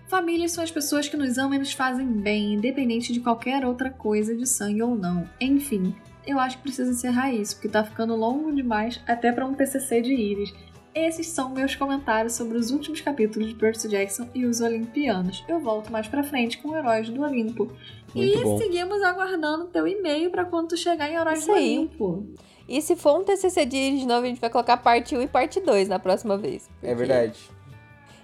[0.06, 3.90] Famílias são as pessoas que nos amam e nos fazem bem, independente de qualquer outra
[3.90, 5.28] coisa de sangue ou não.
[5.40, 5.94] Enfim,
[6.26, 10.02] eu acho que preciso encerrar isso, porque tá ficando longo demais até pra um TCC
[10.02, 10.54] de Iris.
[10.94, 15.44] Esses são meus comentários sobre os últimos capítulos de Percy Jackson e os Olimpianos.
[15.48, 17.68] Eu volto mais pra frente com Heróis do Olimpo.
[18.14, 18.58] Muito e bom.
[18.58, 21.78] seguimos aguardando teu e-mail pra quando tu chegar em Heróis Isso do aí.
[21.78, 22.26] Olimpo.
[22.68, 25.22] E se for um TCC de Iris de novo, a gente vai colocar parte 1
[25.22, 26.70] e parte 2 na próxima vez.
[26.80, 27.40] É verdade.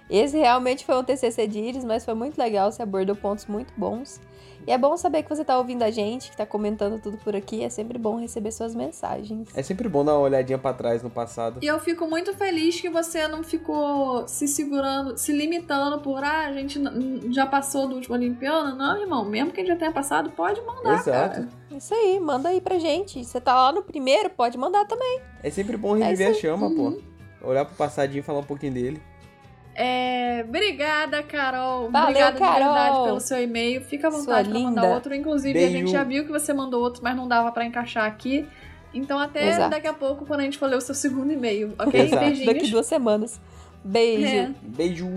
[0.09, 3.73] Esse realmente foi um TCC de Iris, mas foi muito legal, você abordou pontos muito
[3.77, 4.19] bons.
[4.67, 7.35] E é bom saber que você tá ouvindo a gente, que tá comentando tudo por
[7.35, 7.63] aqui.
[7.63, 9.49] É sempre bom receber suas mensagens.
[9.55, 11.59] É sempre bom dar uma olhadinha pra trás no passado.
[11.61, 16.47] E eu fico muito feliz que você não ficou se segurando, se limitando por ah,
[16.47, 16.79] a gente
[17.33, 18.75] já passou do último Olimpiano.
[18.75, 21.35] Não, irmão, mesmo que a gente já tenha passado, pode mandar, Exato.
[21.35, 21.47] cara.
[21.71, 23.23] Isso aí, manda aí pra gente.
[23.23, 25.21] Você tá lá no primeiro, pode mandar também.
[25.41, 26.99] É sempre bom reviver a isso chama, Uhum.
[27.41, 27.47] pô.
[27.47, 29.01] Olhar pro passadinho e falar um pouquinho dele.
[29.73, 31.89] É, obrigada, Carol.
[31.89, 32.73] Valeu, obrigada de Carol.
[32.73, 33.81] verdade pelo seu e-mail.
[33.81, 35.15] Fica à vontade pra mandar outro.
[35.15, 38.47] Inclusive, a gente já viu que você mandou outro, mas não dava pra encaixar aqui.
[38.93, 39.69] Então, até Exato.
[39.69, 42.01] daqui a pouco, quando a gente for ler o seu segundo e-mail, ok?
[42.01, 42.23] Exato.
[42.23, 42.53] Beijinhos.
[42.53, 43.39] Daqui duas semanas.
[43.83, 44.27] Beijo.
[44.27, 44.51] É.
[44.61, 45.07] Beijo!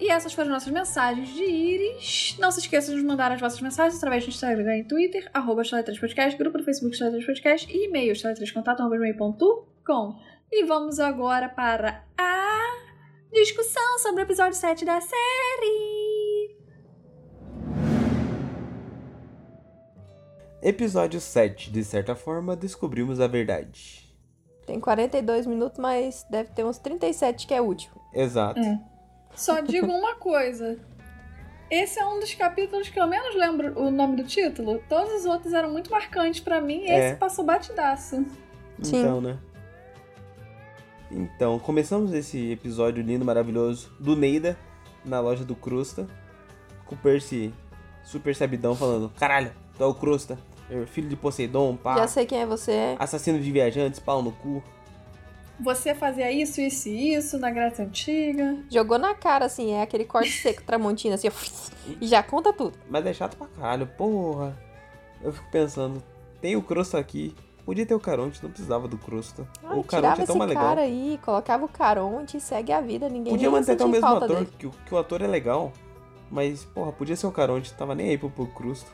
[0.00, 2.36] E essas foram nossas mensagens de Íris.
[2.38, 5.62] Não se esqueça de nos mandar as vossas mensagens através do Instagram e Twitter, arroba
[6.00, 6.96] Podcast, grupo do Facebook
[7.26, 10.16] Podcast e e-mail história3contato.com.
[10.50, 12.60] E vamos agora para a
[13.32, 16.56] discussão sobre o episódio 7 da série.
[20.62, 21.70] Episódio 7.
[21.70, 24.04] De certa forma, descobrimos a verdade.
[24.66, 27.92] Tem 42 minutos, mas deve ter uns 37 que é útil.
[28.12, 28.58] Exato.
[28.60, 28.78] É.
[29.34, 30.78] Só digo uma coisa.
[31.70, 34.82] Esse é um dos capítulos que eu menos lembro o nome do título.
[34.88, 36.82] Todos os outros eram muito marcantes pra mim.
[36.84, 37.14] Esse É.
[37.14, 38.24] passou batidaço.
[38.82, 39.00] Sim.
[39.00, 39.38] Então, né?
[41.10, 44.58] Então, começamos esse episódio lindo, maravilhoso do Neida
[45.04, 46.06] na loja do Crusta.
[46.84, 47.52] Com o Percy
[48.04, 50.38] super sabidão falando: Caralho, tu é o Crusta,
[50.70, 51.96] é filho de Poseidon, pá.
[51.96, 52.96] Já sei quem é você.
[52.98, 54.62] Assassino de viajantes, pau no cu.
[55.60, 58.58] Você fazia isso, isso e isso na Grécia Antiga.
[58.70, 61.32] Jogou na cara, assim, é aquele corte seco tramontina, assim, ó,
[62.00, 62.78] e já conta tudo.
[62.88, 64.56] Mas é chato pra caralho, porra.
[65.20, 66.02] Eu fico pensando:
[66.40, 67.34] tem o Crusta aqui.
[67.68, 69.46] Podia ter o Caronte, não precisava do Crusta.
[69.62, 70.64] Ai, o Caronte é tão esse mais legal.
[70.64, 74.06] cara aí, colocava o Caronte e segue a vida, ninguém Podia manter até o mesmo
[74.06, 75.70] ator, que, o- que o ator é legal.
[76.30, 78.90] Mas, porra, podia ser o Caronte, tava nem aí pro, pro Crusto.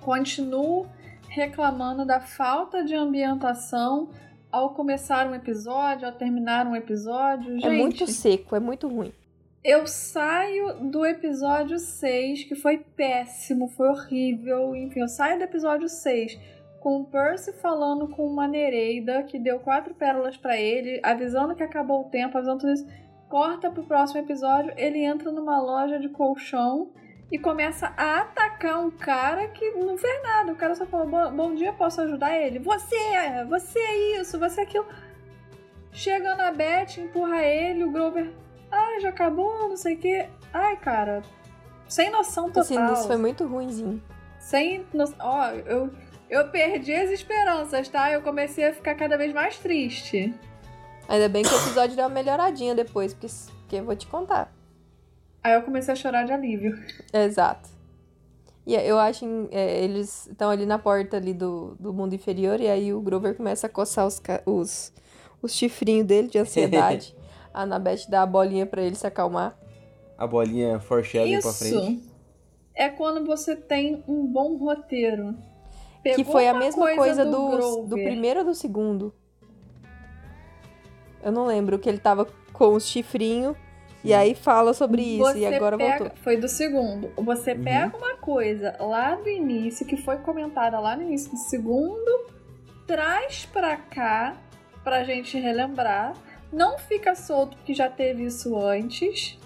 [0.00, 0.86] Continuo
[1.28, 4.10] reclamando da falta de ambientação
[4.52, 7.52] ao começar um episódio, ao terminar um episódio.
[7.54, 9.12] Gente, É muito seco, é muito ruim.
[9.64, 14.74] eu saio do episódio 6, que foi péssimo, foi horrível.
[14.76, 16.38] Enfim, eu saio do episódio 6
[16.86, 21.62] com o Percy falando com uma Nereida que deu quatro pérolas pra ele, avisando que
[21.64, 22.86] acabou o tempo, avisando tudo isso.
[23.28, 26.92] Corta pro próximo episódio, ele entra numa loja de colchão
[27.32, 30.52] e começa a atacar um cara que não fez nada.
[30.52, 32.60] O cara só falou: "Bom- Bom dia, posso ajudar ele?
[32.60, 32.96] Você,
[33.48, 34.86] você é isso, você é aquilo.
[35.90, 38.30] Chega na Beth, empurra ele, o Grover.
[38.70, 40.28] Ai, já acabou, não sei o quê.
[40.54, 41.22] Ai, cara.
[41.88, 42.60] Sem noção total.
[42.62, 44.00] Assim, isso foi muito ruimzinho.
[44.38, 45.16] Sem noção.
[45.18, 45.90] Ó, eu,
[46.28, 48.10] eu perdi as esperanças, tá?
[48.10, 50.34] Eu comecei a ficar cada vez mais triste.
[51.08, 53.28] Ainda bem que o episódio deu uma melhoradinha depois, porque,
[53.60, 54.52] porque eu vou te contar.
[55.42, 56.76] Aí eu comecei a chorar de alívio.
[57.12, 57.68] Exato.
[58.66, 62.66] E eu acho que eles estão ali na porta ali do, do mundo inferior e
[62.66, 64.92] aí o Grover começa a coçar os, os,
[65.40, 67.14] os chifrinhos dele de ansiedade.
[67.54, 69.56] a Annabeth dá a bolinha pra ele se acalmar.
[70.18, 71.76] A bolinha foreshadowing pra frente.
[71.76, 72.16] Isso
[72.74, 75.36] é quando você tem um bom roteiro.
[76.10, 77.84] Que Pegou foi a mesma coisa, do, do, Grover.
[77.88, 79.12] do primeiro ou do segundo.
[81.22, 83.56] Eu não lembro que ele tava com os chifrinhos
[84.04, 86.16] e aí fala sobre isso Você e agora pega- voltou.
[86.22, 87.10] Foi do segundo.
[87.16, 87.64] Você Uhum.
[87.64, 92.26] pega uma coisa lá do início, que foi comentada lá no início do segundo,
[92.86, 94.36] traz pra cá,
[94.84, 96.14] pra gente relembrar.
[96.52, 99.36] Não fica solto, porque já teve isso antes.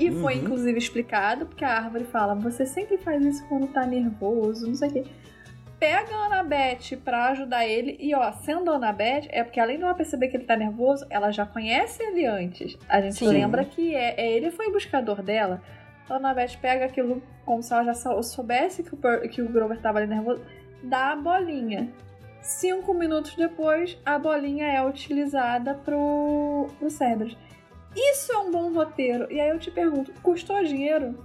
[0.00, 0.42] E foi Uhum.
[0.42, 4.88] inclusive explicado, porque a árvore fala: você sempre faz isso quando tá nervoso, não sei
[4.88, 5.04] o quê.
[5.78, 7.96] Pega a Annabeth pra ajudar ele.
[8.00, 11.06] E ó, sendo a Annabeth, é porque além de ela perceber que ele tá nervoso,
[11.08, 12.76] ela já conhece ele antes.
[12.88, 13.28] A gente Sim.
[13.28, 15.62] lembra que é, é ele foi o buscador dela.
[16.04, 19.48] Então a Annabeth pega aquilo como se ela já sou- soubesse que o, que o
[19.48, 20.42] Grover tava ali nervoso,
[20.82, 21.92] dá a bolinha.
[22.40, 27.36] Cinco minutos depois, a bolinha é utilizada pro, pro Cerberus.
[27.94, 29.30] Isso é um bom roteiro.
[29.30, 31.18] E aí eu te pergunto, custou dinheiro?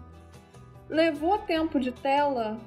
[0.90, 2.58] Levou tempo de tela?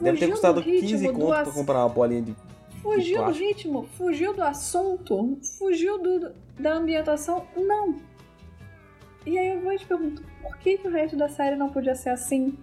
[0.00, 2.36] Deve ter Fugiu custado do ritmo 15 do conto pra comprar uma bolinha de.
[2.82, 3.88] Fugiu do ritmo?
[3.96, 5.38] Fugiu do assunto?
[5.58, 7.46] Fugiu do, da ambientação?
[7.56, 7.96] Não.
[9.26, 11.94] E aí eu vou te pergunto, por que, que o resto da série não podia
[11.94, 12.56] ser assim?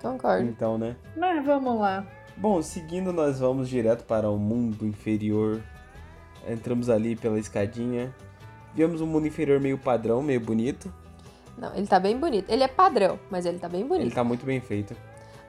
[0.00, 0.48] Concordo.
[0.48, 0.96] Então, né?
[1.16, 2.06] Mas vamos lá.
[2.36, 5.60] Bom, seguindo, nós vamos direto para o mundo inferior.
[6.48, 8.14] Entramos ali pela escadinha.
[8.74, 10.92] Vemos um mundo inferior meio padrão, meio bonito.
[11.58, 12.48] Não, ele tá bem bonito.
[12.48, 14.06] Ele é padrão, mas ele tá bem bonito.
[14.06, 14.96] Ele tá muito bem feito.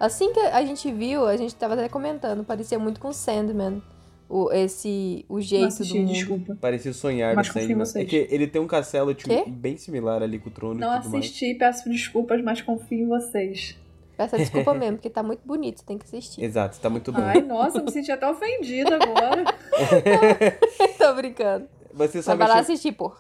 [0.06, 3.82] Assim que a gente viu, a gente tava até comentando, parecia muito com Sandman.
[4.28, 6.12] o, esse, o jeito do assisti, mundo.
[6.14, 6.58] desculpa.
[6.60, 7.86] Parecia sonhar Mas do confio em Sandman.
[7.86, 8.06] vocês.
[8.06, 11.02] É que ele tem um castelo tipo, bem similar ali com o trono Não e
[11.02, 11.26] tudo mais.
[11.26, 13.78] assisti, peço desculpas, mas confio em vocês.
[14.18, 16.44] Peça desculpa mesmo, porque tá muito bonito, tem que assistir.
[16.44, 17.22] Exato, tá muito bom.
[17.22, 19.44] Ai, nossa, me senti até ofendida agora.
[20.98, 21.68] Tô brincando.
[21.94, 23.12] Você Mas sabe vai lá achar- assistir, pô.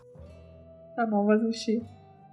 [0.95, 1.81] Tá bom, vou assistir.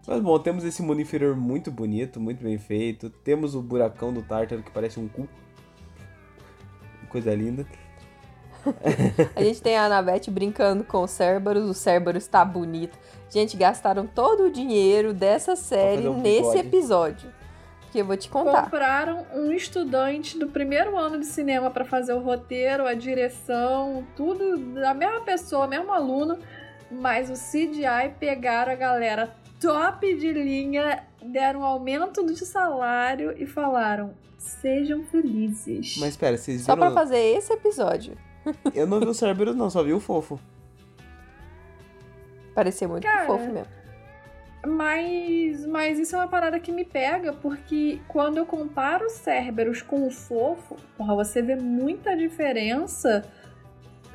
[0.08, 3.10] Mas bom, temos esse mundo inferior muito bonito, muito bem feito.
[3.10, 5.28] Temos o buracão do Tártaro que parece um cu.
[7.10, 7.66] Coisa linda.
[9.36, 12.98] A gente tem a Anabete brincando com o Cerberus, o Cerberus tá bonito.
[13.28, 16.58] Gente, gastaram todo o dinheiro dessa série um nesse bigode.
[16.58, 17.32] episódio.
[17.92, 18.64] Que eu vou te contar.
[18.64, 24.56] Compraram um estudante do primeiro ano de cinema pra fazer o roteiro, a direção, tudo
[24.72, 26.38] da mesma pessoa, mesmo aluno,
[26.90, 33.46] mas o CGI pegaram a galera top de linha, deram um aumento de salário e
[33.46, 35.96] falaram: sejam felizes.
[35.98, 36.92] Mas espera, vocês Só viram?
[36.92, 38.16] pra fazer esse episódio.
[38.74, 40.38] Eu não vi o Cerberus não, só vi o fofo.
[42.54, 43.78] Pareceu muito Cara, fofo mesmo.
[44.66, 49.82] Mas, mas isso é uma parada que me pega, porque quando eu comparo o Cerberus
[49.82, 53.24] com o Fofo, porra, você vê muita diferença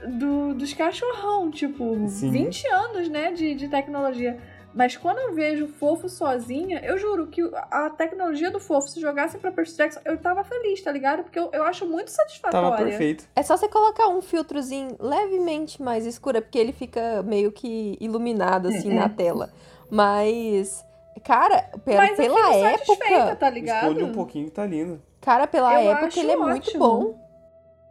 [0.05, 2.31] do, dos cachorrão, tipo, Sim.
[2.31, 4.37] 20 anos, né, de, de tecnologia.
[4.75, 8.99] Mas quando eu vejo o Fofo sozinha, eu juro que a tecnologia do Fofo, se
[8.99, 11.21] jogassem pra Percy Jackson, eu tava feliz, tá ligado?
[11.23, 12.69] Porque eu, eu acho muito satisfatória.
[12.71, 13.27] Tava perfeito.
[13.35, 17.95] É só você colocar um filtrozinho levemente mais escuro, é porque ele fica meio que
[18.01, 18.95] iluminado assim É.
[18.95, 19.51] na tela.
[19.91, 20.83] Mas,
[21.23, 23.35] cara, pela, Mas pela época.
[23.35, 23.83] tá ligado?
[23.89, 24.99] Esconde um pouquinho que tá lindo.
[25.21, 26.79] Cara, pela Eu época ele é muito ótimo.
[26.79, 27.23] bom.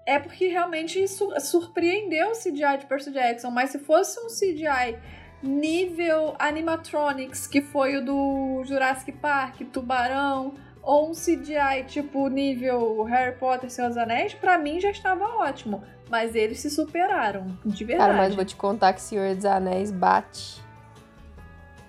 [0.04, 4.98] É porque realmente isso surpreendeu o CGI de Percy Jackson, mas se fosse um CGI
[5.42, 13.36] nível animatronics, que foi o do Jurassic Park, Tubarão, ou um CGI tipo nível Harry
[13.36, 15.82] Potter, Senhor dos Anéis, pra mim já estava ótimo.
[16.10, 18.10] Mas eles se superaram, de verdade.
[18.10, 20.60] Cara, mas vou te contar que Senhor dos Anéis bate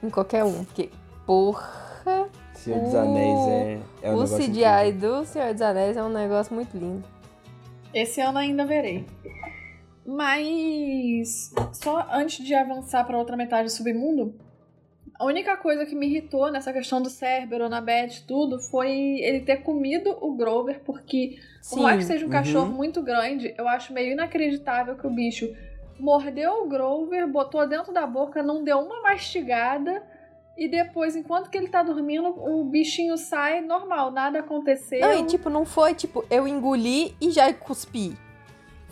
[0.01, 0.63] em qualquer um.
[0.63, 0.89] Porque,
[1.25, 5.19] porra, Senhor dos O- Anéis é, é um o CGI incrível.
[5.19, 7.03] do Senhor dos Anéis é um negócio muito lindo.
[7.93, 9.05] Esse ano ainda verei.
[10.05, 14.35] Mas só antes de avançar para outra metade do submundo,
[15.17, 18.89] a única coisa que me irritou nessa questão do Cerber, Onabet, tudo, foi
[19.21, 21.37] ele ter comido o Grover, porque
[21.69, 22.33] por mais que seja um uhum.
[22.33, 25.55] cachorro muito grande, eu acho meio inacreditável que o bicho
[25.99, 30.03] mordeu o Grover, botou dentro da boca, não deu uma mastigada.
[30.57, 34.99] E depois, enquanto que ele tá dormindo, o bichinho sai normal, nada aconteceu.
[34.99, 38.15] Não, e tipo, não foi tipo, eu engoli e já cuspi.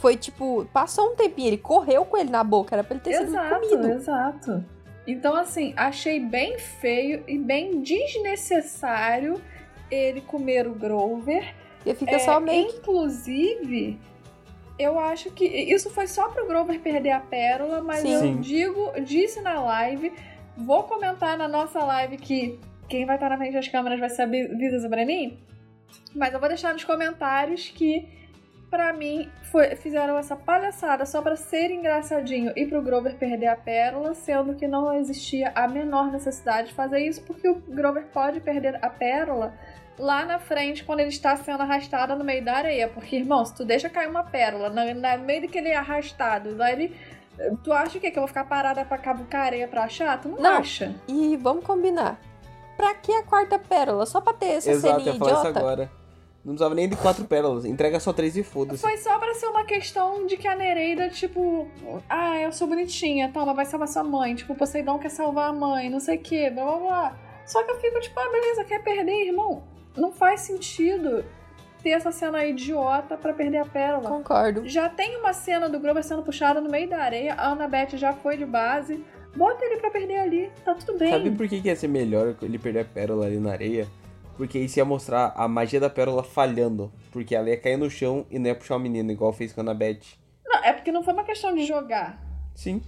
[0.01, 3.13] Foi tipo, passou um tempinho, ele correu com ele na boca, era pra ele ter
[3.13, 3.87] sido Exato, comido.
[3.91, 4.65] exato.
[5.05, 9.39] Então, assim, achei bem feio e bem desnecessário
[9.91, 11.53] ele comer o Grover.
[11.85, 12.69] E fica É, só meio.
[12.69, 13.99] Inclusive,
[14.79, 18.13] eu acho que isso foi só pro Grover perder a pérola, mas Sim.
[18.13, 18.39] eu Sim.
[18.39, 20.11] digo, disse na live,
[20.57, 22.59] vou comentar na nossa live que
[22.89, 25.37] quem vai estar na frente das câmeras vai ser a Bi- Vida Zabranin,
[26.15, 28.07] mas eu vou deixar nos comentários que
[28.71, 33.55] pra mim foi- fizeram essa palhaçada só pra ser engraçadinho e pro Grover perder a
[33.55, 38.39] pérola, sendo que não existia a menor necessidade de fazer isso, porque o Grover pode
[38.39, 39.53] perder a pérola
[39.99, 42.87] lá na frente quando ele está sendo arrastado no meio da areia.
[42.87, 46.95] Porque, irmão, se tu deixa cair uma pérola no, no meio daquele arrastado, lá ele.
[47.63, 48.09] Tu acha o quê?
[48.11, 50.19] Que eu vou ficar parada pra cavucar areia pra achar?
[50.21, 50.57] Tu não, Não.
[50.57, 50.93] acha?
[51.07, 52.19] E vamos combinar.
[52.77, 54.05] Pra que a quarta pérola?
[54.05, 55.59] Só pra ter essa Exato, ia falar isso idiota?
[55.59, 55.91] agora.
[56.43, 57.65] Não precisava nem de quatro pérolas.
[57.65, 58.81] Entrega só três e foda-se.
[58.81, 61.67] Foi só pra ser uma questão de que a Nereida, tipo,
[62.09, 64.33] ah, eu sou bonitinha, toma, vai salvar sua mãe.
[64.33, 67.19] Tipo, o Poseidon quer salvar a mãe, não sei o que, blá blá blá.
[67.45, 69.63] Só que eu fico, tipo, ah, beleza, quer perder, irmão?
[69.95, 71.23] Não faz sentido
[71.83, 74.09] ter essa cena idiota pra perder a pérola.
[74.09, 74.67] Concordo.
[74.67, 78.13] Já tem uma cena do Grover sendo puxado no meio da areia, a Annabeth já
[78.13, 79.03] foi de base.
[79.35, 81.09] Bota ele pra perder ali, tá tudo bem.
[81.09, 83.87] Sabe por que, que ia ser melhor ele perder a pérola ali na areia?
[84.41, 86.91] Porque isso ia mostrar a magia da pérola falhando.
[87.11, 89.61] Porque ela ia cair no chão e não ia puxar o menino, igual fez com
[89.61, 89.99] a Annabeth.
[90.43, 92.19] Não, é porque não foi uma questão de jogar.
[92.55, 92.81] Sim.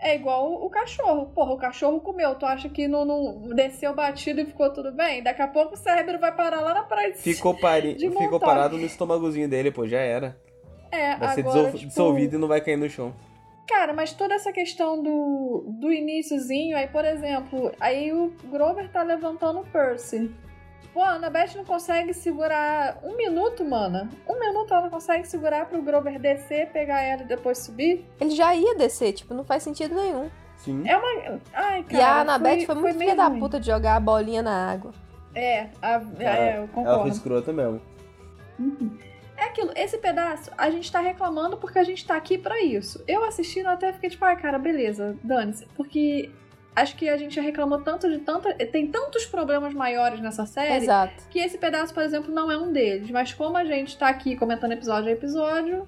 [0.00, 1.26] É igual o cachorro.
[1.26, 2.34] Porra, o cachorro comeu.
[2.34, 5.22] Tu acha que não, não desceu batido e ficou tudo bem?
[5.22, 7.12] Daqui a pouco o cérebro vai parar lá na praia.
[7.12, 7.94] de- Ficou, pari...
[7.94, 10.36] De Ficou parado no estômagozinho dele, pô, já era.
[10.90, 13.14] É, Vai ser agora, dissol- tipo, dissolvido e não vai cair no chão.
[13.68, 19.04] Cara, mas toda essa questão do, do iníciozinho, aí, por exemplo, aí o Grover tá
[19.04, 20.28] levantando o Percy.
[20.92, 24.08] Pô, a Annabeth não consegue segurar um minuto, mana.
[24.28, 28.04] Um minuto ela não consegue segurar pro Grover descer, pegar ela e depois subir.
[28.20, 30.30] Ele já ia descer, tipo, não faz sentido nenhum.
[30.56, 30.82] Sim.
[30.88, 31.40] É uma.
[31.52, 31.96] Ai, cara.
[31.96, 33.38] e a Anabeth foi, muito meio filha da ruim.
[33.38, 34.92] puta de jogar a bolinha na água.
[35.34, 37.00] É, a, Cara, é, eu Ela concordo.
[37.02, 37.80] foi escrota mesmo.
[39.36, 43.04] É aquilo, esse pedaço, a gente tá reclamando porque a gente tá aqui pra isso.
[43.06, 45.64] Eu assistindo até fiquei tipo, ai, cara, beleza, dane-se.
[45.76, 46.32] Porque
[46.80, 48.52] acho que a gente já reclamou tanto de tanta.
[48.54, 51.14] Tem tantos problemas maiores nessa série Exato.
[51.30, 53.10] que esse pedaço, por exemplo, não é um deles.
[53.10, 55.86] Mas como a gente tá aqui comentando episódio a episódio,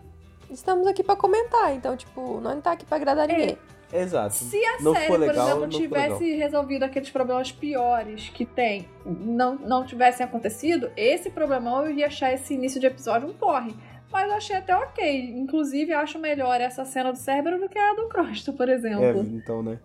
[0.50, 3.32] Estamos aqui pra comentar, então, tipo, não tá aqui pra agradar É.
[3.32, 3.58] ninguém.
[3.92, 4.34] Exato.
[4.34, 9.54] Se a Não série, legal, por exemplo, tivesse resolvido aqueles problemas piores que tem, não,
[9.54, 13.74] não tivessem acontecido, esse problemão eu ia achar esse início de episódio um porre.
[14.12, 15.30] Mas eu achei até ok.
[15.36, 18.72] Inclusive, eu acho melhor essa cena do Cérebro do que a do Crosto, por É,
[18.72, 19.20] exemplo.
[19.22, 19.78] então, né?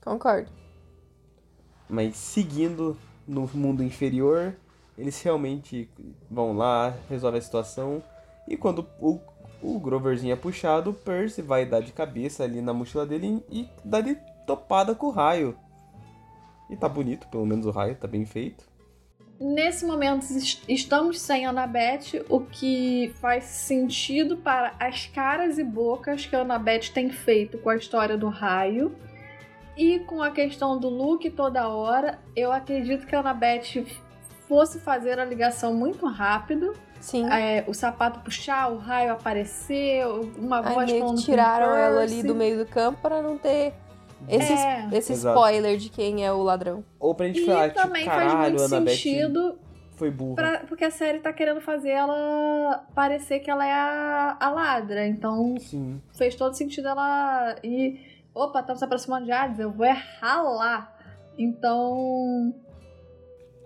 [0.00, 0.50] Concordo.
[1.88, 2.96] Mas seguindo
[3.26, 4.54] no mundo inferior,
[4.96, 5.88] eles realmente
[6.30, 8.02] vão lá, resolvem a situação.
[8.46, 9.18] E quando o,
[9.62, 13.68] o Groverzinho é puxado, o Percy vai dar de cabeça ali na mochila dele e
[13.84, 14.16] dá de
[14.46, 15.56] topada com o raio.
[16.70, 18.66] E tá bonito, pelo menos o raio, tá bem feito.
[19.40, 26.26] Nesse momento, es- estamos sem Annabeth, o que faz sentido para as caras e bocas
[26.26, 28.94] que a Annabeth tem feito com a história do raio.
[29.78, 33.86] E com a questão do Luke toda hora, eu acredito que a Annabeth
[34.48, 36.74] fosse fazer a ligação muito rápido.
[37.00, 37.30] Sim.
[37.30, 40.04] É, o sapato puxar, o raio aparecer,
[40.36, 43.72] uma Aí voz falando tiraram ela ali do meio do campo pra não ter
[44.28, 44.88] esse, É.
[44.90, 46.84] esse spoiler de quem é o ladrão.
[46.98, 49.58] Ou pra gente E falar, tipo, também faz caralho, muito a Annabeth sentido
[49.94, 50.34] foi burra.
[50.34, 55.06] Pra- porque a série tá querendo fazer ela parecer que ela é a, a ladra.
[55.06, 56.00] Então Sim.
[56.16, 58.17] fez todo sentido ela ir.
[58.38, 60.96] Opa, estamos se aproximando de Hades, eu vou é ralar.
[61.36, 62.54] Então.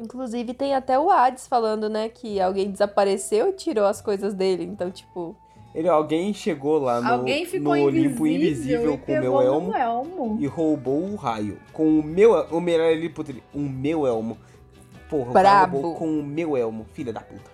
[0.01, 4.65] Inclusive tem até o Hades falando, né, que alguém desapareceu e tirou as coisas dele.
[4.65, 5.37] Então, tipo,
[5.75, 9.41] Ele, alguém chegou lá no, alguém ficou no Olimpo invisível, invisível e com o meu
[9.43, 10.37] elmo elmo.
[10.41, 11.61] e roubou o raio.
[11.71, 13.13] Com o meu o melhor ele-
[13.55, 14.39] o meu elmo.
[15.11, 15.81] Porra, Brabo.
[15.81, 17.51] roubou com o meu elmo, filha da puta.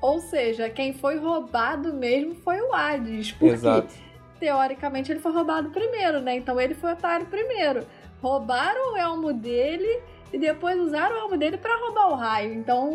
[0.00, 3.32] Ou seja, quem foi roubado mesmo foi o Hades.
[3.32, 4.05] Porque, Exato.
[4.38, 6.36] Teoricamente, ele foi roubado primeiro, né?
[6.36, 7.86] Então ele foi otário primeiro.
[8.22, 10.02] Roubaram o elmo dele
[10.32, 12.54] e depois usaram o elmo dele pra roubar o raio.
[12.54, 12.90] Então,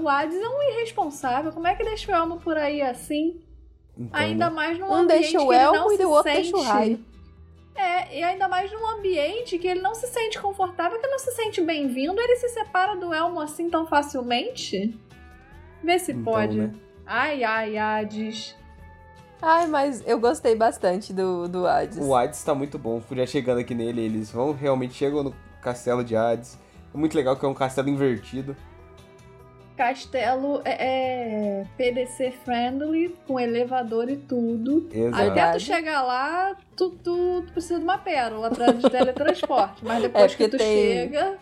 [0.00, 1.52] o Hades é um irresponsável.
[1.52, 3.40] Como é que deixa o elmo por aí assim?
[3.96, 6.10] Então, Ainda mais num um ambiente deixa o que ele não elmo e se o
[6.10, 6.42] outro sente...
[6.42, 7.04] deixa o raio.
[7.74, 11.32] É, e ainda mais num ambiente que ele não se sente confortável, que não se
[11.32, 14.94] sente bem-vindo, ele se separa do elmo assim tão facilmente?
[15.82, 16.58] Vê se Então, pode.
[16.58, 16.72] né?
[17.06, 18.54] Ai, ai, Hades.
[19.44, 21.98] Ai, mas eu gostei bastante do, do Hades.
[22.00, 23.02] O Hades tá muito bom.
[23.10, 26.56] Já chegando aqui nele, eles vão realmente chegam no castelo de Hades.
[26.94, 28.54] É muito legal que é um castelo invertido.
[29.76, 34.88] Castelo é, é PDC friendly, com elevador e tudo.
[34.92, 35.30] Exato.
[35.30, 39.84] Até tu chegar lá, tu, tu, tu precisa de uma pérola pra de teletransporte.
[39.84, 40.68] Mas depois É, que tu tem-
[41.08, 41.38] chega.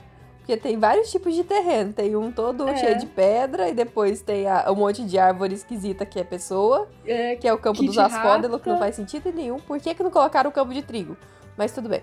[0.51, 1.93] Porque tem vários tipos de terreno.
[1.93, 2.77] Tem um todo É.
[2.77, 6.89] cheio de pedra, e depois tem a- um monte de árvore esquisita que é pessoa,
[7.07, 9.61] É, que é o campo dos de asfódelos, que não faz sentido nenhum.
[9.61, 11.17] Por que, que não colocaram o campo de trigo?
[11.57, 12.01] Mas tudo bem.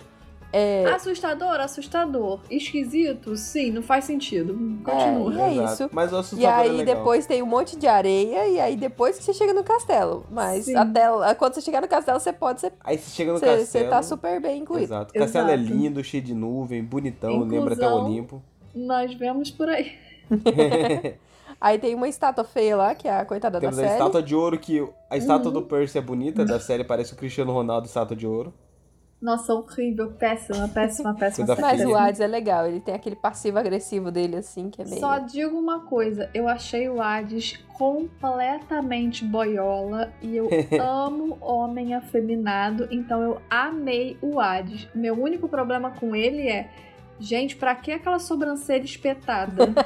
[0.57, 2.39] É, Assustador, assustador.
[2.49, 4.53] Esquisito, sim, não faz sentido.
[4.83, 5.41] Continua.
[5.41, 5.73] É Exato.
[5.73, 5.89] isso.
[5.93, 6.95] Mas o e assustador é aí legal.
[6.95, 10.25] depois tem um monte de areia, e aí depois que você chega no castelo.
[10.31, 10.75] Mas Sim.
[10.75, 11.01] até
[11.35, 12.73] quando você chegar no castelo, você pode ser.
[12.83, 13.85] Aí você chega no Você, castelo.
[13.85, 14.85] você tá super bem incluído.
[14.85, 15.11] Exato.
[15.15, 15.69] O castelo é Exato.
[15.73, 18.05] lindo, cheio de nuvem, bonitão, lembra até o Inclusão.
[18.05, 18.41] Olimpo.
[18.73, 19.91] Nós vemos por aí.
[21.59, 23.97] Aí tem uma estátua feia lá, que é a coitada Temos da a série.
[23.99, 25.53] estátua de ouro, que a estátua Uhum.
[25.53, 28.53] do Percy é bonita, da série parece o Cristiano Ronaldo, estátua de ouro.
[29.19, 31.55] Nossa, horrível, péssima, péssima, péssima.
[31.59, 34.99] Mas o Hades é legal, ele tem aquele passivo-agressivo dele, assim, que é meio.
[34.99, 40.47] Só digo uma coisa, eu achei o Hades completamente boiola e eu
[40.79, 44.87] amo homem afeminado, então eu amei o Hades.
[44.93, 46.69] Meu único problema com ele é,
[47.19, 49.65] gente, pra que aquela sobrancelha espetada?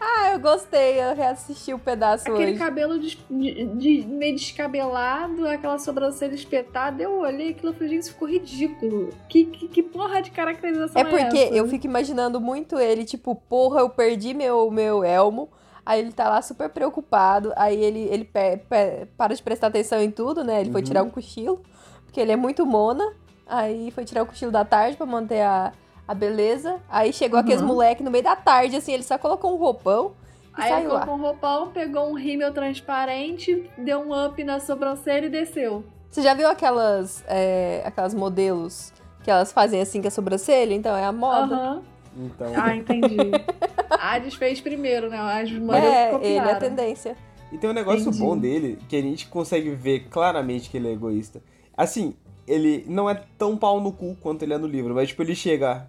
[0.00, 2.58] Ah, eu gostei, eu reassisti o pedaço Aquele hoje.
[2.58, 8.02] cabelo de, de- de- meio descabelado, aquela sobrancelha espetada, eu olhei aquilo e falei, gente,
[8.02, 9.10] isso ficou ridículo.
[9.28, 11.54] Que, que, que porra de caracterização É é, porque essa?
[11.54, 15.48] eu fico imaginando muito ele, tipo, porra, eu perdi meu, meu elmo.
[15.86, 17.52] Aí ele tá lá super preocupado.
[17.56, 20.60] Aí ele, ele pe- pe- para de prestar atenção em tudo, né?
[20.62, 20.86] Ele foi Uhum.
[20.86, 21.60] tirar um cochilo,
[22.06, 23.04] porque ele é muito mona.
[23.46, 25.72] Aí foi tirar o cochilo da tarde pra manter a,
[26.06, 26.80] a beleza.
[26.88, 27.66] Aí chegou aqueles Uhum.
[27.68, 30.12] moleque no meio da tarde, assim, ele só colocou um roupão
[30.56, 31.00] e Aí ele saiu lá.
[31.00, 35.84] colocou um roupão, pegou um rímel transparente, deu um up na sobrancelha e desceu.
[36.10, 38.92] Você já viu aquelas, é, aquelas modelos
[39.24, 40.74] que elas fazem assim com a sobrancelha?
[40.74, 41.54] Então é a moda.
[41.54, 41.82] Aham.
[42.16, 43.32] Então, Ah, entendi.
[43.98, 45.18] Hades fez primeiro, né?
[45.18, 46.38] As modelos É, copiaram.
[46.38, 47.16] ele é a tendência.
[47.50, 48.18] e tem um negócio Entendi.
[48.20, 51.42] bom dele, que a gente consegue ver claramente que ele é egoísta.
[51.76, 52.14] Assim,
[52.46, 55.34] ele não é tão pau no cu quanto ele é no livro, mas tipo, ele
[55.34, 55.88] chega,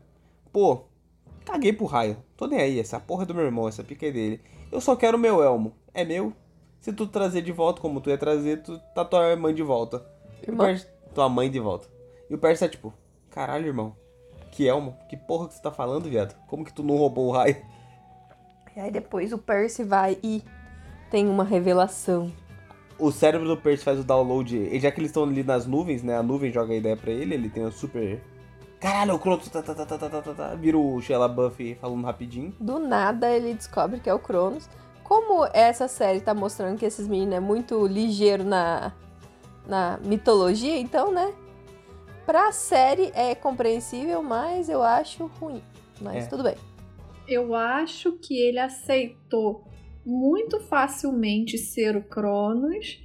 [0.56, 0.84] pô,
[1.44, 2.16] Caguei pro raio.
[2.38, 4.40] Tô nem aí, essa porra é do meu irmão, essa pica é dele.
[4.72, 5.74] Eu só quero o meu elmo.
[5.94, 6.32] É meu.
[6.80, 10.04] Se tu trazer de volta como tu ia trazer, tu tá tua mãe de volta.
[10.42, 10.66] Irmão.
[10.66, 11.90] Percy- tua mãe de volta.
[12.30, 12.94] E o Percy tá tipo,
[13.30, 13.96] caralho, irmão.
[14.52, 14.96] Que elmo?
[15.10, 16.34] Que porra que você tá falando, viado?
[16.48, 17.58] Como que tu não roubou o raio?
[18.76, 20.42] E aí depois o Percy vai e
[21.12, 22.32] tem uma revelação.
[22.98, 24.56] O cérebro do Percy faz o download.
[24.58, 26.18] E já que eles estão ali nas nuvens, né?
[26.18, 28.22] A nuvem joga a ideia pra ele, ele tem um super.
[28.86, 30.56] Caralho, o Cronos tá, tá, tá, tá, tá, tá, tá, tá.
[30.56, 32.54] Vira o Sheila Buff falando rapidinho.
[32.60, 34.70] Do nada ele descobre que é o Cronos.
[35.04, 38.94] Como essa série tá mostrando que esses meninos é muito ligeiro na,
[39.68, 41.34] na mitologia, então, né?
[42.28, 45.64] Pra série é compreensível, mas eu acho ruim.
[46.00, 46.28] Mas É.
[46.28, 46.56] tudo bem.
[47.28, 49.64] Eu acho que ele aceitou
[50.06, 53.00] muito facilmente ser o Cronos,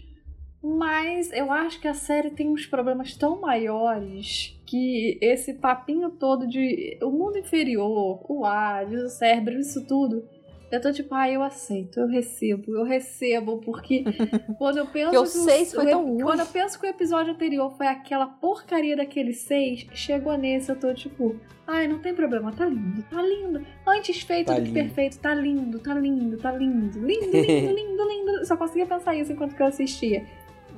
[0.63, 6.47] mas eu acho que a série tem uns problemas tão maiores que esse papinho todo
[6.47, 10.23] de o mundo inferior, o Hades, o cérebro, isso tudo.
[10.71, 14.05] Eu tô tipo, ah, eu aceito, eu recebo, eu recebo, porque
[14.57, 16.21] quando eu penso Que o o- seis foi tão ruim.
[16.23, 20.79] Quando eu penso que o episódio anterior foi aquela porcaria daquele seis, chegou nesse, eu
[20.79, 21.35] tô tipo,
[21.67, 23.67] ai, não tem problema, tá lindo, tá lindo.
[23.85, 24.75] Antes feito Tá do que lindo.
[24.85, 27.01] perfeito, tá lindo, tá lindo, tá lindo.
[27.05, 28.31] Lindo, lindo, lindo, lindo.
[28.39, 30.25] Eu Só conseguia pensar isso enquanto que eu assistia.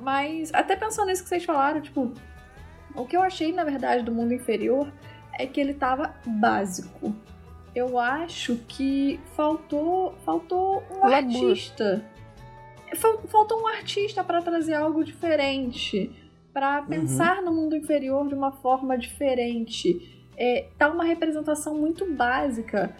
[0.03, 2.11] Mas, até pensando nisso que vocês falaram, tipo,
[2.95, 4.91] o que eu achei, na verdade, do mundo inferior
[5.39, 7.15] é que ele tava básico.
[7.73, 12.05] Eu acho que faltou, faltou um artista.
[12.97, 16.11] Fal- Faltou um artista para trazer algo diferente,
[16.53, 20.27] para pensar no mundo inferior de uma forma diferente.
[20.37, 22.95] É, tá uma representação muito básica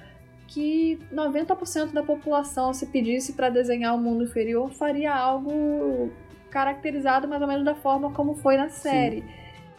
[0.48, 6.12] que 90% da população, se pedisse para desenhar o mundo inferior, faria algo
[6.54, 9.24] caracterizado mais ou menos da forma como foi na série.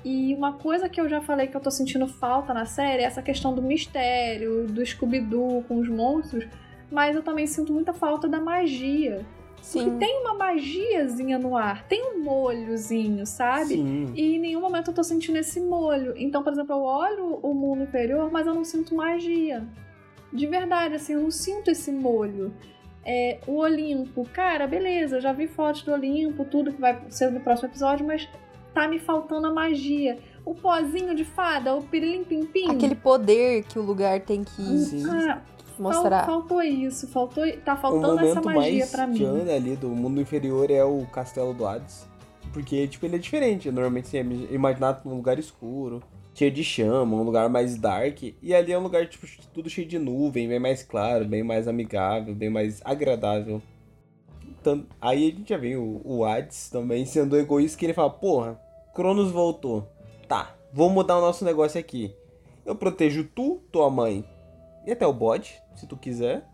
[0.04, 3.06] E uma coisa que eu já falei que eu tô sentindo falta na série é
[3.06, 6.46] essa questão do mistério, do Scooby-Doo com os monstros,
[6.90, 9.24] mas eu também sinto muita falta da magia.
[9.54, 9.98] Porque Sim.
[9.98, 13.76] tem uma magiazinha no ar, tem um molhozinho, sabe?
[13.76, 14.12] Sim.
[14.14, 16.12] E em nenhum momento eu tô sentindo esse molho.
[16.16, 19.66] Então, por exemplo, eu olho o mundo inferior, mas eu não sinto magia.
[20.30, 22.52] De verdade, assim, eu não sinto esse molho.
[23.06, 27.30] É, o Olimpo, cara, beleza, eu já vi fotos do Olimpo, tudo que vai ser
[27.30, 28.28] no próximo episódio, mas
[28.72, 30.18] tá me faltando a magia.
[30.44, 32.70] O pozinho de fada, o pirilim pim pim.
[32.70, 35.04] Aquele poder que o lugar tem que Sim.
[35.10, 35.40] Ah,
[35.76, 36.26] fal- mostrar.
[36.26, 39.16] faltou isso, faltou, tá O faltando essa momento magia mais pra mim.
[39.16, 42.06] Jana ali do mundo inferior é o castelo do Hades.
[42.52, 43.70] Porque, tipo, ele é diferente.
[43.70, 46.02] Normalmente você ia imaginar num lugar escuro,
[46.34, 48.22] cheio de chama, um lugar mais dark.
[48.42, 51.68] E ali é um lugar, tipo, tudo cheio de nuvem, bem mais claro, bem mais
[51.68, 53.62] amigável, bem mais agradável.
[54.60, 58.10] Então, aí a gente já vê o, o Hades também sendo egoísta, que ele fala,
[58.10, 58.60] porra,
[58.94, 59.88] Cronos voltou.
[60.28, 62.14] Tá, vou mudar o nosso negócio aqui.
[62.66, 64.24] Eu protejo tu, tua mãe,
[64.86, 66.46] e até o bode, se tu quiser.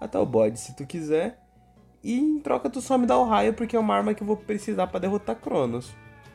[0.00, 1.38] Até o bode, se tu quiser.
[2.02, 4.26] E em troca tu só me dá o raio, porque é uma arma que eu
[4.26, 5.92] vou precisar pra derrotar Cronos.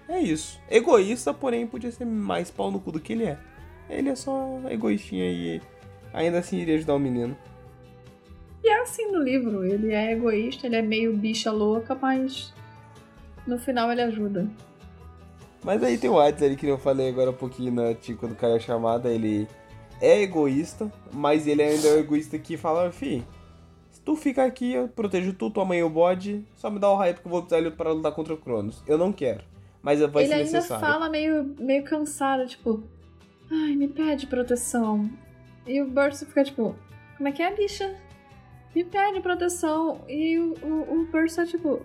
[0.07, 0.59] É isso.
[0.69, 3.37] Egoísta, porém podia ser mais pau no cu do que ele é.
[3.89, 5.61] Ele é só egoístinha e
[6.13, 7.37] ainda assim iria ajudar o menino.
[8.63, 12.53] E é assim no livro, ele é egoísta, ele é meio bicha louca, mas
[13.45, 14.47] no final ele ajuda.
[15.63, 18.35] Mas aí tem o Hades ali que eu falei agora um pouquinho na tia quando
[18.35, 19.47] caiu a chamada, ele
[20.01, 23.23] é egoísta, mas ele ainda é o egoísta que fala, fi,
[23.91, 26.89] se tu fica aqui, eu protejo tu, tua mãe e o bode, só me dá
[26.89, 28.83] o raio porque eu vou precisar para lutar contra o Cronos.
[28.87, 29.43] Eu não quero,
[29.87, 32.83] mas vai ele ser ainda fala meio, meio cansado, tipo,
[33.49, 35.09] ai, me pede proteção.
[35.65, 36.75] E o Percy fica tipo,
[37.15, 37.95] como é que é, bicha?
[38.75, 40.01] Me pede proteção.
[40.09, 41.81] E o, o, o Percy é tipo,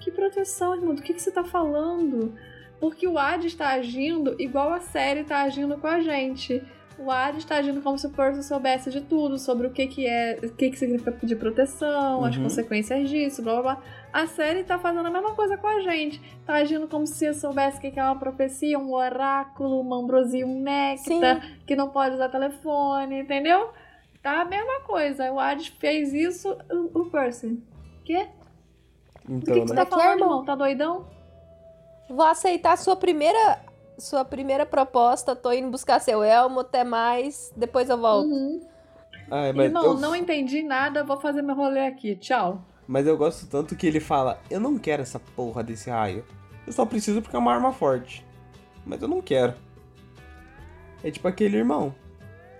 [0.00, 0.94] que proteção, irmão?
[0.94, 2.34] Do que, que você tá falando?
[2.78, 6.62] Porque o Hades está agindo igual a série tá agindo com a gente.
[6.98, 10.06] O Hades está agindo como se o Percy soubesse de tudo, sobre o que, que
[10.06, 12.42] é, o que, que significa pedir proteção, as Uhum.
[12.44, 13.82] consequências disso, blá blá blá.
[14.14, 16.20] A série tá fazendo a mesma coisa com a gente.
[16.46, 19.96] Tá agindo como se eu soubesse o que que é uma profecia, um oráculo, uma
[19.96, 23.70] ambrosia, um néctar, que não pode usar telefone, entendeu?
[24.22, 25.32] Tá a mesma coisa.
[25.32, 27.60] O Hades fez isso, o, o Percy.
[28.04, 28.28] Quê?
[29.28, 29.84] Do Então, que, que você né?
[29.84, 30.44] tá Daqui, falando, irmão.
[30.44, 31.08] Tá doidão?
[32.08, 33.60] Vou aceitar sua primeira
[33.98, 35.34] sua primeira proposta.
[35.34, 37.52] Tô indo buscar seu elmo, até mais.
[37.56, 38.28] Depois eu volto.
[38.28, 38.60] Uhum.
[39.30, 42.14] Ai, mas, Irmão, eu, não entendi nada, vou fazer meu rolê aqui.
[42.16, 42.64] Tchau.
[42.86, 46.24] Mas eu gosto tanto que ele fala, eu não quero essa porra desse raio.
[46.66, 48.24] Eu só preciso porque é uma arma forte.
[48.84, 49.54] Mas eu não quero.
[51.02, 51.94] É tipo aquele irmão.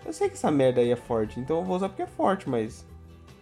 [0.05, 2.48] Eu sei que essa merda aí é forte, então eu vou usar porque é forte,
[2.48, 2.86] mas.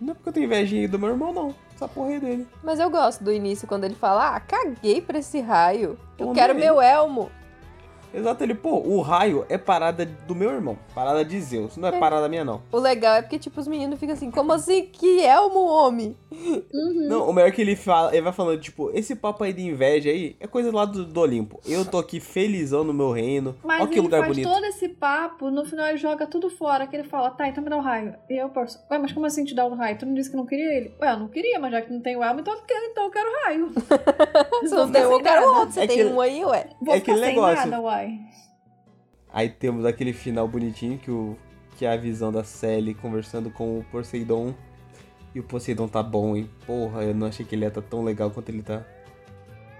[0.00, 1.54] Não é porque eu tenho invejinha do meu irmão, não.
[1.74, 2.46] Essa porra é dele.
[2.62, 5.98] Mas eu gosto do início quando ele fala: Ah, caguei pra esse raio.
[6.18, 7.30] Eu quero meu elmo.
[8.14, 11.96] Exato, ele, pô, o raio é parada do meu irmão, parada de Zeus, não é,
[11.96, 11.98] É.
[11.98, 12.62] parada minha, não.
[12.70, 16.16] O legal é porque, tipo, os meninos ficam assim, como assim que é um homem?
[16.30, 17.08] Uhum.
[17.08, 19.62] Não, o melhor é que ele fala, ele vai falando, tipo, esse papo aí de
[19.62, 21.60] inveja aí é coisa lá do, do Olimpo.
[21.66, 23.54] Eu tô aqui felizão no meu reino.
[23.64, 24.48] Mas Olha que ele lugar faz bonito.
[24.50, 27.70] todo esse papo, no final ele joga tudo fora, que ele fala, tá, então me
[27.70, 28.14] dá o raio.
[28.28, 29.98] E eu posso, ué, mas como assim te dá o raio?
[29.98, 30.94] Tu não disse que não queria ele?
[31.00, 33.04] Ué, eu não queria, mas já que não tem o elmo, então eu quero, então
[33.04, 33.72] eu quero o raio.
[34.64, 35.58] Se Vou não tem um, eu quero nada.
[35.58, 35.72] outro.
[35.74, 36.66] Você É tem que- um aí, ué.
[36.80, 37.70] Vou É aquele negócio.
[37.70, 37.80] nada,
[39.32, 41.36] Aí temos aquele final bonitinho que, o,
[41.76, 44.54] que é a visão da Sally conversando com o Poseidon.
[45.34, 46.50] E o Poseidon tá bom, hein?
[46.66, 48.84] Porra, eu não achei que ele ia tá tão legal quanto ele tá.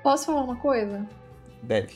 [0.03, 1.07] Posso falar uma coisa?
[1.63, 1.95] Deve.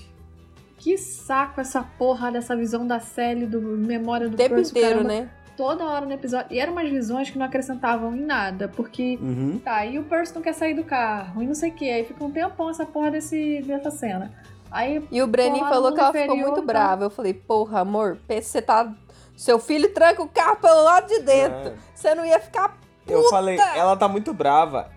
[0.76, 5.30] Que saco essa porra dessa visão da Sally, do memória do O tempo inteiro, né?
[5.56, 6.54] Toda hora no episódio.
[6.54, 9.58] E eram umas visões que não acrescentavam em nada, porque Uhum.
[9.58, 11.90] Tá, e o Percy não quer sair do carro, e não sei o que.
[11.90, 14.30] Aí fica um tempão essa porra desse, dessa cena.
[14.76, 16.66] Aí, E o Brenin falou que ela mundo ficou inferior, muito tá?
[16.66, 17.04] brava.
[17.04, 18.92] Eu falei, porra, amor, você tá.
[19.34, 21.70] Seu filho tranca o carro pelo lado de dentro.
[21.70, 21.74] É.
[21.94, 22.76] Você não ia ficar.
[23.08, 24.90] Eu falei, ela tá muito brava.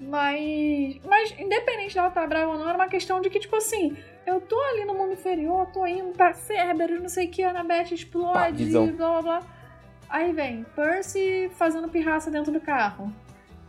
[0.00, 0.98] mas.
[1.04, 3.96] Mas, independente dela estar brava ou não, era uma questão de que, tipo assim,
[4.26, 7.50] eu tô ali no mundo inferior, tô indo pra Cerberus, não sei o que, a
[7.50, 8.88] Annabeth explode, Padzão.
[8.88, 9.42] blá blá blá.
[10.08, 13.12] Aí vem Percy fazendo pirraça dentro do carro.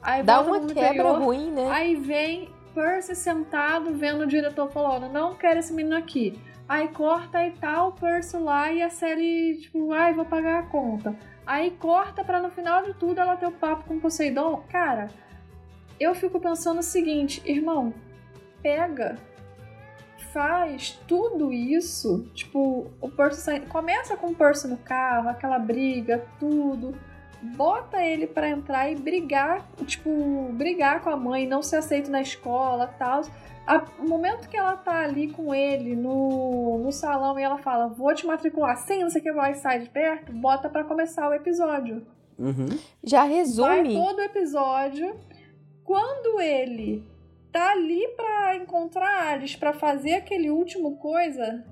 [0.01, 1.69] Aí Dá uma quebra inferior, ruim, né?
[1.71, 6.39] Aí vem Percy sentado vendo o diretor falando, não quero esse menino aqui.
[6.67, 11.15] Aí corta e tal, Percy lá e a série, tipo, ai, vou pagar a conta.
[11.45, 14.63] Aí corta pra no final de tudo ela ter o papo com Poseidon.
[14.69, 15.09] Cara,
[15.99, 17.93] eu fico pensando o seguinte, irmão,
[18.61, 19.17] pega,
[20.31, 26.25] faz tudo isso, tipo, o Percy sai, começa com o Percy no carro, aquela briga,
[26.39, 26.95] tudo
[27.41, 32.21] bota ele pra entrar e brigar, tipo, brigar com a mãe, não ser aceito na
[32.21, 33.21] escola tal.
[33.67, 37.87] A- O momento que ela tá ali com ele no, no salão e ela fala,
[37.87, 41.29] vou te matricular, sim, não sei o que, vai sai de perto, bota pra começar
[41.29, 42.05] o episódio.
[42.39, 42.69] Uhum.
[43.03, 43.93] Já Vai resume.
[43.93, 45.15] todo o episódio.
[45.83, 47.03] Quando ele
[47.51, 51.63] tá ali pra encontrar Alice, pra fazer aquele último coisa,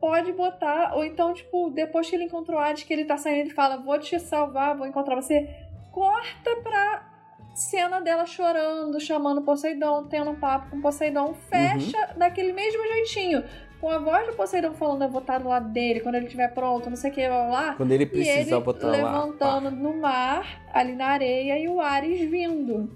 [0.00, 0.94] pode botar.
[0.96, 3.98] Ou então, tipo, depois que ele encontrou Alice, que ele tá saindo, ele fala: Vou
[3.98, 5.48] te salvar, vou encontrar você.
[5.92, 7.08] Corta pra
[7.54, 11.34] cena dela chorando, chamando Poseidon, tendo um papo com Poseidon.
[11.34, 13.42] Fecha daquele mesmo jeitinho.
[13.80, 16.52] Com a voz do Poseidon falando, eu vou estar do lado dele quando ele estiver
[16.52, 17.74] pronto, não sei o que, blá blá.
[17.74, 18.92] Quando ele E ele precisar botar lá.
[18.92, 22.90] levantando no mar, ali na areia, e o Ares vindo.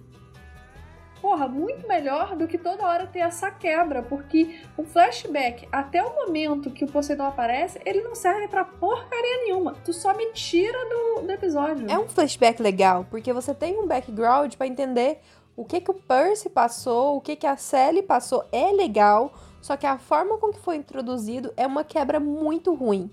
[1.22, 6.16] Porra, muito melhor do que toda hora ter essa quebra, porque o flashback, até o
[6.16, 9.76] momento que o Poseidon aparece, ele não serve pra porcaria nenhuma.
[9.84, 11.88] Tu só me tira do, do episódio.
[11.88, 15.20] É um flashback legal, porque você tem um background pra entender
[15.54, 18.44] o que que o Percy passou, o que que a Sally passou.
[18.50, 23.08] É legal, só que a forma com que foi introduzido é uma quebra muito ruim.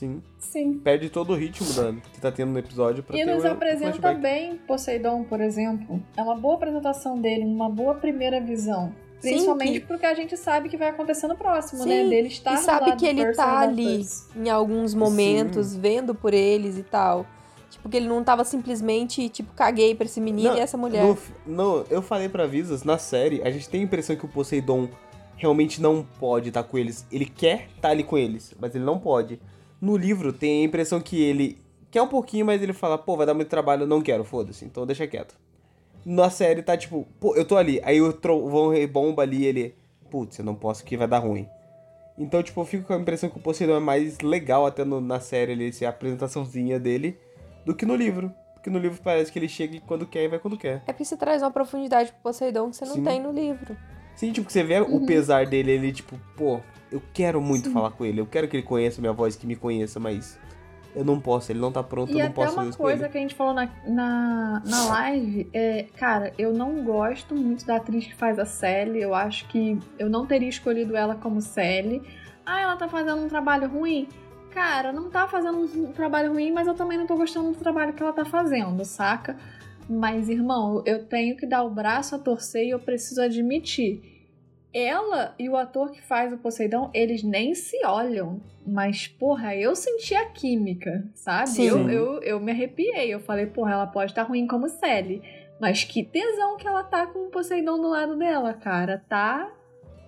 [0.00, 0.22] Sim.
[0.38, 0.78] Sim.
[0.78, 3.48] Perde todo o ritmo da, que tá tendo no episódio pra E ter nos o
[3.48, 4.20] apresenta flashback.
[4.20, 6.02] bem Poseidon, por exemplo.
[6.16, 8.94] É uma boa apresentação dele, uma boa primeira visão.
[9.20, 12.08] Sim, Principalmente que- porque a gente sabe que vai acontecer no próximo, Sim, né?
[12.08, 16.82] Dele estar e sabe que ele tá ali em alguns momentos, vendo por eles e
[16.82, 17.26] tal.
[17.68, 21.04] Tipo, que ele não tava simplesmente, tipo, caguei pra esse menino Não, e essa mulher.
[21.04, 24.28] No não, eu falei pra Visas, na série, a gente tem a impressão que o
[24.28, 24.88] Poseidon
[25.36, 27.06] realmente não pode estar com eles.
[27.12, 29.38] Ele quer estar ali com eles, mas ele não pode.
[29.80, 31.58] No livro, tem a impressão que ele
[31.90, 34.64] quer um pouquinho, mas ele fala, pô, vai dar muito trabalho, eu não quero, foda-se,
[34.64, 35.34] então deixa quieto.
[36.04, 39.74] Na série tá tipo, pô, eu tô ali, aí o trovão rebomba ali, ele,
[40.10, 41.48] putz, eu não posso que vai dar ruim.
[42.18, 45.00] Então, tipo, eu fico com a impressão que o Poseidon é mais legal até no-
[45.00, 47.18] na série ali, essa apresentaçãozinha dele,
[47.64, 48.32] do que no livro.
[48.54, 50.82] Porque no livro parece que ele chega quando quer e vai quando quer.
[50.86, 53.04] É porque você traz uma profundidade pro Poseidon que você não Sim.
[53.04, 53.74] tem no livro.
[54.14, 57.90] Sim, tipo, que você vê o pesar dele, ele, tipo, pô, eu quero muito falar
[57.90, 60.38] com ele, eu quero que ele conheça minha voz, que me conheça, mas
[60.94, 62.78] eu não posso, ele não tá pronto, E eu não até posso uma fazer isso
[62.78, 63.12] com coisa ele.
[63.12, 67.76] que a gente falou na, na, na live, é, cara, eu não gosto muito da
[67.76, 69.00] atriz que faz a Sally.
[69.00, 72.02] Eu acho que eu não teria escolhido ela como Sally.
[72.44, 74.08] Ah, ela tá fazendo um trabalho ruim?
[74.50, 77.92] Cara, não tá fazendo um trabalho ruim, mas eu também não tô gostando do trabalho
[77.92, 79.36] que ela tá fazendo, saca?
[79.88, 84.09] Mas, irmão, eu tenho que dar o braço a torcer e eu preciso admitir.
[84.72, 88.40] Ela e o ator que faz o Poseidon, eles nem se olham.
[88.64, 91.48] Mas, porra, eu senti a química, sabe?
[91.48, 91.66] Sim.
[91.66, 93.12] Eu, eu, eu me arrepiei.
[93.12, 95.22] Eu falei, porra, ela pode estar ruim como Sally.
[95.60, 99.02] Mas que tesão que ela tá com o Poseidon do lado dela, cara.
[99.08, 99.50] Tá,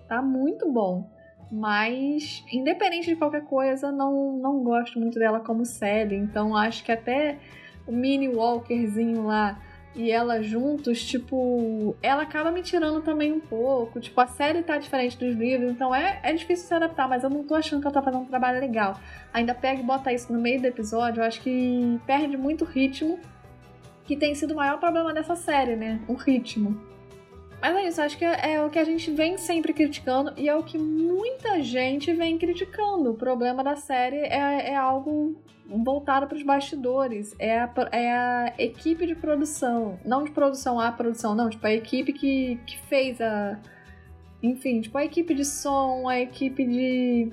[0.07, 1.11] tá muito bom.
[1.51, 6.15] Mas, independente de qualquer coisa, não, não gosto muito dela como Sally.
[6.15, 7.37] Então, acho que até
[7.85, 9.61] o mini Walkerzinho lá
[9.95, 13.99] e ela juntos, tipo, ela acaba me tirando também um pouco.
[13.99, 17.29] Tipo, a série tá diferente dos livros, então é, é difícil se adaptar, mas eu
[17.29, 18.99] não tô achando que ela tá fazendo um trabalho legal.
[19.31, 23.19] Ainda pega e bota isso no meio do episódio, eu acho que perde muito ritmo,
[24.05, 25.99] que tem sido o maior problema dessa série, né?
[26.07, 26.92] O ritmo.
[27.63, 30.49] Mas é isso, acho que é, é o que a gente vem sempre criticando e
[30.49, 33.11] é o que muita gente vem criticando.
[33.11, 37.33] O problema da série é, é algo voltado para os bastidores.
[37.39, 39.97] É a, é a equipe de produção.
[40.03, 41.49] Não de produção a produção, não.
[41.49, 43.57] Tipo, a equipe que, que fez a.
[44.41, 47.31] Enfim, tipo, a equipe de som, a equipe de.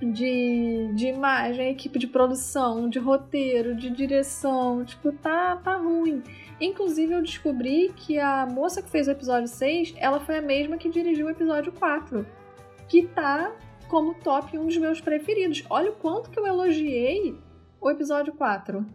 [0.00, 6.22] De, de imagem, a equipe de produção, de roteiro, de direção, tipo, tá, tá ruim.
[6.62, 10.76] Inclusive, eu descobri que a moça que fez o episódio 6, ela foi a mesma
[10.76, 12.24] que dirigiu o episódio 4.
[12.88, 13.52] Que tá
[13.88, 15.64] como top um dos meus preferidos.
[15.68, 17.36] Olha o quanto que eu elogiei
[17.80, 18.86] o episódio 4.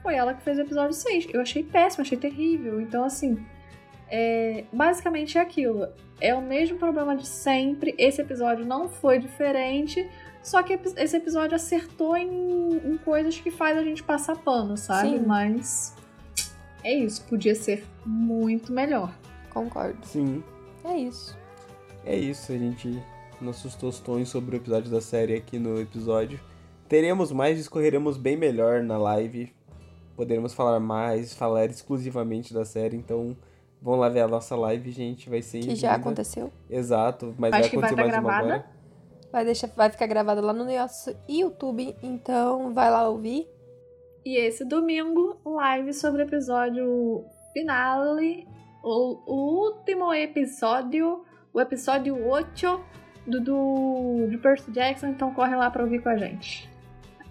[0.00, 1.26] Foi ela que fez o episódio 6.
[1.32, 2.80] Eu achei péssimo, achei terrível.
[2.80, 3.44] Então, assim,
[4.08, 5.88] é, basicamente é aquilo.
[6.20, 7.96] É o mesmo problema de sempre.
[7.98, 10.08] Esse episódio não foi diferente.
[10.40, 15.18] Só que esse episódio acertou em, em coisas que faz a gente passar pano, sabe?
[15.18, 15.24] Sim.
[15.26, 15.97] Mas
[16.84, 17.22] é isso.
[17.24, 19.12] Podia ser muito melhor.
[19.50, 19.98] Concordo.
[20.06, 20.42] Sim.
[20.84, 21.36] É isso.
[22.04, 23.02] É isso, a gente
[23.40, 26.40] nossos tostões sobre o episódio da série aqui no episódio.
[26.88, 29.52] Teremos mais, discorreremos bem melhor na live.
[30.16, 33.36] Poderemos falar mais, falar exclusivamente da série, então
[33.80, 36.00] vão lá ver a nossa live, gente, vai ser Que já linda.
[36.00, 36.50] aconteceu.
[36.68, 38.54] Exato, mas Acho vai que vai acontecer tá mais uma gravada.
[38.54, 38.78] agora.
[39.30, 43.46] Vai, deixar, vai ficar gravada lá no nosso YouTube, então vai lá ouvir.
[44.28, 47.24] E esse domingo, live sobre o episódio
[47.54, 48.46] finale,
[48.84, 52.80] o, o último episódio, o episódio 8
[53.26, 56.68] do, do, de Percy Jackson, então corre lá pra ouvir com a gente.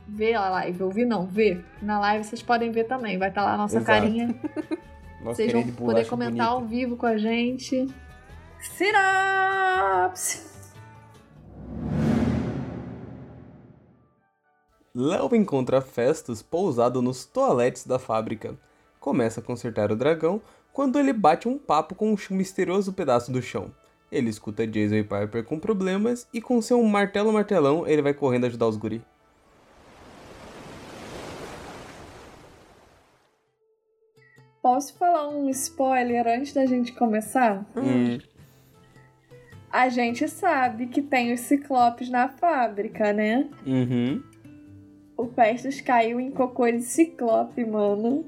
[0.08, 1.64] Vê a live, ouvir não, vê.
[1.84, 3.86] Na live vocês podem ver também, vai estar lá a nossa Exato.
[3.86, 4.36] carinha.
[5.22, 6.76] Nossa, Vocês vão poder comentar ao bonita.
[6.76, 7.86] vivo com a gente.
[8.60, 10.57] Sinopse!
[15.00, 18.56] Léo encontra Festus pousado nos toaletes da fábrica.
[19.00, 20.42] Começa a consertar o dragão
[20.74, 23.72] quando ele bate um papo com um misterioso pedaço do chão.
[24.12, 28.46] Ele escuta Jason e Piper com problemas e com seu martelo martelão ele vai correndo
[28.46, 29.04] ajudar os guri.
[34.64, 37.64] Posso falar um spoiler antes da gente começar?
[37.76, 38.18] Hum,
[39.72, 43.48] A gente sabe que tem os ciclopes na fábrica, né?
[43.64, 44.24] uhum.
[45.18, 48.26] O Pestos caiu em cocô de ciclope, mano.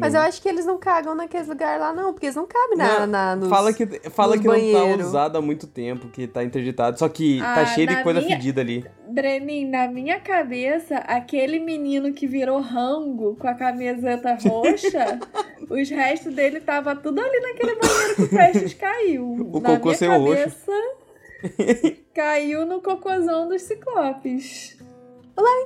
[0.00, 2.46] Mas não- eu acho que eles não cagam naqueles lugares lá, não, porque eles não
[2.46, 3.48] cabem na, Não, na, nos...
[3.48, 6.98] Fala que, fala nos que não tá usado há muito tempo, que tá interditado.
[6.98, 8.84] Só que tá Ah, cheio de coisa minha- fedida ali.
[9.08, 15.20] Brenin, na minha cabeça, aquele menino que virou rango com a camiseta roxa,
[15.70, 19.24] os restos dele tava tudo ali naquele banheiro que o Pestos caiu.
[19.52, 20.42] O na cocô minha saiu roxo.
[20.66, 24.77] cabeça, caiu no cocôzão dos ciclopes.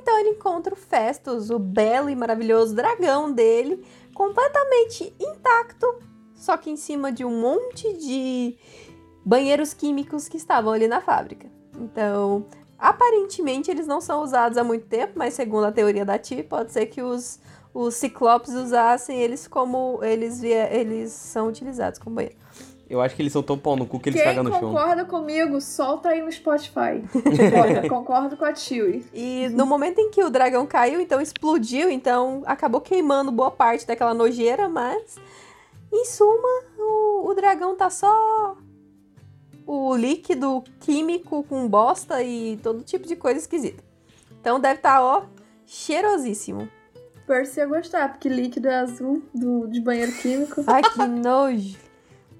[0.03, 3.83] Então ele encontra o Festus, o belo e maravilhoso dragão dele,
[4.13, 5.87] completamente intacto,
[6.35, 8.57] só que em cima de um monte de
[9.25, 11.49] banheiros químicos que estavam ali na fábrica.
[11.79, 12.45] Então,
[12.77, 16.73] aparentemente eles não são usados há muito tempo, mas segundo a teoria da Ti, pode
[16.73, 17.39] ser que os,
[17.73, 22.37] os ciclopes usassem eles como eles, via, eles são utilizados como banheiro.
[22.93, 24.71] Eu acho que eles são tão pau no cu que eles Quem cagam no chão.
[24.71, 27.01] concorda comigo, solta aí no Spotify.
[27.11, 29.03] Concorda, concordo com a Chewie.
[29.11, 33.87] E no momento em que o dragão caiu, então explodiu, então acabou queimando boa parte
[33.87, 35.15] daquela nojeira, mas
[35.91, 38.55] em suma, o, o dragão tá só
[39.65, 43.83] o líquido químico com bosta e todo tipo de coisa esquisita.
[44.39, 45.23] Então deve estar, ó,
[45.65, 46.69] cheirosíssimo.
[47.25, 50.63] Percy ia gostar, porque líquido é azul do, de banheiro químico.
[50.67, 51.82] Ai, que nojo.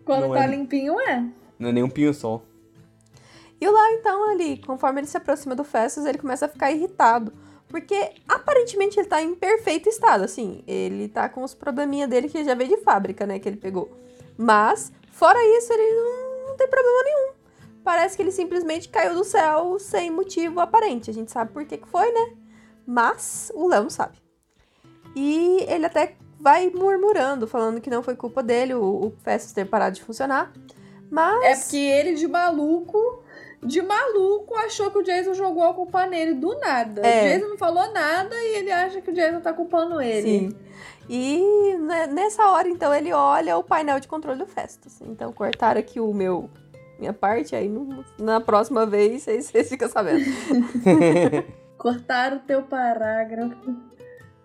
[0.05, 0.47] Quando Não tá é.
[0.47, 1.25] limpinho, é.
[1.57, 2.43] Não é nem um pinho-sol.
[3.59, 6.71] E o Léo, então, ali, conforme ele se aproxima do Festus, ele começa a ficar
[6.71, 7.31] irritado.
[7.67, 10.63] Porque aparentemente ele tá em perfeito estado, assim.
[10.67, 13.39] Ele tá com os probleminha dele que já veio de fábrica, né?
[13.39, 13.89] Que ele pegou.
[14.37, 17.33] Mas, fora isso, ele não, não tem problema nenhum.
[17.83, 21.09] Parece que ele simplesmente caiu do céu sem motivo aparente.
[21.09, 22.33] A gente sabe por que, que foi, né?
[22.85, 24.17] Mas o Léo não sabe.
[25.15, 29.65] E ele até vai murmurando, falando que não foi culpa dele o, o Festus ter
[29.65, 30.51] parado de funcionar.
[31.09, 31.43] Mas.
[31.45, 33.23] É porque ele, de maluco,
[33.63, 37.01] de maluco, achou que o Jason jogou a culpa nele do nada.
[37.01, 37.21] É.
[37.21, 40.49] O Jason não falou nada e ele acha que o Jason tá culpando ele.
[40.49, 40.57] Sim.
[41.07, 44.99] E né, nessa hora, então, ele olha o painel de controle do Festus.
[45.01, 46.49] Então, cortaram aqui o meu
[46.99, 47.69] minha parte, aí
[48.19, 50.23] na próxima vez vocês ficam sabendo.
[51.77, 53.75] Cortaram o teu parágrafo.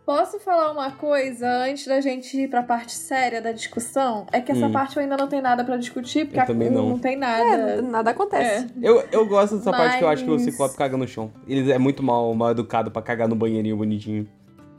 [0.09, 4.26] Posso falar uma coisa antes da gente ir pra parte séria da discussão?
[4.32, 4.72] É que essa Hum.
[4.72, 6.98] parte eu ainda não tem nada pra discutir, porque Eu a- também não.
[6.98, 7.82] tem É, nada.
[7.82, 8.64] nada acontece.
[8.82, 8.89] É.
[8.89, 11.30] Eu, eu gosto dessa parte que eu acho que o Mas- Ciclope caga no chão.
[11.47, 14.26] Ele é muito mal, mal educado pra cagar no banheirinho bonitinho.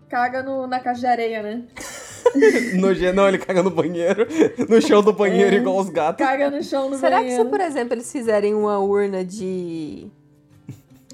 [0.09, 1.61] Caga no, na caixa de areia, né?
[2.75, 4.27] No não, ele caga no banheiro,
[4.67, 5.59] no chão do banheiro, É.
[5.59, 6.25] igual os gatos.
[6.25, 7.43] Caga no chão no Será que banheiro.
[7.43, 10.07] se, por exemplo, eles fizerem uma urna de.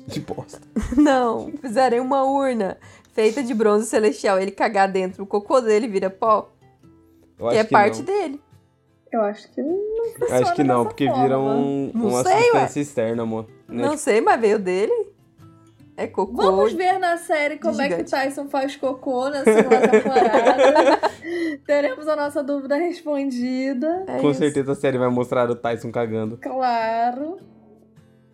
[0.07, 0.59] De bosta.
[0.95, 2.77] Não, fizerem uma urna
[3.15, 6.51] feita de bronze celestial, ele cagar dentro, o cocô dele vira pó,
[7.39, 8.05] Eu que é parte não.
[8.05, 8.41] dele.
[9.11, 9.79] Eu acho que não
[10.19, 11.23] funciona Acho que não, porque forma.
[11.23, 13.47] vira um, Não uma sei, substância externa, amor.
[13.67, 13.81] Né?
[13.81, 15.15] Não sei, mas veio dele.
[15.95, 16.33] É cocô.
[16.35, 18.11] Vamos ver na série como é que o gigante.
[18.11, 20.99] Tyson faz cocô na segunda temporada.
[21.65, 24.03] Teremos a nossa dúvida respondida.
[24.05, 24.39] É Com isso.
[24.39, 26.35] certeza a série vai mostrar o Tyson cagando.
[26.35, 27.37] Claro.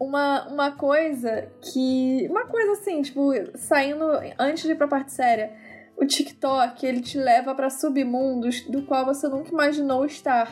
[0.02, 2.26] Uma, uma coisa que.
[2.28, 4.04] Uma coisa assim, tipo, saindo
[4.40, 5.52] antes de ir pra parte séria.
[5.96, 10.52] O TikTok, ele te leva pra submundos do qual você nunca imaginou estar.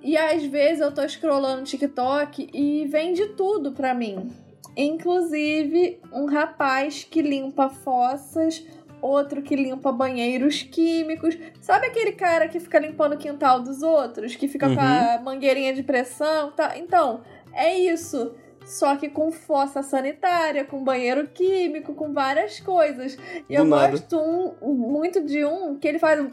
[0.00, 4.30] E às vezes eu tô scrollando o TikTok e vem de tudo pra mim.
[4.76, 8.64] Inclusive um rapaz que limpa fossas,
[9.02, 11.36] outro que limpa banheiros químicos.
[11.60, 14.36] Sabe aquele cara que fica limpando o quintal dos outros?
[14.36, 16.52] Que fica com a mangueirinha de pressão?
[16.52, 16.78] Tá?
[16.78, 17.22] Então,
[17.52, 18.32] é isso.
[18.64, 23.14] Só que com fossa sanitária, com banheiro químico, com várias coisas.
[23.48, 23.90] E Do eu nada.
[23.92, 24.16] gosto
[24.62, 26.30] um- muito de um que ele faz um.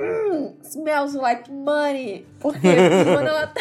[0.00, 2.26] "Hum, smells like money.
[2.40, 2.58] Porque
[3.16, 3.60] quando ela tá.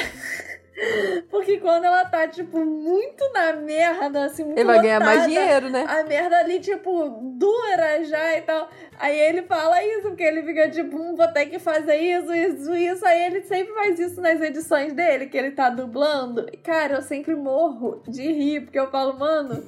[1.31, 5.41] Porque quando ela tá, tipo, muito na merda, assim, muito Ele vai ganhar mais lotada,
[5.41, 5.85] dinheiro, né?
[5.87, 8.69] a merda ali, tipo, dura já e tal.
[8.99, 12.75] Aí ele fala isso, porque ele fica tipo, hum, vou ter que fazer isso, isso,
[12.75, 13.05] isso.
[13.05, 16.47] Aí ele sempre faz isso nas edições dele, que ele tá dublando.
[16.51, 19.63] E, cara, eu sempre morro de rir, porque eu falo, mano,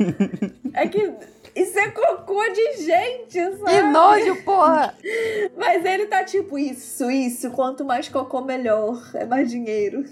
[0.74, 1.12] é que
[1.56, 3.72] isso é cocô de gente, sabe?
[3.72, 4.96] Que nojo, porra!
[5.58, 9.00] Mas ele tá tipo, isso, isso, quanto mais cocô, melhor.
[9.16, 10.04] É mais dinheiro.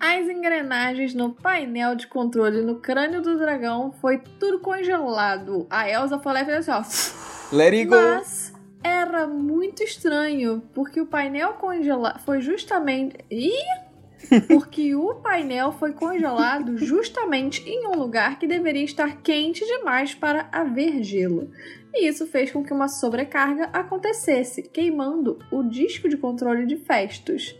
[0.00, 5.66] As engrenagens no painel de controle no crânio do dragão foi tudo congelado.
[5.68, 7.56] A Elsa foi lá e fez assim, ó.
[7.56, 7.96] Let it go.
[7.96, 8.52] Mas
[8.82, 13.16] era muito estranho, porque o painel congelado foi justamente.
[13.30, 13.88] Ih!
[14.48, 20.48] Porque o painel foi congelado justamente em um lugar que deveria estar quente demais para
[20.50, 21.50] haver gelo.
[21.94, 27.54] E isso fez com que uma sobrecarga acontecesse, queimando o disco de controle de Festus.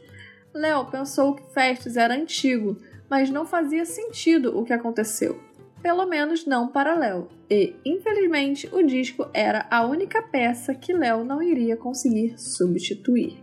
[0.58, 2.76] Léo pensou que Festus era antigo,
[3.08, 5.40] mas não fazia sentido o que aconteceu.
[5.80, 7.28] Pelo menos não para Léo.
[7.48, 13.38] E, infelizmente, o disco era a única peça que Léo não iria conseguir substituir.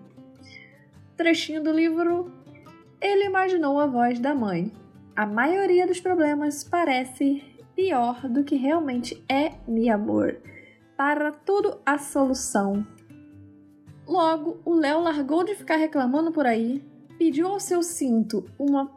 [1.15, 2.29] Trechinho do livro
[2.99, 4.69] Ele imaginou a voz da mãe.
[5.15, 7.41] A maioria dos problemas parece
[7.73, 10.37] pior do que realmente é, meu amor.
[10.97, 12.85] Para tudo a solução.
[14.05, 16.83] Logo, o Léo largou de ficar reclamando por aí,
[17.17, 18.91] pediu ao seu cinto uma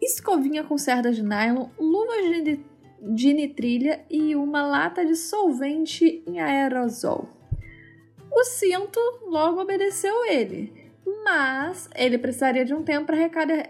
[0.00, 2.60] escovinha com cerdas de nylon, luvas de,
[3.00, 7.28] de nitrilha e uma lata de solvente em aerosol.
[8.30, 10.72] O cinto logo obedeceu ele,
[11.24, 13.16] mas ele precisaria de um tempo para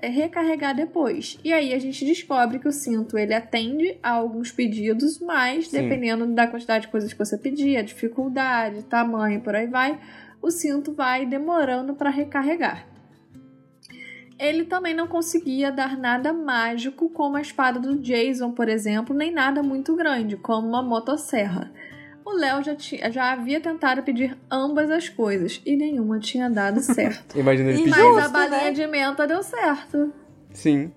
[0.09, 1.39] recarregar depois.
[1.45, 5.83] E aí a gente descobre que o cinto ele atende a alguns pedidos, mas Sim.
[5.83, 10.01] dependendo da quantidade de coisas que você pedir, a dificuldade, tamanho, por aí vai,
[10.41, 12.94] o cinto vai demorando para recarregar.
[14.39, 19.31] Ele também não conseguia dar nada mágico como a espada do Jason, por exemplo, nem
[19.31, 21.71] nada muito grande, como uma motosserra.
[22.25, 26.81] O Léo já, tinha- já havia tentado pedir ambas as coisas e nenhuma tinha dado
[26.83, 27.39] certo.
[27.39, 27.97] Imagina ele pedindo.
[27.97, 28.71] Mas a balinha né?
[28.73, 30.13] de menta deu certo.
[30.53, 30.91] Sim.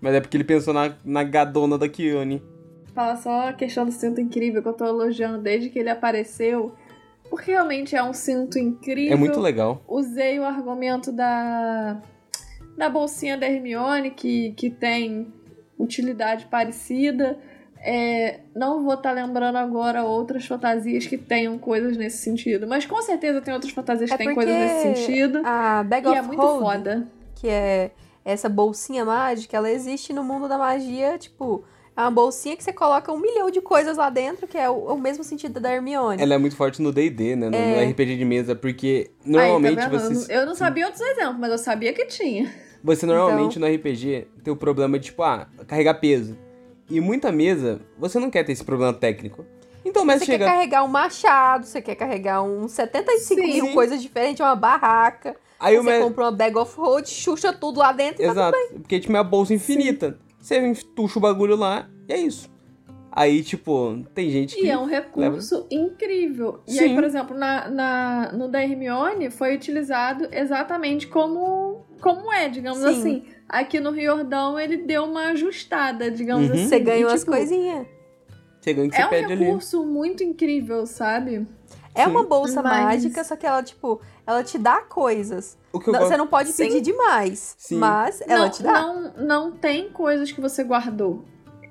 [0.00, 2.42] Mas é porque ele pensou na, na gadona da Kione.
[2.94, 6.74] Fala só a questão do cinto incrível que eu tô elogiando desde que ele apareceu.
[7.28, 9.12] Porque realmente é um cinto incrível.
[9.12, 9.82] É muito legal.
[9.88, 12.00] usei o argumento da,
[12.76, 15.32] da bolsinha da Hermione, que, que tem
[15.78, 17.38] utilidade parecida.
[17.86, 22.66] É, não vou estar lembrando agora outras fantasias que tenham coisas nesse sentido.
[22.66, 25.42] Mas com certeza tem outras fantasias que É têm coisas nesse sentido.
[25.44, 27.08] A Bag E of é muito Holding, foda.
[27.34, 27.90] que é
[28.24, 31.62] essa bolsinha mágica, ela existe no mundo da magia, tipo,
[31.94, 34.94] é uma bolsinha que você coloca um milhão de coisas lá dentro, que é o,
[34.94, 36.22] o mesmo sentido da Hermione.
[36.22, 37.50] Ela é muito forte no D&D, né?
[37.50, 37.84] No, no É.
[37.84, 40.00] RPG de mesa, porque Aí, normalmente tá vendo?
[40.14, 40.34] você...
[40.34, 42.50] Eu não sabia outros exemplos, mas eu sabia que tinha.
[42.84, 46.36] Você normalmente Então- no RPG tem o problema de, tipo, ah, carregar peso.
[46.90, 49.42] E muita mesa, você não quer ter esse problema técnico.
[49.82, 50.44] Então o Você mestre quer chega...
[50.44, 53.52] carregar um machado, você quer carregar uns 75 Sim.
[53.62, 55.34] mil coisas diferentes, uma barraca.
[55.58, 56.04] Aí o você mestre...
[56.08, 58.58] compra uma bag of hold, xuxa tudo lá dentro e tá Exato.
[58.74, 60.18] Porque tipo, é uma bolsa infinita.
[60.38, 62.50] Você entuxa o bagulho lá e é isso.
[63.16, 64.64] Aí, tipo, tem gente que.
[64.66, 66.60] E é um recurso incrível.
[66.66, 66.94] E aí, Sim.
[66.96, 72.86] por exemplo, na, na, no da Hermione foi utilizado exatamente como, como é, digamos Sim.
[72.88, 73.24] assim.
[73.48, 76.54] Aqui no Riordão ele deu uma ajustada, digamos Uhum.
[76.54, 76.68] assim.
[76.68, 77.86] Você ganha E, umas tipo, coisinhas.
[78.60, 79.44] Você ganha o que você É um pede ali.
[79.44, 81.46] recurso muito incrível, sabe?
[81.94, 82.10] É Sim.
[82.10, 85.56] uma bolsa Mas- mágica, só que ela, tipo, ela te dá coisas.
[85.72, 86.10] O que Não- gosto.
[86.10, 86.64] você não pode Sim.
[86.64, 87.76] pedir demais, Sim.
[87.76, 88.72] mas ela não, te dá.
[88.72, 91.24] Não, não tem coisas que você guardou.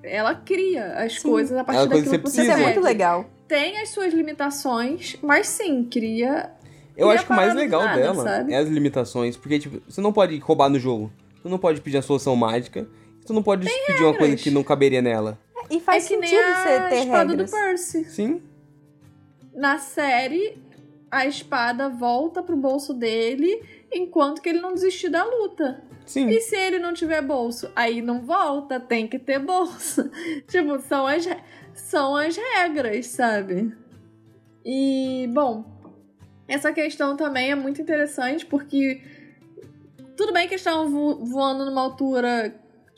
[0.03, 1.29] Ela cria as Sim.
[1.29, 2.67] coisas a partir É daquilo que que você Isso é precisa.
[2.67, 3.25] muito legal.
[3.47, 6.51] Tem as suas limitações, mas sim, cria
[6.97, 8.53] Eu cria acho que o mais legal nada, dela sabe?
[8.53, 9.37] é as limitações.
[9.37, 11.11] Porque, tipo, você não pode roubar no jogo.
[11.41, 12.87] Você não pode pedir a solução mágica.
[13.25, 14.41] Você não pode pedir uma coisa regras.
[14.41, 15.39] que não caberia nela.
[15.69, 17.51] E faz é que nem sentido a você ter espada regras.
[17.51, 18.05] do Percy.
[18.05, 18.41] Sim.
[19.53, 20.57] Na série,
[21.09, 23.61] a espada volta pro bolso dele
[23.91, 25.81] enquanto que ele não desistir da luta.
[26.05, 26.27] Sim.
[26.29, 27.71] E se ele não tiver bolso?
[27.75, 30.09] Aí não volta, tem que ter bolso.
[30.47, 31.27] tipo, são as,
[31.73, 33.73] são as regras, sabe?
[34.65, 35.65] E, bom,
[36.47, 39.01] essa questão também é muito interessante porque
[40.15, 42.53] tudo bem que estão vo- voando numa altura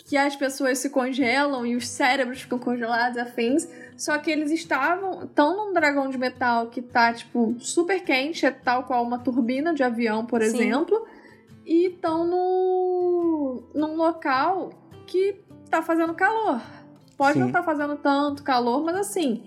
[0.08, 3.68] que as pessoas se congelam e os cérebros ficam congelados afins.
[3.98, 8.52] Só que eles estavam tão num dragão de metal que tá, tipo, super quente, é
[8.52, 10.48] tal qual uma turbina de avião, por Sim.
[10.48, 11.08] exemplo.
[11.66, 14.70] E estão no, num local
[15.08, 16.62] que tá fazendo calor.
[17.18, 17.54] Pode não Sim.
[17.54, 19.44] tá fazendo tanto calor, mas assim,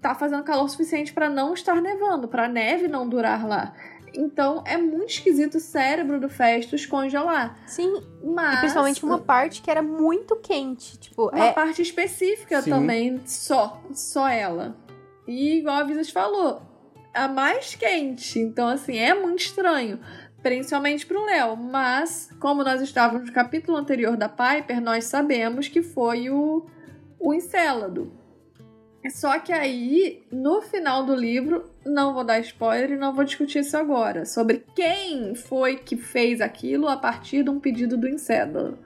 [0.00, 3.74] tá fazendo calor suficiente para não estar nevando, pra neve não durar lá.
[4.14, 7.58] Então é muito esquisito o cérebro do Festus congelar.
[7.66, 8.54] Sim, Mas.
[8.54, 10.98] e principalmente uma parte que era muito quente.
[10.98, 12.70] Tipo, Uma é, parte específica Sim.
[12.70, 14.76] também, só, só ela.
[15.26, 16.62] E igual a Visas falou,
[17.14, 18.38] a mais quente.
[18.38, 20.00] Então, assim, é muito estranho.
[20.42, 21.56] Principalmente pro Léo.
[21.56, 26.66] Mas, como nós estávamos no capítulo anterior da Piper, nós sabemos que foi o,
[27.18, 28.12] o Encélado.
[29.10, 33.60] Só que aí, no final do livro, não vou dar spoiler e não vou discutir
[33.60, 34.26] isso agora.
[34.26, 38.78] Sobre quem foi que fez aquilo a partir de um pedido do Encélado.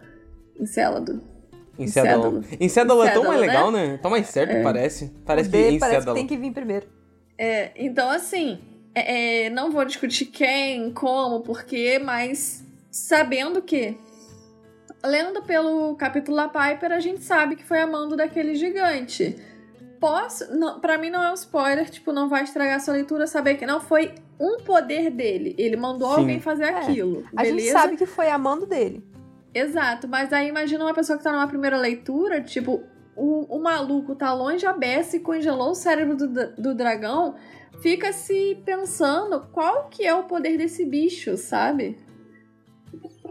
[0.58, 1.20] Encélado.
[1.78, 2.44] Encédalo.
[2.60, 3.46] Encédalo é tão mais né?
[3.46, 3.98] legal, né?
[4.00, 4.62] Tão mais certo, É.
[4.62, 5.06] parece.
[5.06, 6.86] o Parece que D parece que tem que vir primeiro.
[7.36, 8.60] É, então, assim,
[8.94, 13.98] é, é, não vou discutir quem, como, porquê, mas sabendo que,
[15.04, 19.36] lendo pelo capítulo da Piper, a gente sabe que foi a mando daquele gigante.
[19.98, 23.26] Posso, não, pra mim não é um spoiler, tipo, não vai estragar a sua leitura
[23.26, 25.54] saber que não foi um poder dele.
[25.58, 26.20] Ele mandou Sim.
[26.20, 27.24] alguém fazer É, aquilo.
[27.34, 27.60] A beleza?
[27.60, 29.02] gente sabe que foi a mando dele.
[29.52, 32.82] Exato, mas aí imagina uma pessoa que tá numa primeira leitura, tipo,
[33.16, 36.26] o, o maluco tá longe a beça e congelou o cérebro do,
[36.56, 37.34] do dragão,
[37.80, 41.98] fica se pensando qual que é o poder desse bicho, sabe?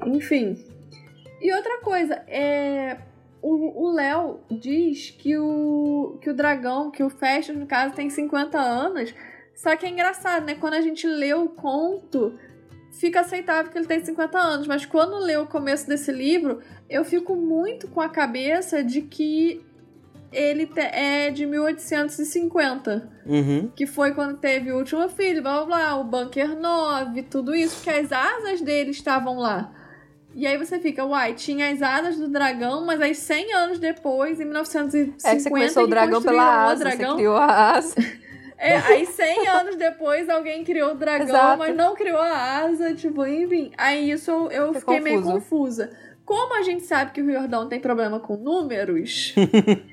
[0.05, 0.57] Enfim.
[1.41, 2.97] E outra coisa, é.
[3.45, 8.57] O Léo diz que o, que o dragão, que o Festus, no caso, tem 50
[8.57, 9.13] anos.
[9.53, 10.55] Só que é engraçado, né?
[10.55, 12.39] Quando a gente lê o conto,
[12.93, 17.03] fica aceitável que ele tem 50 anos, mas quando lê o começo desse livro, eu
[17.03, 19.61] fico muito com a cabeça de que
[20.33, 23.71] ele te- é de 1850, Uhum.
[23.75, 27.75] que foi quando teve o último filho, blá blá blá, o Bunker 9, tudo isso,
[27.77, 29.71] porque as asas dele estavam lá.
[30.35, 34.39] E aí você fica, uai, tinha as asas do dragão, mas aí 100 anos depois,
[34.39, 37.09] em 1950, É que você começou o dragão pela asa, dragão.
[37.11, 37.95] você criou a asa.
[38.55, 41.57] É, aí 100 anos depois alguém criou o dragão, Exato.
[41.59, 43.71] mas não criou a asa, tipo, enfim.
[43.77, 45.33] Aí isso eu, eu fiquei meio confuso.
[45.83, 45.89] confusa.
[46.23, 49.35] Como a gente sabe que o Riordão tem problema com números,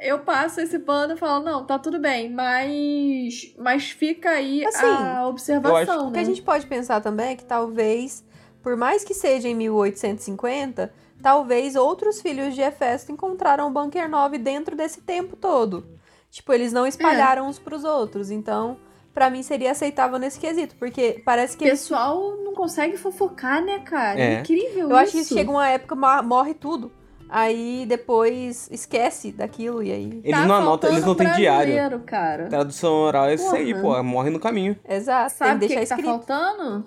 [0.00, 4.86] eu passo esse pano e falo, não, tá tudo bem, mas, mas fica aí Assim,
[4.86, 6.20] a observação, O que né?
[6.22, 8.24] a gente pode pensar também é que talvez,
[8.62, 10.92] por mais que seja em 1850,
[11.22, 15.84] talvez outros filhos de Hefesto encontraram o Bunker 9 dentro desse tempo todo.
[16.30, 17.48] Tipo, eles não espalharam É.
[17.48, 18.30] uns pros outros.
[18.30, 18.76] Então,
[19.14, 23.64] pra mim seria aceitável nesse quesito, porque parece que O eles pessoal não consegue fofocar,
[23.64, 24.20] né, cara?
[24.20, 24.40] É.
[24.40, 25.34] Incrível Eu acho que isso.
[25.34, 26.92] chega uma época, morre tudo.
[27.28, 30.20] Aí depois esquece daquilo e aí.
[30.24, 32.00] Eles Tá não anotam, eles não têm diário.
[32.00, 32.46] cara.
[32.48, 34.02] Tradução oral é isso aí, pô.
[34.02, 34.76] Morre no caminho.
[34.88, 36.26] Exato, Sabe tem o que que, deixar que tá escrito.
[36.26, 36.86] faltando?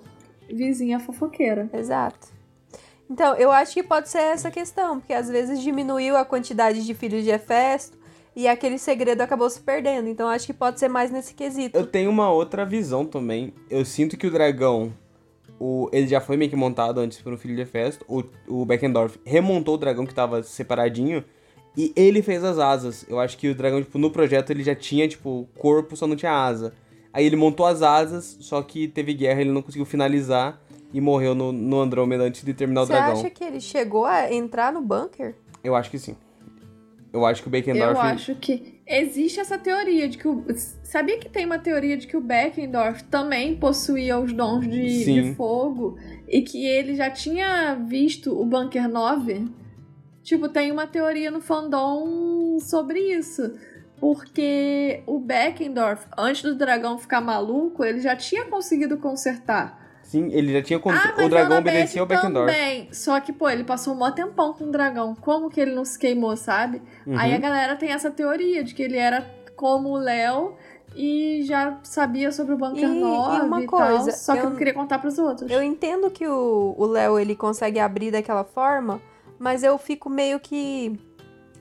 [0.50, 1.70] Vizinha fofoqueira.
[1.72, 2.28] Exato.
[3.08, 6.94] Então, eu acho que pode ser essa questão, porque às vezes diminuiu a quantidade de
[6.94, 7.98] filhos de Hefesto
[8.34, 10.08] e aquele segredo acabou se perdendo.
[10.08, 11.76] Então, acho que pode ser mais nesse quesito.
[11.76, 13.52] Eu tenho uma outra visão também.
[13.68, 14.92] Eu sinto que o dragão,
[15.64, 18.04] o, ele já foi meio que montado antes por um filho de Hefesto.
[18.08, 21.22] O, o Beckendorf remontou o dragão que tava separadinho
[21.76, 23.06] e ele fez as asas.
[23.08, 26.16] Eu acho que o dragão, tipo, no projeto ele já tinha, tipo, corpo, só não
[26.16, 26.74] tinha asa.
[27.12, 30.60] Aí ele montou as asas, só que teve guerra, ele não conseguiu finalizar
[30.92, 33.20] e morreu no, no Andrômeda antes de terminar Você o dragão.
[33.20, 35.36] acha que ele chegou a entrar no bunker?
[35.62, 36.16] Eu acho que sim.
[37.12, 38.00] Eu acho que o Eu Beckendorf...
[38.00, 38.80] acho que.
[38.92, 40.44] Existe essa teoria de que o.
[40.82, 45.34] Sabia que tem uma teoria de que o Beckendorf também possuía os dons de, de
[45.34, 45.96] fogo
[46.28, 49.48] e que ele já tinha visto o Bunker 9?
[50.22, 53.54] Tipo, tem uma teoria no fandom sobre isso.
[53.98, 59.81] Porque o Beckendorf, antes do dragão ficar maluco, ele já tinha conseguido consertar.
[60.12, 60.78] Sim, ele já tinha.
[60.78, 60.94] Cont...
[60.94, 62.52] Ah, o dragão obedecia ao Beckendorf.
[62.52, 62.86] Também.
[62.92, 65.14] Só que, pô, ele passou um maior tempão com o dragão.
[65.14, 66.82] Como que ele não se queimou, sabe?
[67.06, 67.18] Uhum.
[67.18, 69.26] Aí a galera tem essa teoria de que ele era
[69.56, 70.54] como o Léo
[70.94, 74.40] e já sabia sobre o Bunker e, 9 e, uma e coisa, tal, só que
[74.40, 75.50] eu não queria contar pros outros.
[75.50, 79.00] Eu entendo que o Léo, ele consegue abrir daquela forma,
[79.38, 81.00] mas eu fico meio que...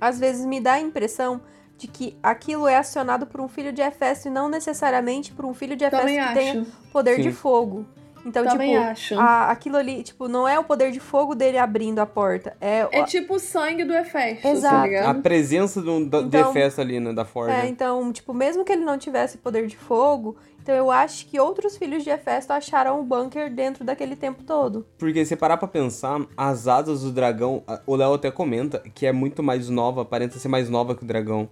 [0.02, 1.40] Às vezes me dá a impressão
[1.78, 5.53] de que aquilo é acionado por um filho de Hefesto e não necessariamente por um
[5.53, 6.34] filho de Hefesto que acho.
[6.34, 7.22] tenha poder Sim.
[7.22, 7.86] de fogo.
[8.26, 9.19] Então, Também tipo, acho.
[9.19, 12.56] A, aquilo ali, tipo, não é o poder de fogo dele abrindo a porta.
[12.61, 14.91] É, é tipo o sangue do Hefesto, tá Exato.
[14.91, 17.56] Tá a presença do, do, então, Hefesto ali, né, da Forja.
[17.56, 21.39] É, então, tipo, mesmo que ele não tivesse poder de fogo, então eu acho que
[21.39, 24.85] outros filhos de Hefesto acharam o bunker dentro daquele tempo todo.
[24.98, 29.11] Porque se parar pra pensar, as asas do dragão, o Léo até comenta que é
[29.11, 31.49] muito mais nova, aparenta ser mais nova que o dragão.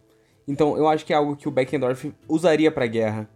[0.47, 3.29] Então eu acho que é algo que o Beckendorf usaria pra guerra.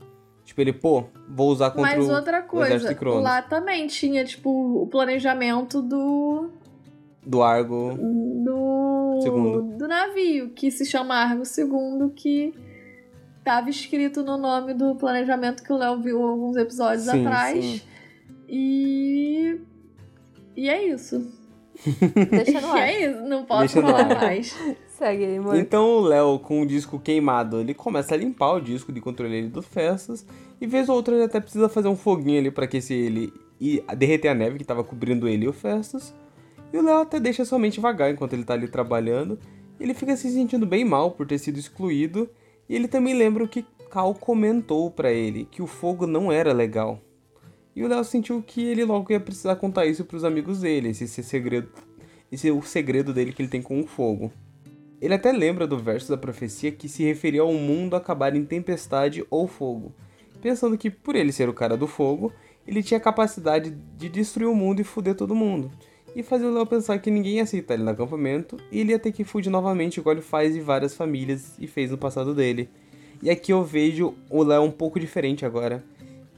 [0.54, 5.82] Tipo, ele, pô, vou usar contra Mas outra coisa, lá também tinha, tipo, o planejamento
[5.82, 6.52] do.
[7.26, 7.98] Do Argo.
[7.98, 9.20] Do.
[9.24, 9.78] Segundo.
[9.80, 12.54] Do navio, que se chama Argo II, que
[13.44, 17.66] tava escrito no nome do planejamento que o Léo viu alguns episódios sim, atrás.
[17.66, 17.82] Sim.
[18.48, 19.60] E.
[20.56, 21.34] E é isso.
[22.30, 22.78] Deixa no ar.
[22.78, 24.56] E é isso, não posso Deixa falar mais.
[24.98, 25.56] Segue aí, amor.
[25.56, 29.48] Então o Léo, com o disco queimado, ele começa a limpar o disco de controle
[29.48, 30.26] do Festas.
[30.60, 33.84] E vez ou outra ele até precisa fazer um foguinho ali para aquecer ele e
[33.98, 36.14] derreter a neve que tava cobrindo ele e o Festas.
[36.72, 39.38] E o Léo até deixa somente vagar enquanto ele tá ali trabalhando.
[39.80, 42.30] Ele fica se sentindo bem mal por ter sido excluído.
[42.68, 46.52] E ele também lembra o que Cal comentou para ele, que o fogo não era
[46.52, 47.00] legal.
[47.76, 50.90] E o Léo sentiu que ele logo ia precisar contar isso para os amigos dele,
[50.90, 51.70] esse, esse segredo,
[52.32, 54.32] esse é o segredo dele que ele tem com o fogo.
[55.00, 59.24] Ele até lembra do verso da profecia que se referia ao mundo acabar em tempestade
[59.30, 59.94] ou fogo,
[60.44, 62.30] pensando que por ele ser o cara do fogo,
[62.68, 65.72] ele tinha a capacidade de destruir o mundo e foder todo mundo.
[66.14, 69.00] E fazer o Léo pensar que ninguém ia aceitar ele no acampamento e ele ia
[69.00, 72.70] ter que fugir novamente, igual ele faz de várias famílias e fez no passado dele.
[73.22, 75.82] E aqui eu vejo o Léo um pouco diferente agora.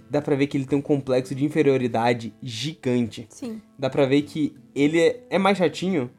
[0.07, 3.25] Dá pra ver que ele tem um complexo de inferioridade gigante.
[3.31, 3.59] Sim.
[3.77, 6.11] Dá pra ver que ele é, é mais chatinho,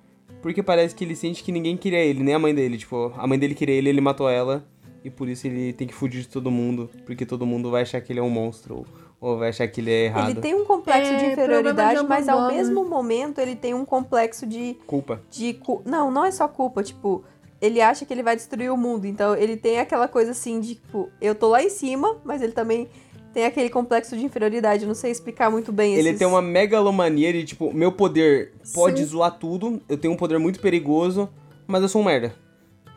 [0.43, 2.79] porque parece que ele sente que ninguém queria ele, nem a mãe dele.
[2.79, 4.67] Tipo, a mãe dele queria ele, ele matou ela.
[5.07, 6.91] E por isso ele tem que fugir de todo mundo.
[7.05, 8.85] Porque todo mundo vai achar que ele é um monstro.
[9.21, 10.31] Ou vai achar que ele é errado.
[10.31, 13.85] Ele tem um complexo é, de inferioridade, de mas ao mesmo momento ele tem um
[13.85, 14.77] complexo de.
[14.85, 15.23] Culpa.
[15.31, 15.81] De cu...
[15.85, 16.83] Não, não é só culpa.
[16.83, 17.23] Tipo,
[17.61, 19.07] ele acha que ele vai destruir o mundo.
[19.07, 22.53] Então ele tem aquela coisa assim de, tipo, eu tô lá em cima, mas ele
[22.53, 22.89] também
[23.33, 24.85] tem aquele complexo de inferioridade.
[24.87, 29.05] Não sei explicar muito bem Ele tem uma megalomania de, tipo, meu poder pode Sim.
[29.05, 31.29] zoar tudo, eu tenho um poder muito perigoso,
[31.65, 32.35] mas eu sou um merda.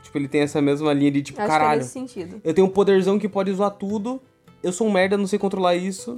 [0.09, 1.69] Tipo, ele tem essa mesma linha de, tipo, Acho caralho.
[1.69, 2.41] Que é nesse sentido.
[2.43, 4.19] Eu tenho um poderzão que pode zoar tudo,
[4.63, 6.17] eu sou um merda, não sei controlar isso.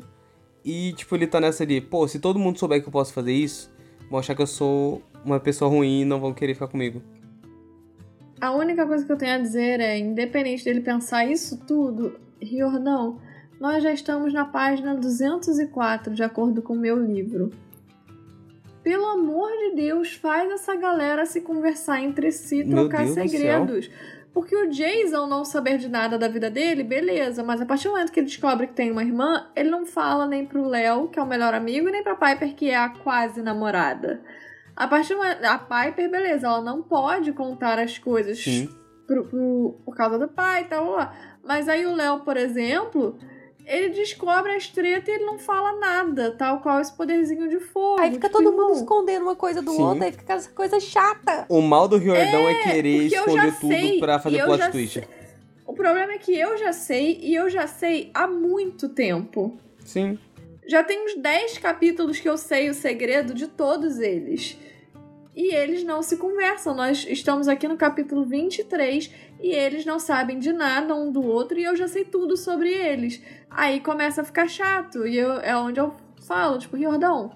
[0.63, 3.33] E, tipo, ele tá nessa de, pô, se todo mundo souber que eu posso fazer
[3.33, 3.69] isso,
[4.09, 7.01] vão achar que eu sou uma pessoa ruim e não vão querer ficar comigo.
[8.39, 13.19] A única coisa que eu tenho a dizer é, independente dele pensar isso tudo, Riordão,
[13.59, 17.49] nós já estamos na página 204, de acordo com o meu livro.
[18.83, 23.89] Pelo amor de Deus, faz essa galera se conversar entre si, trocar segredos.
[24.33, 27.91] Porque o Jason não saber de nada da vida dele, beleza, mas a partir do
[27.91, 31.19] momento que ele descobre que tem uma irmã, ele não fala nem pro Léo, que
[31.19, 34.21] é o melhor amigo, nem pra Piper, que é a quase namorada.
[34.73, 38.41] A partir do momento, a Piper, beleza, ela não pode contar as coisas
[39.05, 40.95] pro, pro, por causa do pai e tal,
[41.43, 43.17] mas aí o Léo, por exemplo,
[43.65, 48.01] ele descobre as tretas e ele não fala nada, tal qual esse poderzinho de fogo.
[48.01, 49.81] Aí fica tipo, todo mundo escondendo uma coisa do Sim.
[49.81, 51.45] outro, aí fica essa coisa chata.
[51.47, 54.93] O mal do Riordão é, é querer esconder tudo sei, pra fazer plot twist.
[54.93, 55.07] Sei.
[55.65, 59.57] O problema é que eu já sei, e eu já sei há muito tempo.
[59.85, 60.19] Sim.
[60.67, 64.57] Já tem uns 10 capítulos que eu sei o segredo de todos eles
[65.35, 66.75] e eles não se conversam.
[66.75, 69.11] Nós estamos aqui no capítulo 23
[69.41, 72.71] e eles não sabem de nada um do outro e eu já sei tudo sobre
[72.71, 73.21] eles.
[73.49, 75.93] Aí começa a ficar chato e eu, é onde eu
[76.25, 77.31] falo, tipo, Riordão,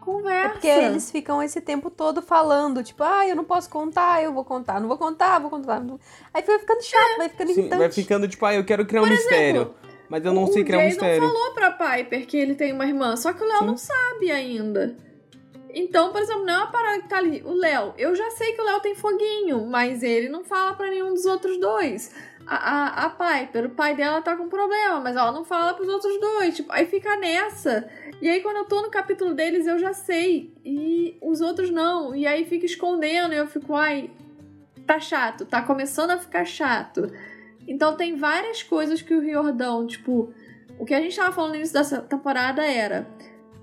[0.00, 0.46] conversa.
[0.46, 4.32] É porque eles ficam esse tempo todo falando, tipo, ah, eu não posso contar, eu
[4.32, 5.82] vou contar, não vou contar, vou contar.
[6.32, 7.16] Aí vai ficando chato, é.
[7.18, 9.74] vai ficando Sim, Vai ficando, tipo, ah, eu quero criar Por um exemplo, mistério.
[10.08, 11.24] Mas eu não sei criar um mistério.
[11.24, 13.64] O Jay não falou pra Piper que ele tem uma irmã, só que o Léo
[13.64, 14.96] não sabe ainda.
[15.74, 17.42] Então, por exemplo, não é uma parada que tá ali.
[17.44, 20.88] O Léo, eu já sei que o Léo tem foguinho, mas ele não fala para
[20.88, 22.14] nenhum dos outros dois.
[22.46, 25.88] a, a, a Piper, o pai dela tá com problema, mas ela não fala pros
[25.88, 26.54] outros dois.
[26.54, 27.88] Tipo, aí fica nessa.
[28.22, 30.52] E aí, quando eu tô no capítulo deles, eu já sei.
[30.64, 32.14] E os outros não.
[32.14, 33.34] E aí fica escondendo.
[33.34, 34.10] E eu fico, ai,
[34.86, 35.44] tá chato.
[35.44, 37.10] Tá começando a ficar chato.
[37.66, 40.32] Então tem várias coisas que o Riordão, tipo.
[40.78, 43.06] O que a gente tava falando no início dessa temporada era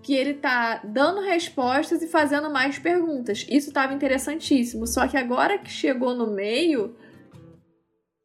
[0.01, 3.45] que ele tá dando respostas e fazendo mais perguntas.
[3.49, 4.87] Isso tava interessantíssimo.
[4.87, 6.95] Só que agora que chegou no meio,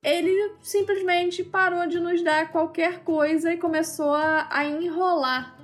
[0.03, 5.57] ele simplesmente parou de nos dar qualquer coisa e começou a, a enrolar.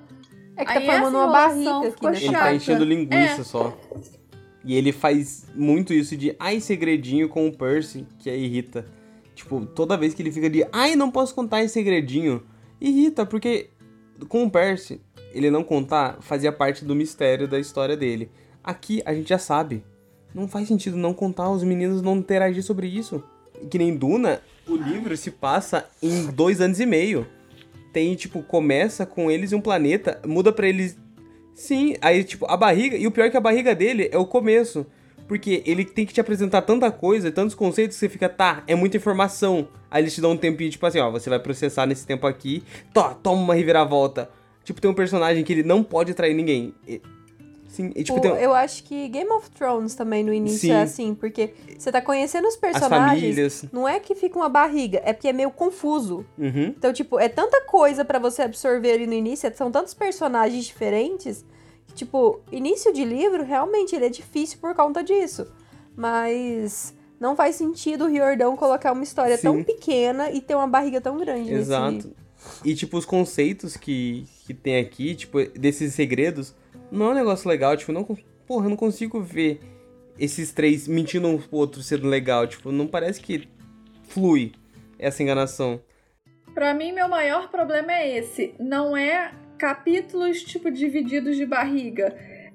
[0.56, 2.18] É que tá Aí formando essa uma barriga aqui, ficou né?
[2.18, 3.44] Ele tá enchendo linguiça É.
[3.44, 3.78] só.
[4.64, 8.84] E ele faz muito isso de ai segredinho com o Percy, que aí irrita.
[9.34, 12.42] Tipo, toda vez que ele fica de ai não posso contar esse segredinho,
[12.80, 13.70] irrita, porque
[14.28, 15.00] com o Percy,
[15.34, 18.30] ele não contar fazia parte do mistério da história dele.
[18.62, 19.84] Aqui a gente já sabe.
[20.34, 23.22] Não faz sentido não contar, os meninos não interagir sobre isso.
[23.70, 27.26] Que nem Duna, o livro se passa em dois anos e meio.
[27.92, 30.96] Tem, tipo, começa com eles em um planeta, muda pra eles
[31.54, 32.96] Sim, aí, tipo, a barriga.
[32.96, 34.86] E o pior é que a barriga dele é o começo.
[35.28, 38.74] Porque ele tem que te apresentar tanta coisa, tantos conceitos, que você fica, tá, é
[38.74, 39.68] muita informação.
[39.90, 42.62] Aí eles te dão um tempinho, tipo assim, ó, você vai processar nesse tempo aqui.
[43.22, 44.30] Toma uma reviravolta.
[44.64, 46.74] Tipo, tem um personagem que ele não pode trair ninguém.
[47.68, 50.72] Sim, e, tipo, O- tem Eu acho que Game of Thrones também no início Sim.
[50.72, 53.64] é assim, porque você tá conhecendo os personagens.
[53.72, 56.24] Não é que fica uma barriga, é porque é meio confuso.
[56.38, 56.74] Uhum.
[56.76, 61.44] Então, tipo, é tanta coisa pra você absorver ali no início, são tantos personagens diferentes,
[61.86, 65.46] que, tipo, início de livro, realmente, ele é difícil por conta disso.
[65.96, 69.42] Mas não faz sentido o Riordão colocar uma história Sim.
[69.44, 72.12] tão pequena e ter uma barriga tão grande Exato.
[72.64, 76.54] E, tipo, os conceitos que, que tem aqui, tipo, desses segredos,
[76.90, 77.76] não é um negócio legal.
[77.76, 78.04] Tipo, não,
[78.46, 79.60] porra, eu não consigo ver
[80.18, 82.46] esses três mentindo um pro outro sendo legal.
[82.46, 83.48] Tipo, não parece que
[84.08, 84.52] flui
[84.98, 85.80] essa enganação.
[86.54, 88.54] Pra mim, meu maior problema é esse.
[88.58, 92.14] Não é capítulos, tipo, divididos de barriga.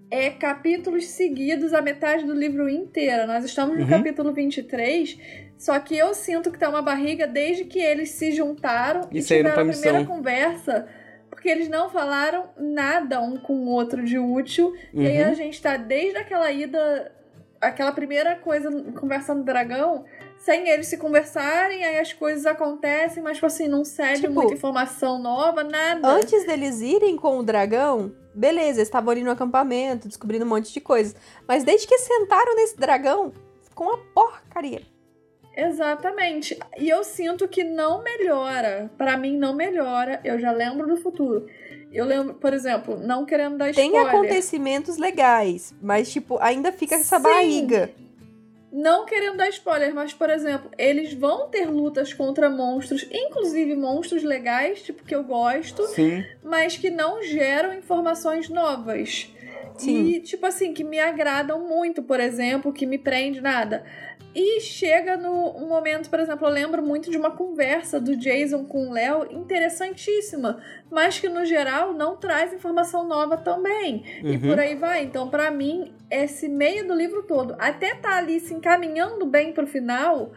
[0.09, 3.26] É capítulos seguidos a metade do livro inteira.
[3.26, 3.89] Nós estamos no Uhum.
[3.89, 5.18] capítulo 23,
[5.57, 9.23] só que eu sinto que tá uma barriga desde que eles se juntaram E e,
[9.23, 10.05] tiveram a primeira missão.
[10.05, 10.88] conversa.
[11.29, 14.73] Porque eles não falaram nada um com o outro de útil.
[14.93, 15.29] E aí Uhum.
[15.29, 17.11] a gente tá desde aquela ida,
[17.61, 20.03] aquela primeira coisa, conversando do dragão,
[20.39, 24.53] sem eles se conversarem, aí as coisas acontecem, mas, tipo assim, não cede Tipo, muita
[24.53, 26.07] informação nova, nada.
[26.07, 30.73] Antes deles irem com o dragão, beleza, eles estavam ali no acampamento, descobrindo um monte
[30.73, 31.15] de coisas.
[31.47, 33.31] Mas desde que sentaram nesse dragão,
[33.63, 34.81] ficou uma porcaria.
[35.57, 36.57] Exatamente.
[36.77, 38.91] E eu sinto que não melhora.
[38.95, 40.21] Pra mim, não melhora.
[40.23, 41.47] Eu já lembro do futuro.
[41.91, 44.13] Eu lembro, por exemplo, não querendo dar Tem spoiler.
[44.13, 47.23] acontecimentos legais, mas, tipo, ainda fica essa Sim.
[47.23, 47.89] barriga.
[48.71, 54.23] Não querendo dar spoiler, mas, por exemplo, eles vão ter lutas contra monstros, inclusive monstros
[54.23, 56.23] legais, tipo, que eu gosto, Sim.
[56.43, 59.34] mas que não geram informações novas.
[59.77, 60.07] Sim.
[60.07, 63.85] E, tipo assim, que me agradam muito, por exemplo, que me prende nada.
[64.39, 68.88] E chega no momento, por exemplo, eu lembro muito de uma conversa do Jason com
[68.88, 70.59] o Léo interessantíssima,
[70.91, 74.03] mas que no geral não traz informação nova também.
[74.23, 74.41] E Uhum.
[74.41, 75.03] por aí vai.
[75.03, 79.65] Então, pra mim, esse meio do livro todo, até tá ali se encaminhando bem pro
[79.65, 80.31] final,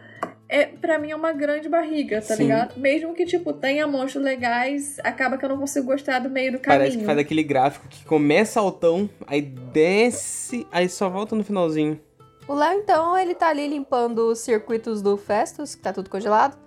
[0.49, 2.43] é, pra mim é uma grande barriga, tá Sim.
[2.43, 2.79] ligado?
[2.79, 6.59] Mesmo que, tipo, tenha monstros legais, acaba que eu não consigo gostar do meio do
[6.59, 6.81] caminho.
[6.81, 11.99] Parece que faz aquele gráfico que começa altão, aí desce, aí só volta no finalzinho.
[12.47, 16.57] O Léo, então, ele tá ali limpando os circuitos do Festus, que tá tudo congelado,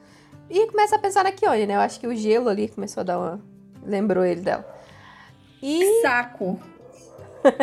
[0.48, 1.74] e começa a pensar na Kione, né?
[1.74, 3.40] Eu acho que o gelo ali começou a dar uma...
[3.84, 4.66] lembrou ele dela.
[5.62, 6.00] E...
[6.02, 6.58] Saco.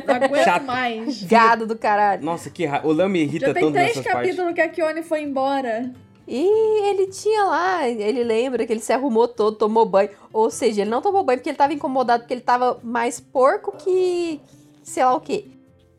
[0.06, 0.64] Não aguento Chato.
[0.64, 1.24] mais.
[1.24, 2.24] Gado do caralho.
[2.24, 2.88] Nossa, que raiva.
[2.88, 4.30] O Léo me irrita Já tem tanto três nessas partes.
[4.30, 5.92] capítulos que a Kione foi embora.
[6.28, 10.12] E ele tinha lá, ele lembra que ele se arrumou todo, tomou banho.
[10.32, 13.76] Ou seja, ele não tomou banho porque ele tava incomodado, porque ele tava mais porco
[13.76, 14.40] que
[14.84, 15.46] sei lá o quê.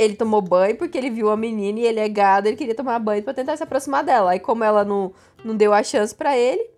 [0.02, 2.98] Ele tomou banho porque ele viu a menina e ele é gado, ele queria tomar
[2.98, 4.32] banho pra tentar se aproximar dela.
[4.32, 5.12] Aí como ela não,
[5.44, 6.68] não deu a chance pra ele,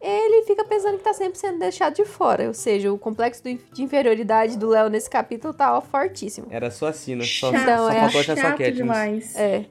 [0.00, 2.46] ele fica pensando que tá sempre sendo deixado de fora.
[2.48, 6.46] Ou seja, o complexo de inferioridade do Léo nesse capítulo tá ó, fortíssimo.
[6.50, 8.76] Era sua sina, só, Chato, Então, só é faltou chato Katniss.
[8.76, 9.36] demais.
[9.36, 9.64] É.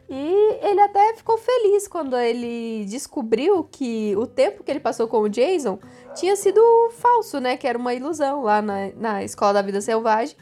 [0.09, 5.18] e ele até ficou feliz quando ele descobriu que o tempo que ele passou com
[5.18, 5.80] o Jason
[6.14, 6.60] tinha sido
[6.93, 7.56] falso, né?
[7.56, 10.36] Que era uma ilusão lá na, na Escola da Vida Selvagem.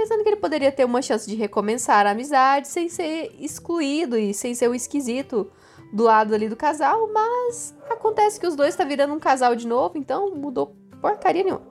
[0.00, 4.32] Pensando que ele poderia ter uma chance de recomeçar a amizade sem ser excluído e
[4.32, 5.52] sem ser o esquisito
[5.92, 9.66] do lado ali do casal, mas acontece que os dois tá virando um casal de
[9.66, 11.66] novo, então mudou porcaria nenhuma.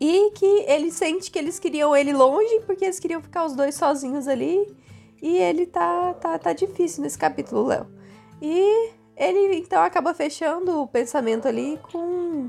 [0.00, 3.74] E que ele sente que eles queriam ele longe, porque eles queriam ficar os dois
[3.74, 4.74] sozinhos ali.
[5.20, 7.86] E ele tá, tá, tá difícil nesse capítulo, Léo.
[8.40, 12.48] E ele então acaba fechando o pensamento ali com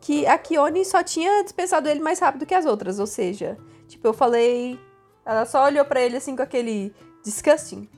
[0.00, 4.06] que a Kione só tinha dispensado ele mais rápido que as outras, ou seja, tipo,
[4.06, 4.78] eu falei,
[5.24, 7.88] ela só olhou para ele assim com aquele disgusting.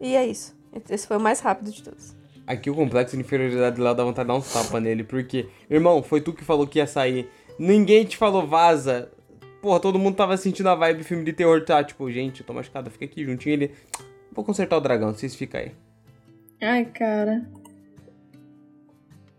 [0.00, 0.56] E é isso.
[0.88, 2.16] Esse foi o mais rápido de todos.
[2.46, 6.02] Aqui o complexo de inferioridade lá dá vontade de dar um tapa nele, porque, irmão,
[6.02, 7.28] foi tu que falou que ia sair.
[7.58, 9.10] Ninguém te falou vaza.
[9.60, 11.82] Porra, todo mundo tava sentindo a vibe filme de terror, tá?
[11.82, 13.52] Tipo, gente, eu tô machucado, fica aqui juntinho.
[13.52, 13.74] Ele,
[14.32, 15.72] vou consertar o dragão, vocês ficam aí.
[16.62, 17.46] Ai, cara.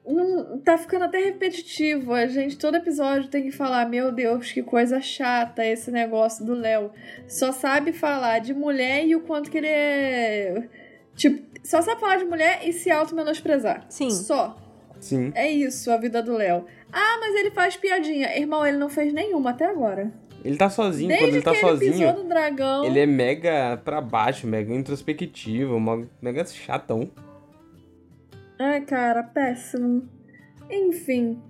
[0.10, 2.14] Não, tá ficando até repetitivo.
[2.14, 6.54] A gente, todo episódio, tem que falar: Meu Deus, que coisa chata esse negócio do
[6.54, 6.92] Léo.
[7.28, 10.68] Só sabe falar de mulher e o quanto que ele é.
[11.16, 13.86] Tipo, só sabe falar de mulher e se auto-menosprezar.
[13.90, 14.10] Sim.
[14.10, 14.58] Só.
[15.00, 15.32] Sim.
[15.36, 16.66] É isso a vida do Léo.
[16.92, 18.36] Ah, mas ele faz piadinha.
[18.38, 20.12] Irmão, ele não fez nenhuma até agora.
[20.44, 21.94] Ele tá sozinho, Desde quando ele tá que sozinho.
[21.94, 22.86] ele pisou no dragão.
[22.86, 25.80] Ele é mega pra baixo, mega introspectivo,
[26.22, 27.12] mega chatão.
[28.62, 30.10] Ai, cara, péssimo.
[30.70, 31.42] Enfim.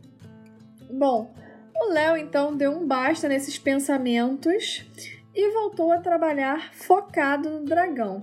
[0.91, 1.33] Bom,
[1.75, 4.85] o Léo então deu um basta nesses pensamentos
[5.33, 8.21] e voltou a trabalhar focado no dragão.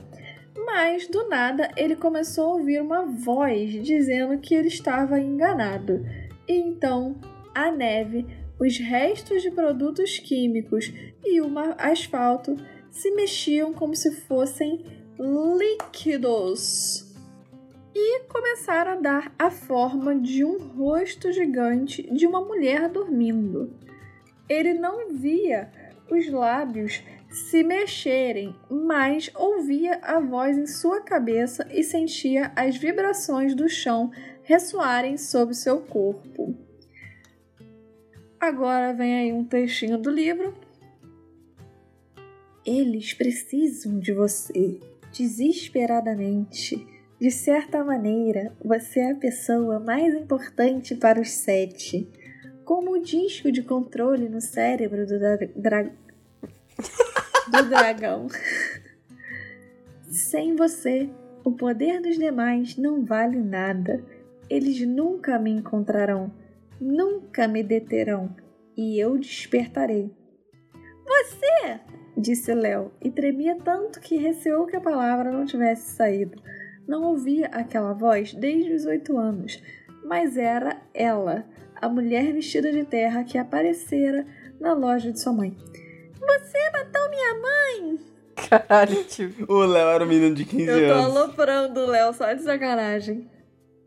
[0.64, 6.06] Mas do nada ele começou a ouvir uma voz dizendo que ele estava enganado.
[6.46, 7.16] E então
[7.52, 8.24] a neve,
[8.60, 10.92] os restos de produtos químicos
[11.24, 12.54] e o asfalto
[12.88, 14.84] se mexiam como se fossem
[15.18, 17.05] líquidos
[17.98, 23.72] e começaram a dar a forma de um rosto gigante de uma mulher dormindo.
[24.46, 25.72] Ele não via
[26.10, 33.54] os lábios se mexerem, mas ouvia a voz em sua cabeça e sentia as vibrações
[33.54, 34.10] do chão
[34.42, 36.54] ressoarem sobre seu corpo.
[38.38, 40.54] Agora vem aí um textinho do livro.
[42.62, 44.80] Eles precisam de você
[45.12, 46.95] desesperadamente.
[47.18, 52.06] De certa maneira, você é a pessoa mais importante para os sete.
[52.64, 55.90] Como o disco de controle no cérebro do, dra- dra-
[57.50, 58.26] do dragão.
[60.10, 61.08] Sem você,
[61.42, 64.04] o poder dos demais não vale nada.
[64.50, 66.30] Eles nunca me encontrarão,
[66.80, 68.34] nunca me deterão,
[68.76, 70.10] e eu despertarei.
[71.06, 71.80] Você!
[72.16, 76.40] disse Léo, e tremia tanto que receou que a palavra não tivesse saído.
[76.86, 79.62] Não ouvia aquela voz desde os oito anos,
[80.04, 81.44] mas era ela,
[81.80, 84.26] a mulher vestida de terra que aparecera
[84.60, 85.56] na loja de sua mãe.
[86.18, 87.98] Você matou minha mãe!
[88.48, 89.52] Caralho, tipo.
[89.52, 91.16] O Léo era um menino de 15 Eu tô anos.
[91.16, 93.28] aloprando o Léo, só de sacanagem.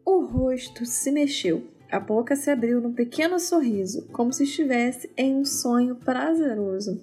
[0.06, 1.64] O rosto se mexeu.
[1.92, 7.02] A boca se abriu num pequeno sorriso, como se estivesse em um sonho prazeroso.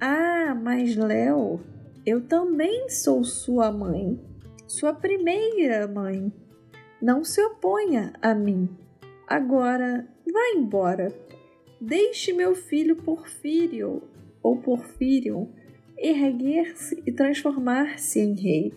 [0.00, 1.60] Ah, mas Léo,
[2.04, 4.20] eu também sou sua mãe.
[4.74, 6.32] Sua primeira mãe.
[7.00, 8.68] Não se oponha a mim.
[9.24, 11.14] Agora, vá embora.
[11.80, 14.02] Deixe meu filho Porfírio,
[14.42, 15.48] ou Porfírio,
[15.96, 18.72] erguer-se e transformar-se em rei,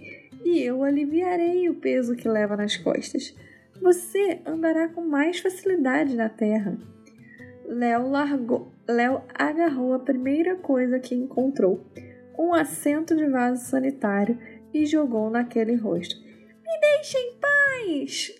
[0.46, 3.36] e eu aliviarei o peso que leva nas costas.
[3.82, 6.78] Você andará com mais facilidade na terra.
[7.66, 11.84] Léo largou, Léo agarrou a primeira coisa que encontrou,
[12.38, 14.38] um assento de vaso sanitário,
[14.74, 16.16] e jogou naquele rosto.
[16.66, 18.32] Me deixe em paz!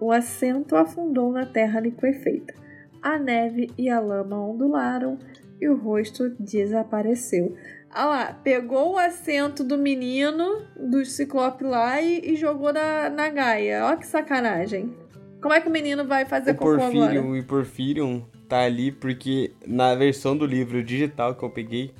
[0.00, 2.54] O assento afundou na terra liquefeita.
[3.02, 5.18] A neve e a lama ondularam
[5.60, 7.56] e o rosto desapareceu.
[7.90, 13.30] Ah lá, pegou o assento do menino, do ciclope lá, e, e jogou na, na
[13.30, 13.86] Gaia.
[13.86, 14.94] Ó que sacanagem.
[15.40, 16.90] Como é que o menino vai fazer O cocô agora?
[16.90, 21.92] Porfírio e Porfírion tá ali porque na versão do livro digital que eu peguei,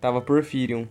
[0.00, 0.86] tava Porfírion.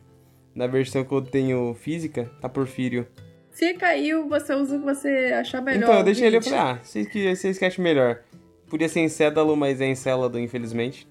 [0.57, 3.05] Na versão que eu tenho física, tá Porfírio.
[3.51, 5.83] Fica aí, você usa o que você achar melhor.
[5.83, 8.21] então, eu deixei ele falei, ah, vocês que, vocês acham melhor.
[8.67, 11.07] Podia ser em Cédalo, mas é em Célado, infelizmente.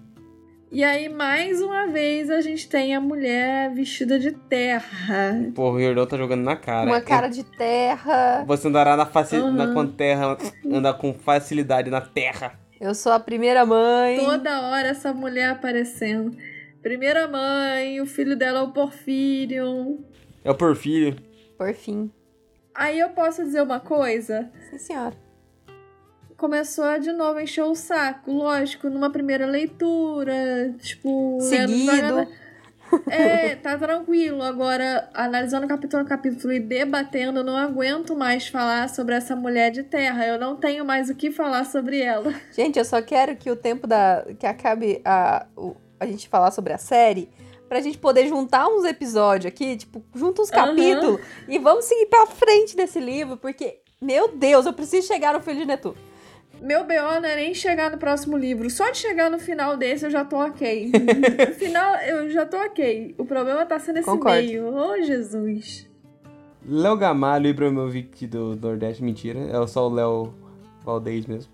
[0.73, 5.40] E aí, mais uma vez, a gente tem a mulher vestida de terra.
[5.55, 6.90] Pô, o Riordão tá jogando na cara.
[6.90, 8.43] Uma cara de terra.
[8.44, 9.36] Você andará na, faci...
[9.36, 9.52] Uhum.
[9.52, 10.36] na com terra,
[10.69, 12.59] andar com facilidade na terra.
[12.81, 14.19] Eu sou a primeira mãe.
[14.19, 16.36] Toda hora essa mulher aparecendo.
[16.85, 20.05] Primeira mãe, o filho dela é o Porfírio.
[20.44, 21.16] É o Porfírio.
[21.56, 22.12] Por fim.
[22.74, 24.51] Aí eu posso dizer uma coisa?
[24.70, 25.16] Sim, senhora.
[26.36, 28.31] Começou a de novo encher o saco.
[28.31, 32.27] Lógico, numa primeira leitura, tipo, Seguido.
[33.09, 34.43] É, tá tranquilo.
[34.43, 39.70] Agora, analisando capítulo a capítulo e debatendo, eu não aguento mais falar sobre essa mulher
[39.70, 40.27] de terra.
[40.27, 42.32] Eu não tenho mais o que falar sobre ela.
[42.52, 44.23] Gente, eu só quero que o tempo da.
[44.39, 45.74] que acabe a, o-
[46.05, 47.28] a gente falar sobre a série.
[47.68, 51.18] pra gente poder juntar uns episódios aqui, tipo, junta uns capítulos
[51.48, 55.60] e vamos seguir pra frente desse livro, porque, meu Deus, eu preciso chegar no Filho
[55.60, 55.97] de Netuno.
[56.60, 58.70] Meu BO não é nem chegar no próximo livro.
[58.70, 60.93] Só de chegar no final desse eu já tô ok.
[61.48, 63.14] no final eu já tô ok.
[63.18, 64.39] O problema tá sendo esse Concordo.
[64.39, 64.72] meio.
[64.74, 65.86] Oh, Jesus.
[66.66, 69.40] Léo Gamalho e Ibrahimovic do Nordeste, mentira.
[69.40, 70.32] É só o Léo
[70.85, 71.52] Valdez mesmo.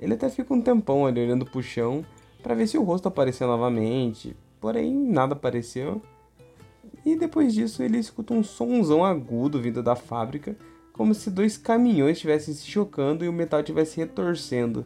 [0.00, 2.04] Ele até fica um tempão ali olhando pro chão
[2.42, 4.36] pra ver se o rosto apareceu novamente.
[4.60, 6.02] Porém, nada apareceu.
[7.04, 10.56] E depois disso ele escuta um sonzão agudo vindo da fábrica,
[10.92, 14.84] como se dois caminhões estivessem se chocando e o metal estivesse retorcendo.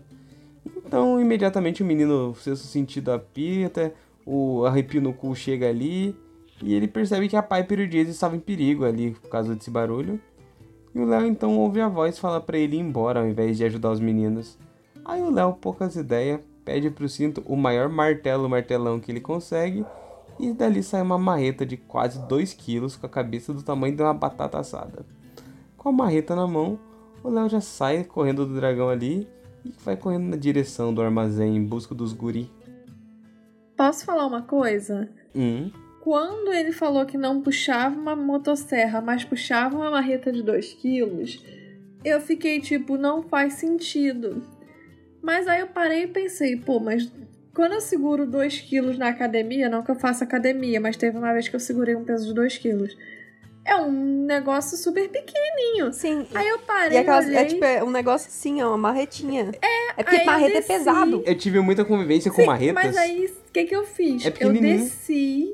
[0.65, 3.93] Então, imediatamente o menino, o sexto sentido apita,
[4.25, 6.17] o arrepio no cu chega ali,
[6.63, 9.55] e ele percebe que a Piper e o Jason estavam em perigo ali por causa
[9.55, 10.21] desse barulho.
[10.95, 13.65] E o Léo então ouve a voz falar pra ele ir embora ao invés de
[13.65, 14.59] ajudar os meninos.
[15.05, 19.87] Aí o Léo, poucas ideias, pede pro cinto o maior martelo martelão que ele consegue.
[20.39, 24.03] E dali sai uma marreta de quase 2 quilos com a cabeça do tamanho de
[24.03, 25.07] uma batata assada.
[25.79, 26.79] Com a marreta na mão,
[27.23, 29.27] o Léo já sai correndo do dragão ali
[29.65, 32.51] e vai correndo na direção do armazém em busca dos guri.
[33.75, 35.09] Posso falar uma coisa?
[35.35, 35.71] Hum,
[36.03, 41.43] Quando ele falou que não puxava uma motosserra, mas puxava uma marreta de 2 quilos,
[42.05, 44.43] eu fiquei tipo, não faz sentido.
[45.27, 47.11] Mas aí eu parei e pensei, pô, mas
[47.53, 51.33] quando eu seguro 2 quilos na academia, não que eu faça academia, mas teve uma
[51.33, 52.97] vez que eu segurei um peso de 2 quilos.
[53.65, 55.93] É um negócio super pequenininho.
[55.93, 58.79] Sim, Aí eu e parei, aquelas, olhei, é tipo é um negócio assim, ó, uma
[58.79, 59.51] marretinha.
[59.61, 61.25] É, porque aí eu marreta é pesado.
[61.27, 62.85] eu tive muita convivência com Sim, marretas.
[62.85, 64.25] Mas aí, o que, que eu fiz?
[64.25, 65.53] É eu desci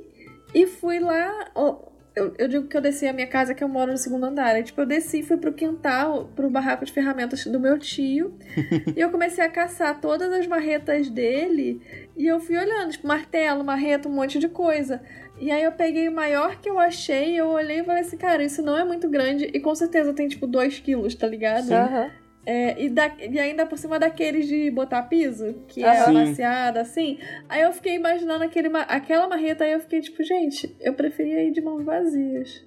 [0.54, 1.50] e fui lá.
[1.54, 1.76] ó,
[2.14, 4.54] eu, eu digo que eu desci a minha casa, que eu moro no segundo andar.
[4.54, 8.34] Aí, tipo, eu desci e fui pro quintal, pro barraco de ferramentas do meu tio.
[8.94, 11.80] e eu comecei a caçar todas as marretas dele.
[12.16, 15.02] E eu fui olhando, tipo, martelo, marreta, um monte de coisa.
[15.40, 18.44] E aí eu peguei o maior que eu achei, eu olhei e falei assim, cara,
[18.44, 19.50] isso não é muito grande.
[19.52, 21.72] E com certeza tem, tipo, 2 quilos, tá ligado?
[21.72, 22.21] Aham.
[22.44, 26.04] É, e, da- e ainda por cima daqueles de botar piso, que é Aham.
[26.06, 26.10] Sim.
[26.22, 27.18] amaciada, assim.
[27.48, 31.52] Aí eu fiquei imaginando aquele, aquela marreta, aí eu fiquei tipo, gente, eu preferia ir
[31.52, 32.64] de mãos vazias.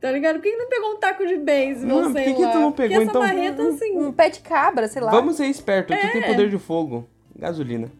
[0.00, 0.36] Tá ligado?
[0.36, 2.52] Por que que não pegou um taco de beisebol, por sei que que lá?
[2.52, 3.20] tu não pegou, essa então?
[3.22, 3.96] marreta, assim...
[3.98, 5.10] Um pé de cabra, sei lá.
[5.10, 6.26] Vamos ser esperto, tu tem É.
[6.26, 7.06] poder de fogo.
[7.38, 7.90] Gasolina.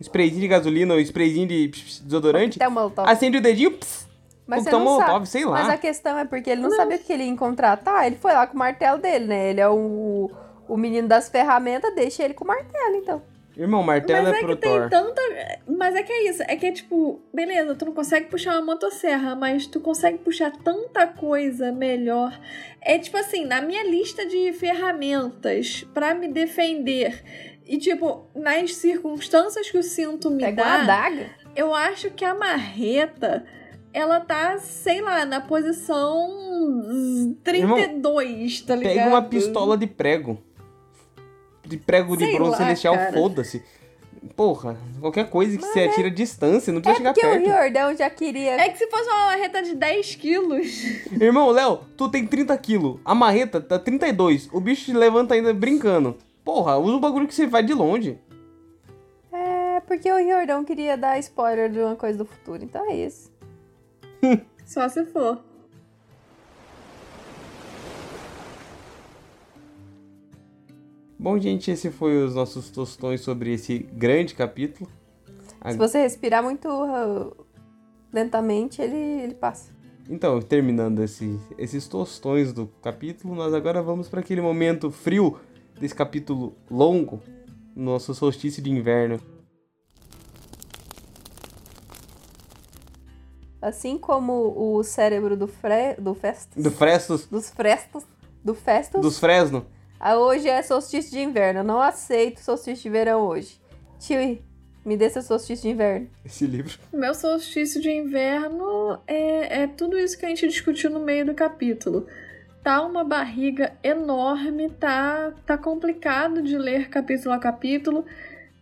[0.00, 2.56] Sprayzinho de gasolina ou sprayzinho de desodorante.
[2.58, 3.08] Até o molotov.
[3.08, 4.06] Acende o dedinho, pss,
[4.50, 5.28] Mas você não molotov, sabe.
[5.28, 5.52] sei lá.
[5.52, 7.76] Mas a questão é porque ele não, sabia o que ele ia encontrar.
[7.76, 9.50] Tá, ele foi lá com o martelo dele, né?
[9.50, 10.30] Ele é o,
[10.68, 13.22] o menino das ferramentas, deixa ele com o martelo, então.
[13.56, 14.88] Irmão, martelo Mas é, é pro que tem Thor.
[14.88, 15.20] tanta.
[15.66, 16.42] Mas é que é isso.
[16.44, 20.50] É que é tipo, beleza, tu não consegue puxar uma motosserra, mas tu consegue puxar
[20.50, 22.38] tanta coisa melhor.
[22.80, 27.22] É tipo assim, na minha lista de ferramentas pra me defender.
[27.66, 31.30] E, tipo, nas circunstâncias que o cinto me Pega uma dá, adaga.
[31.54, 33.44] eu acho que a marreta.
[33.92, 36.28] Ela tá, sei lá, na posição
[37.42, 38.94] 32, tá ligado?
[38.94, 40.38] Pega uma pistola de prego.
[41.64, 43.62] De prego de Sei bronze lá, celestial, foda-se.
[44.36, 47.30] Porra, qualquer coisa que Mas você atira a distância, não precisa chegar É Porque o
[47.30, 47.46] perto.
[47.46, 48.60] Riordão já queria.
[48.60, 50.66] É que se fosse uma marreta de 10 quilos.
[51.18, 53.00] Irmão, Léo, tu tem 30 quilos.
[53.04, 54.48] A marreta tá 32.
[54.52, 56.16] O bicho te levanta ainda brincando.
[56.44, 58.18] Porra, usa o bagulho que você vai de longe.
[59.32, 63.29] É porque o Riordão queria dar spoiler de uma coisa do futuro, então é isso.
[64.66, 65.42] Só se for.
[71.18, 74.88] Bom, gente, esse foi os nossos tostões sobre esse grande capítulo.
[75.68, 77.36] Se você respirar muito uh,
[78.10, 79.70] lentamente, ele, ele passa.
[80.08, 85.38] Então, terminando esse- esses tostões do capítulo, nós agora vamos para aquele momento frio
[85.78, 87.20] desse capítulo longo,
[87.76, 89.20] nosso solstício de inverno.
[93.60, 98.04] Assim como o cérebro do, fre, do Festus, Do Frestos, dos Frestos,
[98.42, 99.66] do Festus, dos Fresno.
[99.98, 101.60] ah, hoje é solstício de inverno.
[101.60, 103.60] Eu não aceito solstício de verão hoje.
[103.98, 104.38] Tio,
[104.82, 106.08] me dê seu solstício de inverno.
[106.24, 106.78] Esse livro.
[106.90, 111.26] O meu solstício de inverno é, é tudo isso que a gente discutiu no meio
[111.26, 112.06] do capítulo.
[112.64, 118.06] Tá uma barriga enorme, tá, tá complicado de ler capítulo a capítulo.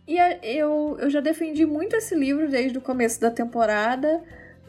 [0.05, 4.21] E a- eu, eu já defendi muito esse livro desde o começo da temporada,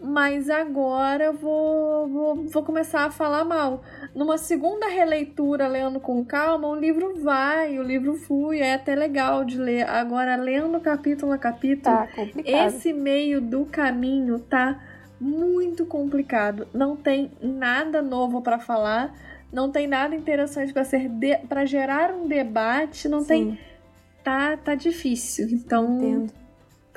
[0.02, 3.82] mas agora eu vou, vou, vou começar a falar mal.
[4.14, 9.44] Numa segunda releitura, lendo com calma, o livro vai, o livro flui, é até legal
[9.44, 9.88] de ler.
[9.88, 12.08] Agora, lendo capítulo a capítulo, Tá
[12.44, 14.80] esse meio do caminho tá
[15.20, 16.66] muito complicado.
[16.72, 19.14] Não tem nada novo pra falar,
[19.52, 21.10] não tem nada interessante pra ser
[21.48, 23.58] para gerar um debate, não tem Sim,
[24.24, 25.48] tá tá difícil.
[25.50, 26.39] Então, entendo.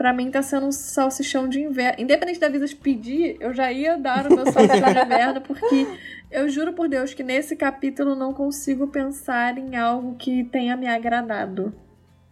[0.04, 2.04] Pra mim tá sendo um salsichão de inverno.
[2.04, 5.88] Independente da Visas pedir, eu já ia dar o meu salsichão de inverno, porque
[6.30, 10.88] eu juro por Deus que nesse capítulo não consigo pensar em algo que tenha me
[10.88, 11.74] agradado.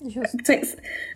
[0.06, 0.36] Justo.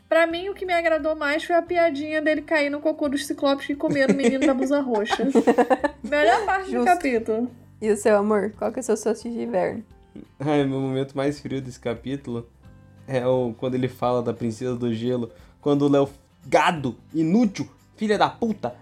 [0.08, 3.26] Pra mim, o que me agradou mais foi a piadinha dele cair no cocô dos
[3.26, 5.28] ciclopes que comeram o menino da blusa roxa.
[6.10, 6.80] Melhor parte Justo.
[6.80, 7.52] do capítulo.
[7.82, 8.54] E o seu amor?
[8.58, 9.84] Qual que é o seu solstício de inverno?
[10.40, 12.48] Ai, meu momento mais frio desse capítulo
[13.06, 16.10] é o quando ele fala da princesa do gelo, quando o Léo
[16.46, 18.76] gado, inútil, filha da puta,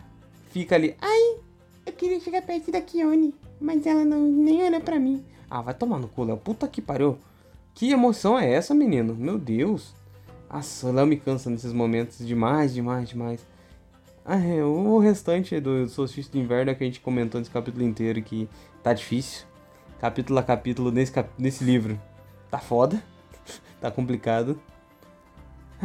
[0.52, 1.38] fica ali, ai,
[1.86, 5.24] eu queria chegar perto da Kione, mas ela não nem olha pra mim.
[5.50, 7.18] Ah, vai tomar no cu, Léo, puta que pariu.
[7.74, 9.16] Que emoção é essa, menino?
[9.16, 9.94] Meu Deus.
[10.52, 13.46] Nossa, Léo me cansa nesses momentos demais, demais, demais.
[14.26, 17.84] Ah, é, o restante do solstício de inverno é que a gente comentou nesse capítulo
[17.84, 18.48] inteiro que
[18.82, 19.46] tá difícil.
[20.00, 21.30] Capítulo a capítulo nesse, cap...
[21.38, 22.00] nesse livro.
[22.50, 23.04] Tá foda.
[23.82, 24.60] tá complicado.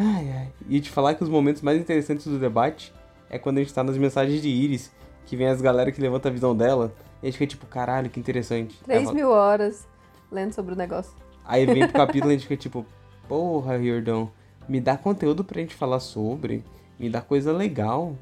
[0.01, 0.49] Ai, ai.
[0.69, 2.95] E te falar que os momentos mais interessantes do debate
[3.29, 4.93] é quando a gente tá nas mensagens de Iris,
[5.27, 8.09] que vem as galera que levanta a visão dela, e a gente fica tipo, caralho,
[8.09, 8.77] que interessante.
[8.83, 9.89] Aí 3 fala- mil horas
[10.31, 11.13] lendo sobre o negócio.
[11.45, 12.87] Aí vem pro capítulo e a gente fica tipo,
[13.27, 14.31] porra, Riordão,
[14.69, 16.63] me dá conteúdo pra gente falar sobre,
[16.99, 18.15] me dá coisa legal.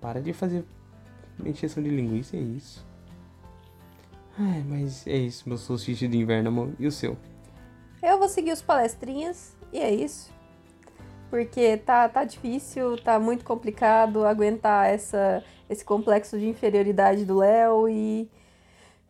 [0.00, 0.64] Para de fazer
[1.44, 2.86] encheção de linguiça, é isso.
[4.38, 6.70] Ai, mas é isso, meu solstício de inverno, amor.
[6.78, 7.16] E o seu?
[8.02, 10.32] Eu vou seguir os palestrinhas e é isso.
[11.30, 17.88] Porque tá, tá difícil, tá muito complicado aguentar essa, esse complexo de inferioridade do Léo
[17.88, 18.28] e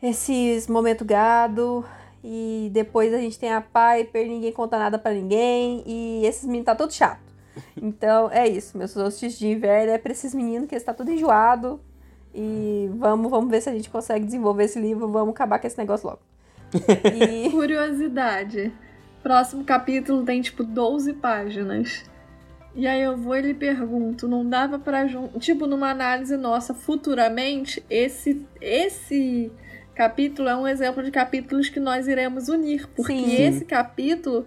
[0.02, 1.84] esses momento gado.
[2.22, 5.84] E depois a gente tem a Piper, ninguém conta nada pra ninguém.
[5.86, 7.28] E esses meninos tá tudo chato.
[7.80, 11.80] Então é isso, meus solstícios de inverno é pra esses meninos que está tudo enjoado.
[12.34, 15.78] E vamos, vamos ver se a gente consegue desenvolver esse livro, vamos acabar com esse
[15.78, 16.20] negócio logo.
[17.14, 18.72] E Curiosidade.
[19.28, 22.02] Próximo capítulo tem tipo 12 páginas.
[22.74, 25.28] E aí eu vou e lhe pergunto, não dava pra jun...
[25.38, 29.52] tipo numa análise nossa futuramente, esse esse
[29.94, 33.42] capítulo é um exemplo de capítulos que nós iremos unir, porque Sim.
[33.42, 34.46] esse capítulo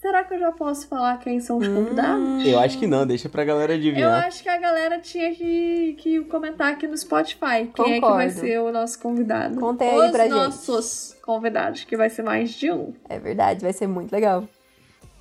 [0.00, 2.22] Será que eu já posso falar quem são os convidados?
[2.22, 4.24] Hum, Eu acho que não, deixa pra galera Eu adivinhar.
[4.26, 8.16] acho que a galera tinha que, que comentar aqui no Spotify quem é que Concordo.
[8.16, 9.58] vai ser o nosso convidado.
[9.58, 10.32] Contem aí Os pra gente.
[10.34, 12.92] nossos convidados, que vai ser mais de um.
[13.08, 14.44] É verdade, vai ser muito legal.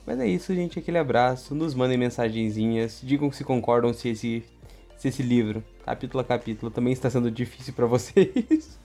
[0.06, 0.78] Mas é isso, gente.
[0.78, 1.56] Aquele abraço.
[1.56, 3.00] Nos mandem mensagenzinhas.
[3.02, 4.44] Digam se concordam se esse,
[4.98, 8.78] se esse livro, capítulo a capítulo, também está sendo difícil pra vocês.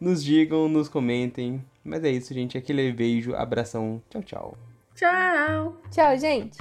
[0.00, 1.64] Nos digam, nos comentem.
[1.84, 2.56] Mas é isso, gente.
[2.56, 4.02] Aquele beijo, abração.
[4.10, 4.58] Tchau, tchau.
[4.94, 5.76] Tchau!
[5.90, 6.58] Tchau, gente.